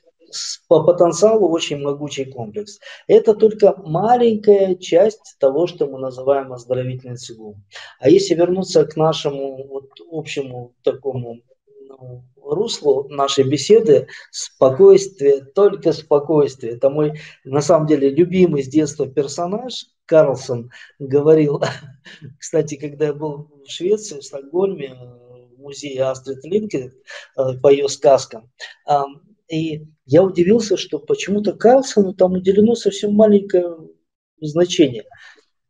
по 0.68 0.82
потенциалу 0.82 1.48
очень 1.48 1.80
могучий 1.80 2.24
комплекс. 2.24 2.78
Это 3.06 3.34
только 3.34 3.74
маленькая 3.76 4.74
часть 4.76 5.36
того, 5.38 5.66
что 5.66 5.86
мы 5.86 5.98
называем 5.98 6.52
оздоровительный 6.52 7.16
цигун. 7.16 7.62
А 8.00 8.08
если 8.08 8.34
вернуться 8.34 8.84
к 8.84 8.96
нашему 8.96 9.66
вот 9.68 9.90
общему 10.10 10.74
такому 10.82 11.40
ну, 11.88 12.24
руслу 12.44 13.08
нашей 13.08 13.44
беседы, 13.44 14.08
спокойствие, 14.30 15.44
только 15.44 15.92
спокойствие. 15.92 16.74
Это 16.74 16.90
мой, 16.90 17.20
на 17.44 17.60
самом 17.60 17.86
деле, 17.86 18.10
любимый 18.10 18.62
с 18.62 18.68
детства 18.68 19.06
персонаж, 19.06 19.86
Карлсон 20.06 20.70
говорил, 20.98 21.62
кстати, 22.38 22.76
когда 22.76 23.06
я 23.06 23.14
был 23.14 23.48
в 23.64 23.70
Швеции, 23.70 24.20
в 24.20 24.24
Стокгольме, 24.24 24.94
в 24.94 25.60
музее 25.60 26.04
Астрид 26.04 26.44
Линкет 26.44 26.92
э, 27.36 27.54
по 27.62 27.72
ее 27.72 27.88
сказкам, 27.88 28.50
и 29.48 29.86
я 30.06 30.22
удивился, 30.22 30.76
что 30.76 30.98
почему-то 30.98 31.52
Карлсону 31.52 32.14
там 32.14 32.32
уделено 32.32 32.74
совсем 32.74 33.14
маленькое 33.14 33.76
значение. 34.40 35.04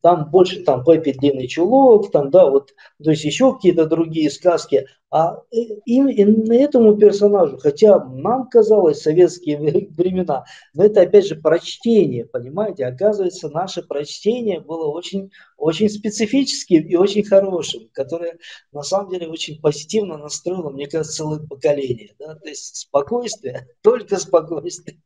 Там 0.05 0.29
больше 0.31 0.63
там 0.65 0.85
Пеппи 0.85 1.13
длинный 1.13 1.49
чулок, 1.49 2.11
там, 2.11 2.31
да, 2.31 2.51
вот, 2.51 2.75
то 3.03 3.11
есть 3.11 3.25
еще 3.25 3.55
какие-то 3.55 3.87
другие 3.87 4.31
сказки. 4.31 4.87
А 5.11 5.41
именно 5.87 6.53
этому 6.53 6.95
персонажу, 6.99 7.57
хотя 7.57 8.05
нам 8.05 8.51
казалось 8.51 9.01
советские 9.01 9.57
времена, 9.97 10.45
но 10.75 10.85
это 10.85 11.01
опять 11.01 11.27
же 11.27 11.37
прочтение, 11.37 12.27
понимаете, 12.27 12.85
оказывается, 12.85 13.49
наше 13.49 13.81
прочтение 13.83 14.61
было 14.61 14.89
очень, 14.89 15.31
очень 15.57 15.89
специфическим 15.89 16.83
и 16.83 16.97
очень 16.97 17.25
хорошим, 17.25 17.89
которое 17.95 18.37
на 18.73 18.83
самом 18.83 19.09
деле 19.09 19.27
очень 19.27 19.59
позитивно 19.59 20.19
настроило, 20.19 20.69
мне 20.69 20.87
кажется, 20.87 21.17
целое 21.17 21.39
поколение. 21.39 22.11
Да? 22.19 22.35
То 22.35 22.49
есть 22.51 22.77
спокойствие, 22.77 23.69
только 23.83 24.19
спокойствие. 24.19 24.99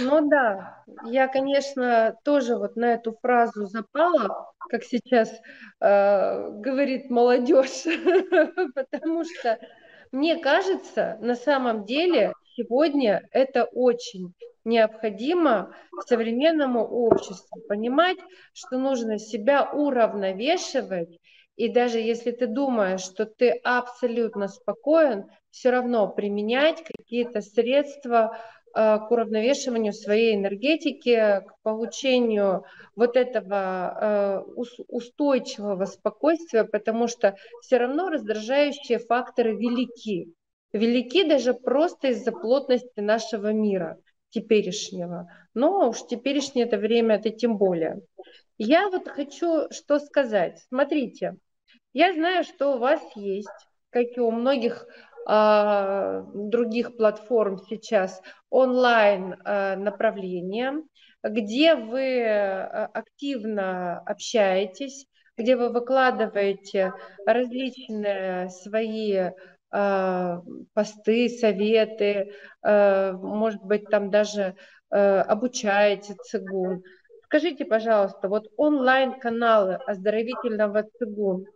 Ну 0.00 0.28
да, 0.28 0.84
я, 1.04 1.26
конечно, 1.28 2.16
тоже 2.24 2.56
вот 2.56 2.76
на 2.76 2.94
эту 2.94 3.16
фразу 3.20 3.66
запала, 3.66 4.52
как 4.70 4.84
сейчас 4.84 5.30
э, 5.80 6.50
говорит 6.50 7.10
молодежь, 7.10 7.84
потому 8.74 9.24
что 9.24 9.58
мне 10.12 10.36
кажется, 10.36 11.18
на 11.20 11.34
самом 11.34 11.84
деле 11.84 12.32
сегодня 12.56 13.26
это 13.32 13.64
очень 13.64 14.34
необходимо 14.64 15.74
современному 16.06 16.86
обществу 16.86 17.60
понимать, 17.68 18.18
что 18.52 18.78
нужно 18.78 19.18
себя 19.18 19.64
уравновешивать. 19.72 21.18
И 21.56 21.68
даже 21.68 21.98
если 21.98 22.30
ты 22.30 22.46
думаешь, 22.46 23.00
что 23.00 23.26
ты 23.26 23.50
абсолютно 23.64 24.48
спокоен, 24.48 25.26
все 25.50 25.70
равно 25.70 26.08
применять 26.08 26.82
какие-то 26.84 27.40
средства 27.40 28.38
к 28.74 29.10
уравновешиванию 29.10 29.92
своей 29.92 30.34
энергетики, 30.34 31.40
к 31.46 31.54
получению 31.62 32.64
вот 32.96 33.16
этого 33.16 34.44
э, 34.46 34.62
устойчивого 34.88 35.84
спокойствия, 35.84 36.64
потому 36.64 37.08
что 37.08 37.36
все 37.60 37.78
равно 37.78 38.08
раздражающие 38.08 38.98
факторы 38.98 39.56
велики. 39.56 40.32
Велики 40.72 41.24
даже 41.28 41.54
просто 41.54 42.08
из-за 42.08 42.32
плотности 42.32 43.00
нашего 43.00 43.52
мира 43.52 43.98
теперешнего. 44.30 45.28
Но 45.54 45.90
уж 45.90 46.06
теперешнее 46.06 46.64
это 46.64 46.78
время, 46.78 47.16
это 47.16 47.30
тем 47.30 47.58
более. 47.58 48.00
Я 48.58 48.88
вот 48.88 49.08
хочу 49.08 49.70
что 49.70 49.98
сказать. 49.98 50.60
Смотрите, 50.68 51.36
я 51.92 52.12
знаю, 52.14 52.44
что 52.44 52.74
у 52.74 52.78
вас 52.78 53.00
есть, 53.16 53.48
как 53.90 54.06
и 54.16 54.20
у 54.20 54.30
многих 54.30 54.86
э, 54.86 55.11
других 55.24 56.96
платформ 56.96 57.58
сейчас, 57.68 58.20
онлайн 58.50 59.34
э, 59.44 59.76
направления, 59.76 60.82
где 61.22 61.76
вы 61.76 62.24
а, 62.24 62.90
активно 62.92 64.00
общаетесь, 64.00 65.06
где 65.36 65.56
вы 65.56 65.70
выкладываете 65.70 66.92
различные 67.26 68.50
свои 68.50 69.30
посты, 70.74 71.30
советы, 71.30 72.34
может 72.62 73.62
быть, 73.62 73.88
там 73.88 74.10
даже 74.10 74.54
обучаете 74.90 76.14
цигун. 76.24 76.82
Скажите, 77.24 77.64
пожалуйста, 77.64 78.28
вот 78.28 78.48
онлайн-каналы 78.58 79.76
оздоровительного 79.86 80.86
цигун, 80.98 81.46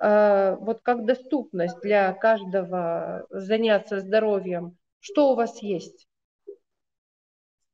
вот 0.00 0.80
как 0.82 1.06
доступность 1.06 1.80
для 1.80 2.12
каждого 2.12 3.26
заняться 3.30 4.00
здоровьем, 4.00 4.76
что 5.00 5.32
у 5.32 5.36
вас 5.36 5.62
есть? 5.62 6.08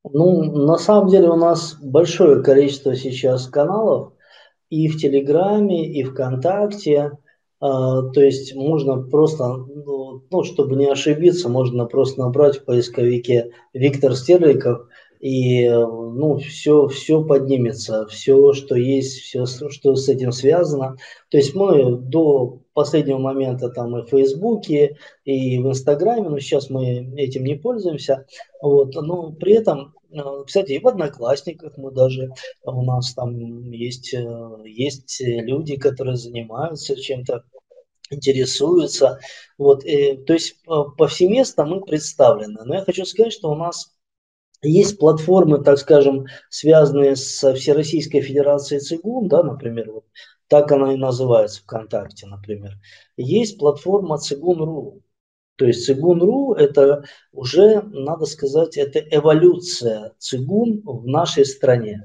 Ну, 0.05 0.43
на 0.67 0.77
самом 0.77 1.09
деле 1.09 1.29
у 1.29 1.37
нас 1.37 1.77
большое 1.83 2.43
количество 2.43 2.95
сейчас 2.95 3.47
каналов 3.47 4.13
и 4.71 4.89
в 4.89 4.99
Телеграме, 4.99 5.87
и 5.91 6.03
ВКонтакте. 6.05 7.13
А, 7.61 8.03
то 8.03 8.21
есть 8.21 8.55
можно 8.55 9.03
просто, 9.03 9.57
ну, 9.57 10.23
ну, 10.31 10.45
чтобы 10.45 10.77
не 10.77 10.87
ошибиться, 10.87 11.49
можно 11.49 11.87
просто 11.87 12.21
набрать 12.21 12.59
в 12.59 12.65
поисковике 12.65 13.53
Виктор 13.73 14.15
Стерликов– 14.15 14.89
и 15.21 15.69
ну, 15.69 16.39
все, 16.39 16.87
все 16.89 17.25
поднимется, 17.25 18.07
все, 18.07 18.53
что 18.53 18.77
есть, 18.77 19.21
все, 19.21 19.47
что 19.47 19.95
с 19.95 20.09
этим 20.09 20.33
связано. 20.33 20.97
То 21.31 21.39
есть 21.39 21.55
мы 21.55 21.97
до 21.97 22.61
последнего 22.73 23.19
момента 23.19 23.69
там 23.69 23.97
и 23.99 24.03
в 24.03 24.11
Фейсбуке, 24.11 24.97
и 25.25 25.59
в 25.59 25.69
Инстаграме, 25.69 26.29
но 26.29 26.39
сейчас 26.39 26.71
мы 26.71 27.13
этим 27.17 27.45
не 27.45 27.57
пользуемся. 27.57 28.27
Вот, 28.63 28.95
но 28.95 29.33
при 29.33 29.55
этом, 29.55 29.95
э, 30.11 30.21
кстати, 30.47 30.73
и 30.73 30.79
в 30.79 30.87
Одноклассниках 30.87 31.77
мы 31.77 31.91
даже, 31.91 32.31
у 32.65 32.83
нас 32.83 33.15
там 33.15 33.71
есть, 33.73 34.15
э, 34.15 34.51
есть 34.65 35.21
люди, 35.21 35.77
которые 35.77 36.17
занимаются 36.17 36.95
чем-то 36.95 37.45
интересуются. 38.11 39.19
Вот, 39.59 39.85
и, 39.85 40.17
то 40.17 40.33
есть 40.33 40.57
э, 40.67 40.73
повсеместно 40.97 41.67
мы 41.67 41.81
представлены. 41.81 42.61
Но 42.65 42.77
я 42.77 42.83
хочу 42.83 43.05
сказать, 43.05 43.33
что 43.33 43.51
у 43.51 43.55
нас 43.55 43.98
есть 44.63 44.99
платформы, 44.99 45.63
так 45.63 45.79
скажем, 45.79 46.27
связанные 46.51 47.17
с 47.17 47.55
Всероссийской 47.55 48.21
Федерацией 48.21 48.81
ЦИГУН, 48.81 49.29
да, 49.29 49.43
например, 49.43 49.93
вот 49.93 50.05
так 50.49 50.73
она 50.73 50.95
и 50.95 50.97
называется 50.97 51.63
ВКонтакте, 51.63 52.27
например. 52.27 52.73
Есть 53.17 53.59
платформа 53.59 54.19
ЦИГУН.ру. 54.19 55.03
То 55.57 55.67
есть 55.67 55.85
Цигун.ру 55.87 56.55
это 56.55 57.05
уже, 57.33 57.83
надо 57.83 58.27
сказать, 58.27 58.77
это 58.77 59.01
эволюция 59.01 60.13
Цигун 60.19 60.83
в 60.85 61.05
нашей 61.07 61.45
стране. 61.45 62.05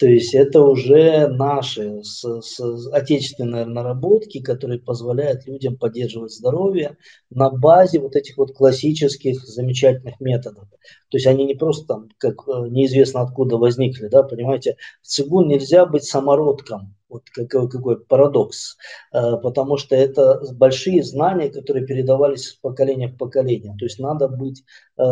То 0.00 0.06
есть 0.06 0.34
это 0.34 0.62
уже 0.62 1.28
наши 1.28 2.02
с, 2.02 2.24
с, 2.40 2.86
отечественные 2.90 3.66
наработки, 3.66 4.40
которые 4.40 4.80
позволяют 4.80 5.46
людям 5.46 5.76
поддерживать 5.76 6.32
здоровье 6.32 6.96
на 7.28 7.50
базе 7.50 8.00
вот 8.00 8.16
этих 8.16 8.38
вот 8.38 8.54
классических 8.54 9.38
замечательных 9.46 10.18
методов. 10.18 10.70
То 11.10 11.18
есть 11.18 11.26
они 11.26 11.44
не 11.44 11.54
просто 11.54 11.86
там, 11.86 12.08
как 12.16 12.48
э, 12.48 12.68
неизвестно 12.70 13.20
откуда 13.20 13.58
возникли, 13.58 14.08
да, 14.08 14.22
понимаете, 14.22 14.78
в 15.02 15.06
цигун 15.06 15.48
нельзя 15.48 15.84
быть 15.84 16.04
самородком, 16.04 16.96
вот 17.10 17.24
какой, 17.30 17.68
какой 17.68 18.00
парадокс, 18.00 18.76
э, 19.12 19.36
потому 19.42 19.76
что 19.76 19.96
это 19.96 20.40
большие 20.54 21.02
знания, 21.02 21.50
которые 21.50 21.86
передавались 21.86 22.50
с 22.50 22.54
поколения 22.54 23.08
в 23.08 23.18
поколение. 23.18 23.74
То 23.78 23.84
есть 23.84 23.98
надо 23.98 24.28
быть 24.28 24.64
э, 24.96 25.02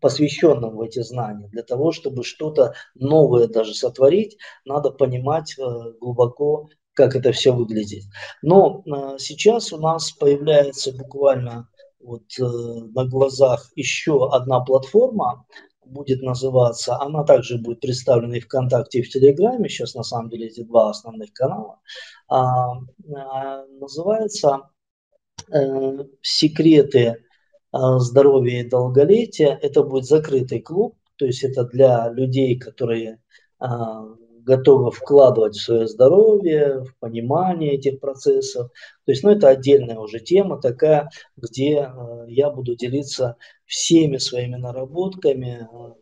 посвященным 0.00 0.76
в 0.76 0.82
эти 0.82 1.00
знания. 1.02 1.48
Для 1.48 1.62
того, 1.62 1.92
чтобы 1.92 2.24
что-то 2.24 2.74
новое 2.94 3.46
даже 3.46 3.74
сотворить, 3.74 4.36
надо 4.64 4.90
понимать 4.90 5.54
э, 5.58 5.62
глубоко, 6.00 6.68
как 6.92 7.14
это 7.14 7.32
все 7.32 7.52
выглядит. 7.52 8.04
Но 8.42 8.82
сейчас 9.18 9.72
у 9.72 9.76
нас 9.76 10.12
появляется 10.12 10.92
буквально 10.92 11.68
вот 12.00 12.22
на 12.38 13.04
глазах 13.04 13.70
еще 13.74 14.30
одна 14.32 14.60
платформа, 14.60 15.44
будет 15.86 16.22
называться, 16.22 17.00
она 17.00 17.24
также 17.24 17.58
будет 17.58 17.80
представлена 17.80 18.36
и 18.36 18.40
ВКонтакте, 18.40 18.98
и 18.98 19.02
в 19.02 19.08
Телеграме, 19.08 19.68
сейчас 19.68 19.94
на 19.94 20.02
самом 20.02 20.30
деле 20.30 20.46
эти 20.48 20.62
два 20.62 20.90
основных 20.90 21.32
канала, 21.32 21.80
а, 22.28 22.72
а, 23.14 23.64
называется 23.80 24.70
э, 25.52 26.04
«Секреты 26.22 27.24
а, 27.72 27.98
здоровья 27.98 28.60
и 28.60 28.68
долголетия». 28.68 29.58
Это 29.62 29.82
будет 29.82 30.04
закрытый 30.04 30.60
клуб, 30.60 30.96
то 31.16 31.26
есть 31.26 31.42
это 31.44 31.64
для 31.64 32.10
людей, 32.10 32.58
которые 32.58 33.20
а, 33.58 34.04
готовы 34.46 34.92
вкладывать 34.92 35.56
в 35.56 35.62
свое 35.62 35.88
здоровье, 35.88 36.84
в 36.84 36.96
понимание 37.00 37.74
этих 37.74 37.98
процессов. 37.98 38.70
То 39.04 39.12
есть, 39.12 39.24
ну, 39.24 39.30
это 39.30 39.48
отдельная 39.48 39.98
уже 39.98 40.20
тема 40.20 40.60
такая, 40.60 41.10
где 41.36 41.80
э, 41.80 42.26
я 42.28 42.50
буду 42.50 42.76
делиться 42.76 43.36
всеми 43.64 44.18
своими 44.18 44.54
наработками, 44.54 45.68
э, 45.68 45.94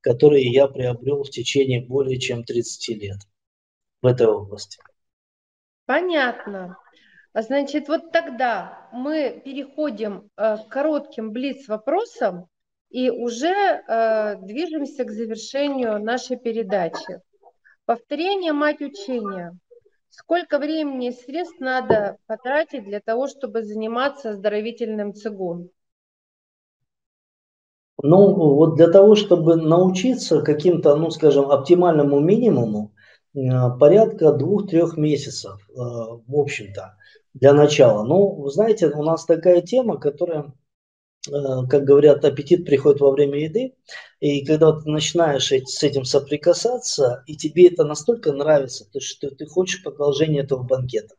которые 0.00 0.50
я 0.50 0.66
приобрел 0.66 1.22
в 1.22 1.30
течение 1.30 1.80
более 1.80 2.18
чем 2.18 2.42
30 2.42 2.88
лет 3.00 3.18
в 4.02 4.06
этой 4.06 4.26
области. 4.26 4.80
Понятно. 5.86 6.78
Значит, 7.34 7.86
вот 7.86 8.10
тогда 8.10 8.88
мы 8.92 9.40
переходим 9.44 10.28
э, 10.36 10.56
к 10.56 10.68
коротким 10.68 11.30
блиц-вопросам 11.30 12.48
и 12.90 13.08
уже 13.08 13.82
движемся 14.42 15.04
к 15.04 15.10
завершению 15.10 15.98
нашей 15.98 16.36
передачи. 16.36 17.22
Повторение– 17.84 18.52
мать 18.54 18.80
учения. 18.80 19.58
Сколько 20.08 20.58
времени 20.58 21.08
и 21.08 21.12
средств 21.12 21.58
надо 21.60 22.18
потратить 22.26 22.84
для 22.84 23.00
того, 23.00 23.28
чтобы 23.28 23.62
заниматься 23.62 24.30
оздоровительным 24.30 25.14
цигун? 25.14 25.70
Ну, 28.02 28.34
вот 28.54 28.76
для 28.76 28.88
того, 28.88 29.14
чтобы 29.14 29.56
научиться 29.56 30.42
каким-то, 30.42 30.96
ну, 30.96 31.10
скажем, 31.10 31.50
оптимальному 31.50 32.20
минимуму, 32.20 32.92
э, 33.34 33.38
порядка 33.78 34.32
двух-трех 34.32 34.96
месяцев, 34.96 35.58
э, 35.70 35.74
в 35.74 36.38
общем-то, 36.38 36.96
для 37.34 37.52
начала. 37.52 38.04
Ну, 38.04 38.34
вы 38.34 38.50
знаете, 38.50 38.88
у 38.88 39.02
нас 39.02 39.24
такая 39.24 39.62
тема, 39.62 39.98
которая 39.98 40.52
Э, 41.28 41.66
как 41.68 41.84
говорят, 41.84 42.24
аппетит 42.24 42.64
приходит 42.64 43.00
во 43.00 43.12
время 43.12 43.38
еды. 43.38 43.74
И 44.22 44.44
когда 44.44 44.70
ты 44.70 44.88
начинаешь 44.88 45.50
с 45.50 45.82
этим 45.82 46.04
соприкасаться, 46.04 47.24
и 47.26 47.36
тебе 47.36 47.66
это 47.66 47.82
настолько 47.82 48.32
нравится, 48.32 48.86
что 49.00 49.30
ты 49.30 49.46
хочешь 49.46 49.82
продолжения 49.82 50.42
этого 50.42 50.62
банкета. 50.62 51.16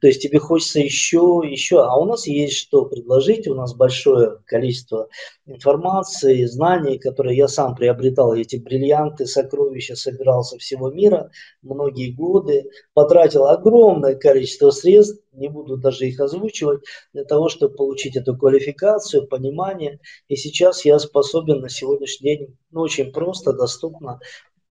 То 0.00 0.06
есть 0.06 0.22
тебе 0.22 0.38
хочется 0.38 0.80
еще, 0.80 1.42
еще. 1.44 1.82
А 1.82 1.94
у 1.98 2.06
нас 2.06 2.26
есть 2.26 2.56
что 2.56 2.86
предложить, 2.86 3.46
у 3.46 3.54
нас 3.54 3.74
большое 3.74 4.38
количество 4.46 5.10
информации, 5.44 6.46
знаний, 6.46 6.98
которые 6.98 7.36
я 7.36 7.46
сам 7.46 7.74
приобретал. 7.74 8.32
Эти 8.34 8.56
бриллианты, 8.56 9.26
сокровища 9.26 9.94
собирал 9.94 10.42
со 10.42 10.56
всего 10.56 10.90
мира 10.90 11.30
многие 11.60 12.10
годы, 12.12 12.70
потратил 12.94 13.44
огромное 13.48 14.14
количество 14.14 14.70
средств, 14.70 15.22
не 15.36 15.48
буду 15.48 15.76
даже 15.76 16.06
их 16.06 16.18
озвучивать, 16.20 16.80
для 17.12 17.24
того, 17.24 17.50
чтобы 17.50 17.74
получить 17.74 18.16
эту 18.16 18.34
квалификацию, 18.36 19.26
понимание. 19.26 20.00
И 20.28 20.36
сейчас 20.36 20.86
я 20.86 20.98
способен 20.98 21.60
на 21.60 21.68
сегодняшний 21.68 22.36
день 22.36 22.45
очень, 22.46 23.04
очень 23.04 23.12
просто, 23.12 23.52
доступно, 23.52 24.20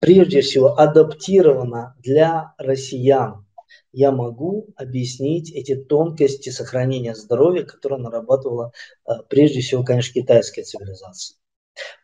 прежде 0.01 0.41
всего 0.41 0.79
адаптировано 0.79 1.95
для 1.99 2.55
россиян. 2.59 3.47
Я 3.93 4.13
могу 4.13 4.69
объяснить 4.77 5.51
эти 5.53 5.75
тонкости 5.77 6.51
сохранения 6.51 7.15
здоровья, 7.15 7.63
которые 7.63 8.01
нарабатывала 8.01 8.73
э, 9.07 9.13
прежде 9.29 9.61
всего, 9.61 9.85
конечно, 9.85 10.21
китайская 10.21 10.63
цивилизация. 10.63 11.39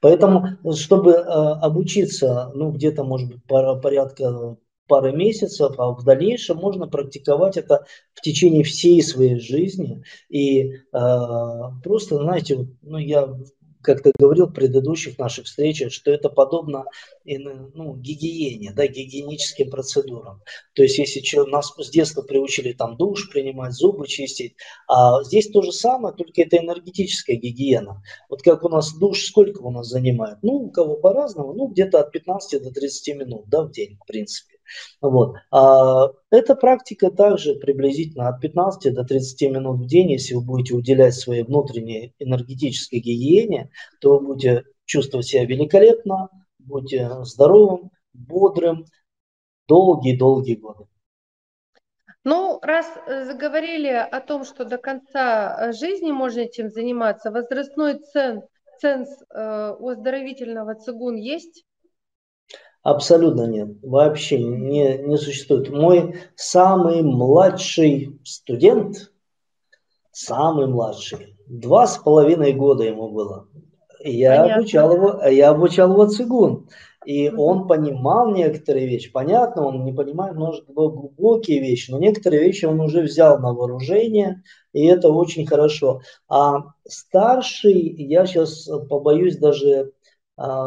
Поэтому, 0.00 0.46
чтобы 0.74 1.12
э, 1.12 1.22
обучиться, 1.24 2.50
ну, 2.54 2.70
где-то, 2.70 3.04
может 3.04 3.28
быть, 3.28 3.44
порядка 3.46 4.56
пары 4.90 5.12
месяцев, 5.12 5.78
а 5.78 5.92
в 5.92 6.02
дальнейшем 6.02 6.56
можно 6.56 6.88
практиковать 6.88 7.56
это 7.56 7.84
в 8.12 8.20
течение 8.22 8.64
всей 8.64 9.00
своей 9.02 9.38
жизни. 9.38 10.02
И 10.28 10.72
э, 10.72 10.78
просто, 11.84 12.16
знаете, 12.16 12.66
ну, 12.82 12.98
я 12.98 13.32
как-то 13.82 14.12
говорил 14.18 14.46
в 14.46 14.52
предыдущих 14.52 15.18
наших 15.18 15.46
встречах, 15.46 15.92
что 15.92 16.10
это 16.10 16.28
подобно 16.28 16.84
ну, 17.24 17.94
гигиене, 17.96 18.72
да, 18.72 18.86
гигиеническим 18.86 19.70
процедурам. 19.70 20.42
То 20.74 20.82
есть 20.82 20.98
если 20.98 21.20
нас 21.50 21.72
с 21.76 21.90
детства 21.90 22.22
приучили 22.22 22.72
там 22.72 22.96
душ 22.96 23.30
принимать, 23.30 23.72
зубы 23.72 24.06
чистить, 24.06 24.54
а 24.88 25.22
здесь 25.24 25.50
то 25.50 25.62
же 25.62 25.72
самое, 25.72 26.14
только 26.14 26.42
это 26.42 26.58
энергетическая 26.58 27.36
гигиена. 27.36 28.02
Вот 28.28 28.42
как 28.42 28.64
у 28.64 28.68
нас 28.68 28.92
душ, 28.94 29.26
сколько 29.26 29.60
у 29.60 29.70
нас 29.70 29.88
занимает? 29.88 30.38
Ну, 30.42 30.54
у 30.54 30.70
кого 30.70 30.96
по-разному, 30.96 31.52
ну, 31.54 31.68
где-то 31.68 32.00
от 32.00 32.12
15 32.12 32.62
до 32.62 32.70
30 32.70 33.16
минут, 33.16 33.44
да, 33.48 33.62
в 33.62 33.70
день, 33.70 33.96
в 34.02 34.06
принципе. 34.06 34.49
Вот. 35.00 35.36
А 35.50 36.08
эта 36.30 36.54
практика 36.54 37.10
также 37.10 37.54
приблизительно 37.54 38.28
от 38.28 38.40
15 38.40 38.94
до 38.94 39.04
30 39.04 39.50
минут 39.50 39.80
в 39.80 39.86
день, 39.86 40.12
если 40.12 40.34
вы 40.34 40.42
будете 40.42 40.74
уделять 40.74 41.14
своей 41.14 41.42
внутренней 41.42 42.14
энергетической 42.18 43.00
гигиене, 43.00 43.70
то 44.00 44.18
вы 44.18 44.26
будете 44.26 44.64
чувствовать 44.84 45.26
себя 45.26 45.44
великолепно, 45.44 46.28
будьте 46.58 47.10
здоровым, 47.22 47.90
бодрым 48.12 48.84
долгие-долгие 49.68 50.56
годы. 50.56 50.86
Ну, 52.24 52.58
раз 52.62 52.86
э, 53.06 53.24
заговорили 53.24 53.88
о 53.88 54.20
том, 54.20 54.44
что 54.44 54.64
до 54.64 54.76
конца 54.76 55.56
э, 55.68 55.72
жизни 55.72 56.12
можно 56.12 56.40
этим 56.40 56.68
заниматься, 56.68 57.30
возрастной 57.30 57.98
цен, 57.98 58.42
ценз 58.78 59.08
э, 59.30 59.74
у 59.78 59.88
оздоровительного 59.88 60.74
цигун 60.74 61.16
есть? 61.16 61.64
Абсолютно 62.82 63.46
нет, 63.46 63.68
вообще 63.82 64.42
не, 64.42 64.96
не 64.98 65.16
существует. 65.18 65.68
Мой 65.68 66.14
самый 66.34 67.02
младший 67.02 68.18
студент, 68.24 69.12
самый 70.12 70.66
младший, 70.66 71.36
два 71.46 71.86
с 71.86 71.98
половиной 71.98 72.52
года 72.52 72.84
ему 72.84 73.10
было. 73.10 73.48
Я 74.02 74.30
Понятно. 74.30 74.54
обучал 74.54 74.94
его, 74.94 75.22
я 75.26 75.50
обучал 75.50 75.92
его 75.92 76.06
цигун. 76.06 76.68
И 77.06 77.28
mm 77.28 77.34
он 77.36 77.66
понимал 77.66 78.30
некоторые 78.34 78.86
вещи. 78.86 79.10
Понятно, 79.10 79.66
он 79.66 79.84
не 79.84 79.92
понимает, 79.92 80.36
может, 80.36 80.66
глубокие 80.66 81.60
вещи, 81.60 81.90
но 81.90 81.98
некоторые 81.98 82.42
вещи 82.42 82.66
он 82.66 82.78
уже 82.80 83.00
взял 83.00 83.38
на 83.38 83.54
вооружение, 83.54 84.42
и 84.74 84.84
это 84.84 85.08
очень 85.10 85.46
хорошо. 85.46 86.02
А 86.28 86.64
старший, 86.86 87.78
я 87.78 88.26
сейчас 88.26 88.68
побоюсь 88.88 89.38
даже 89.38 89.92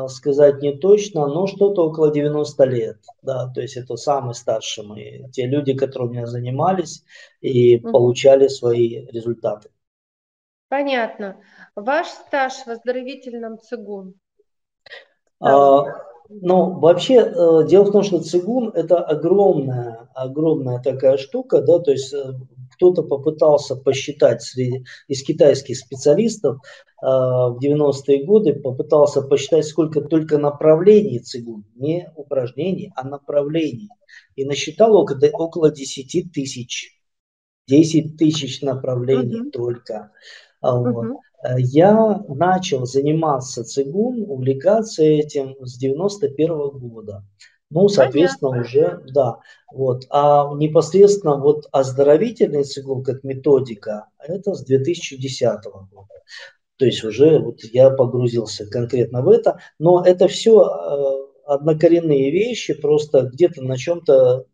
сказать 0.09 0.61
не 0.61 0.73
точно, 0.77 1.27
но 1.27 1.47
что-то 1.47 1.87
около 1.87 2.11
90 2.11 2.63
лет. 2.65 2.97
Да, 3.21 3.51
то 3.53 3.61
есть 3.61 3.77
это 3.77 3.95
самые 3.95 4.33
старшие 4.33 4.85
мои, 4.87 5.29
те 5.31 5.47
люди, 5.47 5.73
которые 5.73 6.09
у 6.09 6.11
меня 6.11 6.27
занимались 6.27 7.03
и 7.41 7.77
mm 7.77 7.91
получали 7.91 8.47
свои 8.47 9.05
результаты. 9.07 9.69
Понятно. 10.69 11.37
Ваш 11.75 12.07
стаж 12.07 12.53
в 12.65 12.67
оздоровительном 12.67 13.59
цигун? 13.59 14.15
А, 15.39 15.83
ну, 16.29 16.79
вообще, 16.79 17.15
э, 17.15 17.67
дело 17.67 17.83
в 17.83 17.91
том, 17.91 18.03
что 18.03 18.19
цигун– 18.19 18.69
это 18.73 18.97
огромная, 18.97 20.09
огромная 20.15 20.79
такая 20.79 21.17
штука, 21.17 21.61
да, 21.61 21.79
то 21.79 21.91
есть 21.91 22.13
э, 22.13 22.33
кто-то 22.73 23.03
попытался 23.03 23.75
посчитать 23.75 24.41
среди, 24.41 24.85
из 25.07 25.23
китайских 25.23 25.77
специалистов 25.77 26.57
э, 27.01 27.05
в 27.05 27.59
90-е 27.63 28.25
годы, 28.25 28.53
попытался 28.53 29.21
посчитать, 29.21 29.65
сколько 29.65 30.01
только 30.01 30.37
направлений 30.37 31.19
цигун, 31.19 31.65
не 31.75 32.11
упражнений, 32.15 32.91
а 32.95 33.07
направлений. 33.07 33.89
И 34.35 34.45
насчитал 34.45 34.95
около, 34.95 35.19
около 35.33 35.71
10 35.71 36.31
тысяч. 36.31 36.99
10 37.67 38.17
тысяч 38.17 38.61
направлений 38.61 39.41
uh-huh. 39.41 39.51
только. 39.51 40.11
Вот. 40.61 41.05
Uh-huh. 41.05 41.17
Я 41.57 42.23
начал 42.27 42.85
заниматься 42.85 43.63
цигун, 43.63 44.23
увлекаться 44.27 45.03
этим 45.03 45.55
с 45.65 45.77
91 45.77 46.51
-го 46.51 46.71
года. 46.79 47.23
Ну, 47.73 47.89
соответственно, 47.89 48.51
Понятно. 48.51 48.69
уже, 48.69 49.03
да. 49.13 49.37
Вот. 49.73 50.05
А 50.11 50.53
непосредственно 50.55 51.37
вот 51.37 51.67
оздоровительный 51.71 52.63
цигун 52.63 53.03
как 53.03 53.23
методика, 53.23 54.09
это 54.19 54.53
с 54.53 54.63
2010 54.63 55.63
года. 55.91 56.07
То 56.77 56.85
есть 56.85 57.03
уже 57.03 57.39
вот 57.39 57.63
я 57.63 57.89
погрузился 57.89 58.67
конкретно 58.67 59.23
в 59.23 59.29
это. 59.29 59.59
Но 59.79 60.03
это 60.05 60.27
все 60.27 60.61
э, 60.61 61.51
однокоренные 61.51 62.29
вещи, 62.31 62.75
просто 62.75 63.23
где-то 63.23 63.63
на 63.63 63.77
чем-то 63.77 64.45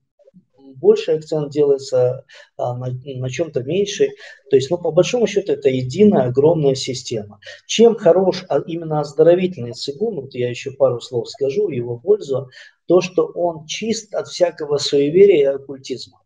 больше 0.79 1.11
акцент 1.11 1.51
делается, 1.51 2.25
а 2.57 2.73
на, 2.75 2.87
на 3.03 3.29
чем-то 3.29 3.63
меньше. 3.63 4.09
То 4.49 4.55
есть, 4.55 4.69
ну, 4.71 4.77
по 4.77 4.91
большому 4.91 5.27
счету, 5.27 5.51
это 5.51 5.69
единая 5.69 6.27
огромная 6.27 6.75
система. 6.75 7.39
Чем 7.67 7.95
хорош 7.95 8.45
а 8.49 8.59
именно 8.59 9.01
оздоровительный 9.01 9.73
цигун, 9.73 10.21
вот 10.21 10.33
я 10.35 10.49
еще 10.49 10.71
пару 10.71 11.01
слов 11.01 11.29
скажу 11.29 11.67
в 11.67 11.71
его 11.71 11.97
пользу, 11.97 12.49
то, 12.89 13.01
что 13.01 13.27
он 13.27 13.67
чист 13.67 14.15
от 14.15 14.27
всякого 14.27 14.77
суеверия 14.77 15.51
и 15.51 15.55
оккультизма. 15.55 16.23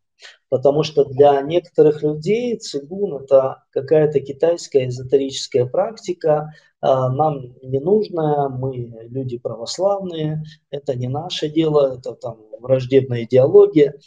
Потому 0.47 0.83
что 0.83 1.03
для 1.03 1.41
некоторых 1.41 2.01
людей 2.01 2.57
цигун– 2.57 3.21
это 3.23 3.65
какая-то 3.71 4.21
китайская 4.21 4.87
эзотерическая 4.87 5.65
практика, 5.65 6.53
а, 6.79 7.09
нам 7.09 7.53
не 7.63 7.79
нужная, 7.79 8.47
мы 8.47 8.77
люди 9.09 9.37
православные, 9.37 10.41
это 10.69 10.95
не 10.95 11.09
наше 11.09 11.49
дело, 11.49 11.97
это 11.97 12.13
там 12.13 12.37
враждебная 12.61 13.25
идеология. 13.25 13.99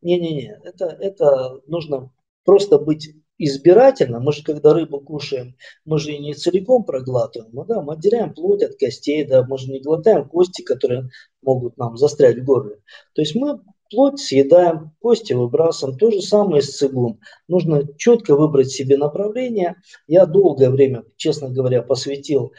Не-не-не, 0.00 0.60
это, 0.62 0.86
это 1.00 1.60
нужно 1.66 2.12
просто 2.44 2.78
быть 2.78 3.16
избирательно. 3.38 4.20
Мы 4.20 4.32
же, 4.32 4.42
когда 4.42 4.72
рыбу 4.72 5.00
кушаем, 5.00 5.56
мы 5.84 5.98
же 5.98 6.16
не 6.16 6.34
целиком 6.34 6.84
проглатываем, 6.84 7.50
ну 7.52 7.64
да, 7.64 7.82
мы 7.82 7.94
отделяем 7.94 8.34
плоть 8.34 8.62
от 8.62 8.76
костей, 8.76 9.24
да, 9.24 9.44
мы 9.44 9.58
же 9.58 9.70
не 9.70 9.80
глотаем 9.80 10.28
кости, 10.28 10.62
которые 10.62 11.10
могут 11.42 11.76
нам 11.76 11.96
застрять 11.96 12.38
в 12.38 12.44
горле. 12.44 12.76
То 13.14 13.22
есть 13.22 13.34
мы 13.34 13.60
плоть 13.90 14.18
съедаем, 14.18 14.92
кости 15.00 15.32
выбрасываем. 15.32 15.98
То 15.98 16.10
же 16.10 16.20
самое 16.20 16.62
с 16.62 16.76
цигун. 16.76 17.20
Нужно 17.48 17.82
четко 17.96 18.34
выбрать 18.34 18.70
себе 18.70 18.96
направление. 18.96 19.76
Я 20.06 20.26
долгое 20.26 20.70
время, 20.70 21.04
честно 21.16 21.50
говоря, 21.50 21.82
посвятил 21.82 22.52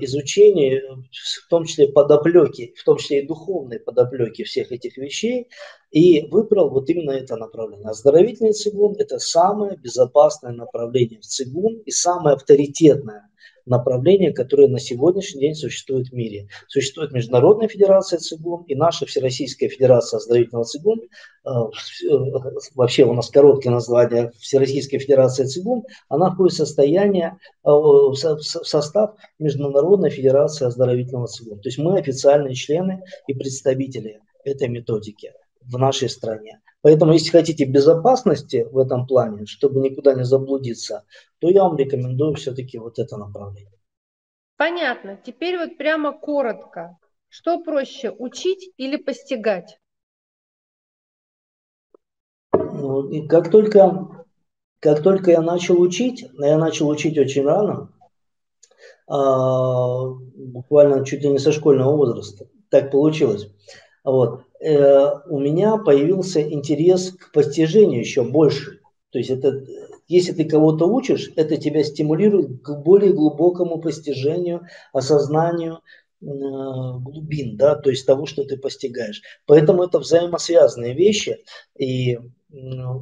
изучении, 0.00 0.80
в 0.80 1.48
том 1.48 1.64
числе 1.64 1.88
подоплеки, 1.88 2.74
в 2.76 2.84
том 2.84 2.98
числе 2.98 3.22
и 3.22 3.26
духовной 3.26 3.80
подоплеки 3.80 4.44
всех 4.44 4.72
этих 4.72 4.96
вещей, 4.96 5.48
и 5.90 6.26
выбрал 6.28 6.70
вот 6.70 6.88
именно 6.88 7.12
это 7.12 7.36
направление. 7.36 7.88
Оздоровительный 7.88 8.52
цигун– 8.52 8.94
это 8.98 9.18
самое 9.18 9.76
безопасное 9.76 10.52
направление 10.52 11.20
в 11.20 11.24
цигун 11.24 11.78
и 11.84 11.90
самое 11.90 12.36
авторитетное 12.36 13.28
направления, 13.66 14.32
которые 14.32 14.68
на 14.68 14.78
сегодняшний 14.78 15.40
день 15.40 15.54
существуют 15.54 16.08
в 16.08 16.12
мире. 16.12 16.48
Существует 16.68 17.12
Международная 17.12 17.68
федерация 17.68 18.18
цигун 18.18 18.62
и 18.64 18.74
наша 18.74 19.06
Всероссийская 19.06 19.68
федерация 19.68 20.18
оздоровительного 20.18 20.64
цигун. 20.64 21.00
Э, 21.44 21.50
вообще 22.74 23.04
у 23.04 23.12
нас 23.12 23.28
короткое 23.30 23.70
название 23.70 24.32
Всероссийская 24.38 25.00
федерация 25.00 25.46
цигун. 25.46 25.82
Она 26.08 26.30
входит 26.30 26.54
в 26.54 26.56
состояние, 26.56 27.38
э, 27.64 27.68
в 27.68 28.14
состав 28.14 29.16
Международной 29.38 30.10
федерации 30.10 30.66
оздоровительного 30.66 31.26
цигун. 31.26 31.58
То 31.60 31.68
есть 31.68 31.78
мы 31.78 31.98
официальные 31.98 32.54
члены 32.54 33.02
и 33.26 33.34
представители 33.34 34.20
этой 34.44 34.68
методики 34.68 35.32
в 35.60 35.76
нашей 35.76 36.08
стране. 36.08 36.60
Поэтому, 36.86 37.14
если 37.14 37.30
хотите 37.30 37.64
безопасности 37.64 38.68
в 38.70 38.78
этом 38.78 39.08
плане, 39.08 39.44
чтобы 39.46 39.80
никуда 39.80 40.14
не 40.14 40.24
заблудиться, 40.24 41.04
то 41.40 41.48
я 41.48 41.64
вам 41.64 41.76
рекомендую 41.76 42.36
все-таки 42.36 42.78
вот 42.78 43.00
это 43.00 43.16
направление. 43.16 43.80
Понятно. 44.56 45.18
Теперь 45.26 45.58
вот 45.58 45.78
прямо 45.78 46.16
коротко. 46.16 46.96
Что 47.28 47.60
проще, 47.60 48.12
учить 48.12 48.70
или 48.76 48.94
постигать? 48.94 49.80
Ну, 52.52 53.08
и 53.08 53.26
как 53.26 53.50
только, 53.50 54.24
как 54.78 55.02
только 55.02 55.32
я 55.32 55.40
начал 55.40 55.80
учить, 55.80 56.24
я 56.38 56.56
начал 56.56 56.86
учить 56.86 57.18
очень 57.18 57.44
рано, 57.44 57.92
а, 59.08 60.04
буквально 60.36 61.04
чуть 61.04 61.22
ли 61.24 61.30
не 61.30 61.40
со 61.40 61.50
школьного 61.50 61.96
возраста, 61.96 62.46
так 62.70 62.92
получилось. 62.92 63.48
Вот. 64.04 64.42
Э, 64.66 65.20
у 65.28 65.38
меня 65.38 65.76
появился 65.76 66.42
интерес 66.42 67.12
к 67.12 67.30
постижению 67.30 68.00
еще 68.00 68.24
больше. 68.24 68.80
То 69.10 69.18
есть 69.18 69.30
это, 69.30 69.64
если 70.08 70.32
ты 70.32 70.44
кого-то 70.44 70.86
учишь, 70.86 71.30
это 71.36 71.56
тебя 71.56 71.84
стимулирует 71.84 72.62
к 72.62 72.82
более 72.82 73.12
глубокому 73.12 73.80
постижению, 73.80 74.66
осознанию. 74.92 75.78
глубин, 76.20 77.56
да, 77.56 77.76
то 77.76 77.90
есть 77.90 78.06
того, 78.06 78.26
что 78.26 78.42
ты 78.42 78.56
постигаешь. 78.56 79.22
Поэтому 79.46 79.84
это 79.84 80.00
взаимосвязанные 80.00 80.94
вещи, 80.94 81.44
и 81.78 82.18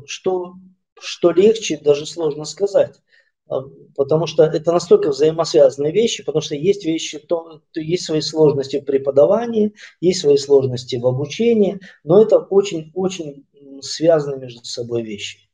что, 0.05 0.55
что 1.01 1.31
легче, 1.31 1.79
даже 1.79 2.05
сложно 2.05 2.45
сказать. 2.45 3.01
А, 3.49 3.61
потому 3.95 4.27
что 4.27 4.45
это 4.45 4.73
настолько 4.73 5.11
взаимосвязанные 5.11 5.93
вещи, 5.93 6.25
потому 6.25 6.41
что 6.43 6.55
есть 6.55 6.85
вещи, 6.85 7.19
то, 7.19 7.61
то 7.73 7.81
есть 7.81 8.05
свои 8.05 8.21
сложности 8.21 8.81
в 8.81 8.85
преподавании, 8.85 9.75
есть 10.01 10.21
свои 10.21 10.37
сложности 10.37 10.97
в 10.97 11.07
обучении, 11.07 11.81
но 12.05 12.23
это 12.23 12.39
очень-очень 12.39 13.47
связаны 13.81 14.41
между 14.41 14.65
собой 14.65 15.03
вещи. 15.03 15.49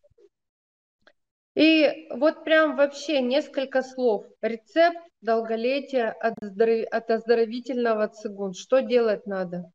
И 1.56 2.06
вот 2.14 2.44
прям 2.44 2.76
вообще 2.76 3.20
несколько 3.20 3.82
слов. 3.82 4.24
Рецепт 4.40 4.98
долголетия 5.20 6.10
от, 6.12 6.34
здоров... 6.40 6.86
от 6.90 7.10
оздоровительного 7.10 8.08
цигун. 8.08 8.54
Что 8.54 8.80
делать 8.80 9.26
надо? 9.26 9.72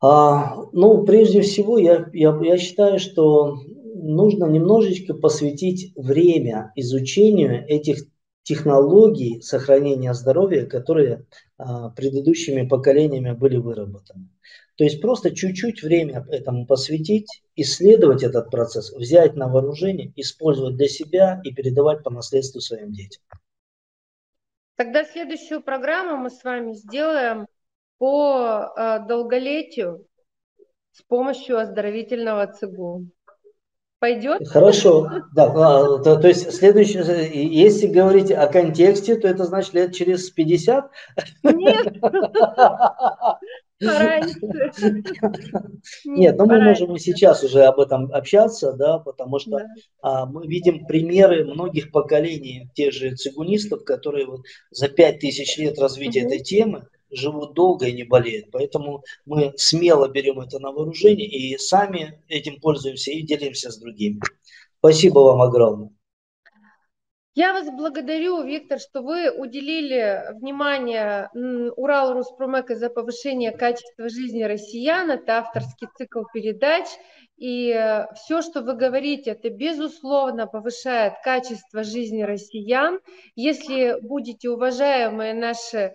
А, 0.00 0.54
ну, 0.72 1.04
прежде 1.04 1.40
всего, 1.40 1.78
я, 1.78 2.08
я, 2.12 2.38
я 2.40 2.56
считаю, 2.58 3.00
что 3.00 3.56
нужно 3.98 4.46
немножечко 4.46 5.14
посвятить 5.14 5.92
время 5.96 6.72
изучению 6.76 7.66
этих 7.66 7.98
технологий 8.42 9.42
сохранения 9.42 10.14
здоровья, 10.14 10.64
которые 10.64 11.26
а, 11.58 11.90
предыдущими 11.90 12.66
поколениями 12.66 13.32
были 13.32 13.58
выработаны. 13.58 14.30
То 14.76 14.84
есть 14.84 15.02
просто 15.02 15.34
чуть-чуть 15.34 15.82
время 15.82 16.24
этому 16.30 16.66
посвятить, 16.66 17.42
исследовать 17.56 18.22
этот 18.22 18.50
процесс, 18.50 18.92
взять 18.92 19.34
на 19.34 19.48
вооружение, 19.48 20.12
использовать 20.16 20.76
для 20.76 20.88
себя 20.88 21.40
и 21.44 21.52
передавать 21.52 22.02
по 22.02 22.10
наследству 22.10 22.60
своим 22.60 22.92
детям. 22.92 23.22
Тогда 24.76 25.04
следующую 25.04 25.60
программу 25.60 26.16
мы 26.16 26.30
с 26.30 26.42
вами 26.44 26.72
сделаем 26.72 27.48
по 27.98 28.72
э, 28.76 29.06
долголетию 29.06 30.06
с 30.92 31.02
помощью 31.02 31.58
оздоровительного 31.58 32.46
ЦИГУ. 32.46 33.08
Пойдет? 34.00 34.46
Хорошо. 34.48 35.10
Да, 35.34 35.44
а, 35.46 35.98
то, 35.98 36.16
то 36.16 36.28
есть 36.28 36.52
следующее, 36.52 37.02
если 37.32 37.88
говорить 37.88 38.30
о 38.30 38.46
контексте, 38.46 39.16
то 39.16 39.26
это 39.26 39.44
значит 39.44 39.74
лет 39.74 39.92
через 39.94 40.30
50? 40.30 40.90
Нет. 41.44 41.96
Пораньше. 43.80 44.34
Нет, 46.04 46.36
но 46.36 46.46
мы 46.46 46.60
можем 46.60 46.96
и 46.96 46.98
сейчас 46.98 47.44
уже 47.44 47.64
об 47.64 47.78
этом 47.78 48.12
общаться, 48.12 48.72
да, 48.72 48.98
потому 48.98 49.38
что 49.38 49.66
а, 50.02 50.26
мы 50.26 50.46
видим 50.46 50.84
примеры 50.86 51.44
многих 51.44 51.92
поколений 51.92 52.68
тех 52.74 52.92
же 52.92 53.14
цигунистов, 53.14 53.84
которые 53.84 54.26
вот 54.26 54.40
за 54.70 54.88
пять 54.88 55.20
тысяч 55.20 55.56
лет 55.58 55.78
развития 55.78 56.22
этой 56.22 56.40
темы 56.40 56.88
живут 57.10 57.54
долго 57.54 57.86
и 57.86 57.92
не 57.92 58.04
болеют. 58.04 58.50
Поэтому 58.50 59.04
мы 59.26 59.52
смело 59.56 60.08
берем 60.08 60.40
это 60.40 60.58
на 60.58 60.72
вооружение 60.72 61.28
и 61.28 61.56
сами 61.58 62.22
этим 62.28 62.60
пользуемся 62.60 63.10
и 63.10 63.22
делимся 63.22 63.70
с 63.70 63.78
другими. 63.78 64.20
Спасибо 64.78 65.20
вам 65.20 65.42
огромное. 65.42 65.90
Я 67.38 67.52
вас 67.52 67.70
благодарю, 67.70 68.42
Виктор, 68.42 68.80
что 68.80 69.00
вы 69.00 69.30
уделили 69.30 70.24
внимание 70.40 71.30
Урал 71.76 72.14
Руспромека 72.14 72.74
за 72.74 72.90
повышение 72.90 73.52
качества 73.52 74.08
жизни 74.08 74.42
россиян. 74.42 75.08
Это 75.08 75.38
авторский 75.38 75.86
цикл 75.96 76.22
передач. 76.34 76.86
И 77.36 77.70
э, 77.70 78.12
все, 78.16 78.42
что 78.42 78.62
вы 78.62 78.74
говорите, 78.74 79.30
это 79.30 79.50
безусловно 79.50 80.48
повышает 80.48 81.14
качество 81.22 81.84
жизни 81.84 82.22
россиян. 82.22 82.98
Если 83.36 83.96
будете, 84.00 84.50
уважаемые 84.50 85.32
наши 85.34 85.94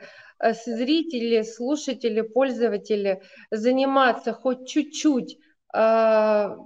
зрители, 0.51 1.43
слушатели, 1.43 2.21
пользователи, 2.21 3.21
заниматься 3.51 4.33
хоть 4.33 4.67
чуть-чуть 4.67 5.37
а, 5.73 6.57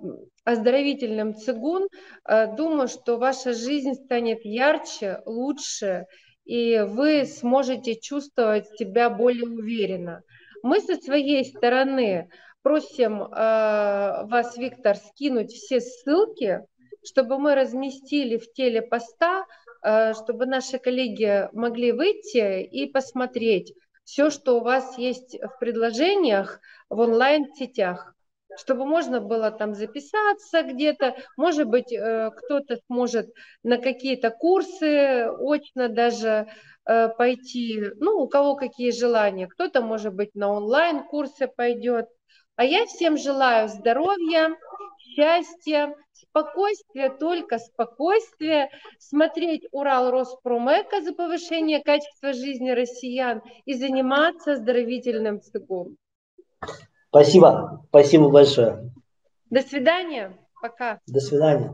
оздоровительным 0.48 1.36
цигун, 1.36 1.90
э, 2.24 2.56
думаю, 2.56 2.88
что 2.88 3.18
ваша 3.18 3.54
жизнь 3.54 3.96
станет 3.96 4.46
ярче, 4.46 5.22
лучше, 5.26 6.06
и 6.46 6.86
вы 6.88 7.26
сможете 7.26 8.00
чувствовать 8.00 8.66
себя 8.78 9.10
более 9.10 9.50
уверенно. 9.50 10.22
Мы 10.64 10.80
со 10.80 10.96
своей 10.96 11.44
стороны 11.44 12.30
просим 12.62 13.24
э, 13.24 13.28
вас, 13.34 14.56
Виктор, 14.56 14.96
скинуть 14.96 15.52
все 15.52 15.82
ссылки, 15.82 16.62
чтобы 17.04 17.40
мы 17.40 17.54
разместили 17.54 18.38
в 18.38 18.50
теле 18.54 18.82
поста, 18.82 19.42
э, 19.42 19.67
чтобы 20.14 20.46
наши 20.46 20.80
коллеги 20.80 21.50
могли 21.54 21.92
выйти 21.92 22.64
и 22.64 22.92
посмотреть 22.92 23.74
все, 24.04 24.30
что 24.30 24.58
у 24.58 24.64
вас 24.64 24.98
есть 24.98 25.38
в 25.42 25.60
предложениях 25.60 26.60
в 26.90 27.00
онлайн-сетях 27.00 28.14
чтобы 28.58 28.86
можно 28.86 29.22
было 29.22 29.52
там 29.52 29.74
записаться 29.74 30.64
где-то, 30.64 31.16
может 31.38 31.68
быть, 31.68 31.92
э, 31.92 32.32
кто-то 32.36 32.78
сможет 32.88 33.30
на 33.64 33.78
какие-то 33.78 34.32
курсы 34.32 35.28
очно 35.40 35.90
даже 35.90 36.48
э, 36.86 37.10
пойти, 37.10 37.84
ну, 38.00 38.18
у 38.20 38.28
кого 38.28 38.56
какие 38.56 38.92
желания, 38.92 39.48
кто-то, 39.48 39.82
может 39.82 40.14
быть, 40.14 40.34
на 40.34 40.50
онлайн-курсы 40.50 41.48
пойдет. 41.48 42.08
А 42.56 42.64
я 42.64 42.86
всем 42.86 43.18
желаю 43.18 43.70
здоровья, 43.70 44.50
счастья, 45.16 45.96
спокойствия, 46.14 47.10
только 47.10 47.58
спокойствия, 47.60 48.70
смотреть 49.00 49.68
Урал 49.72 50.12
Роспромека 50.12 51.02
за 51.02 51.14
повышение 51.14 51.82
качества 51.84 52.34
жизни 52.34 52.72
россиян 52.72 53.42
и 53.66 53.74
заниматься 53.74 54.54
оздоровительным 54.54 55.42
цигом. 55.42 55.98
Спасибо. 57.10 57.86
Спасибо 57.90 58.30
большое. 58.30 58.92
До 59.50 59.62
свидания. 59.62 60.38
Пока. 60.62 61.00
До 61.08 61.20
свидания. 61.20 61.74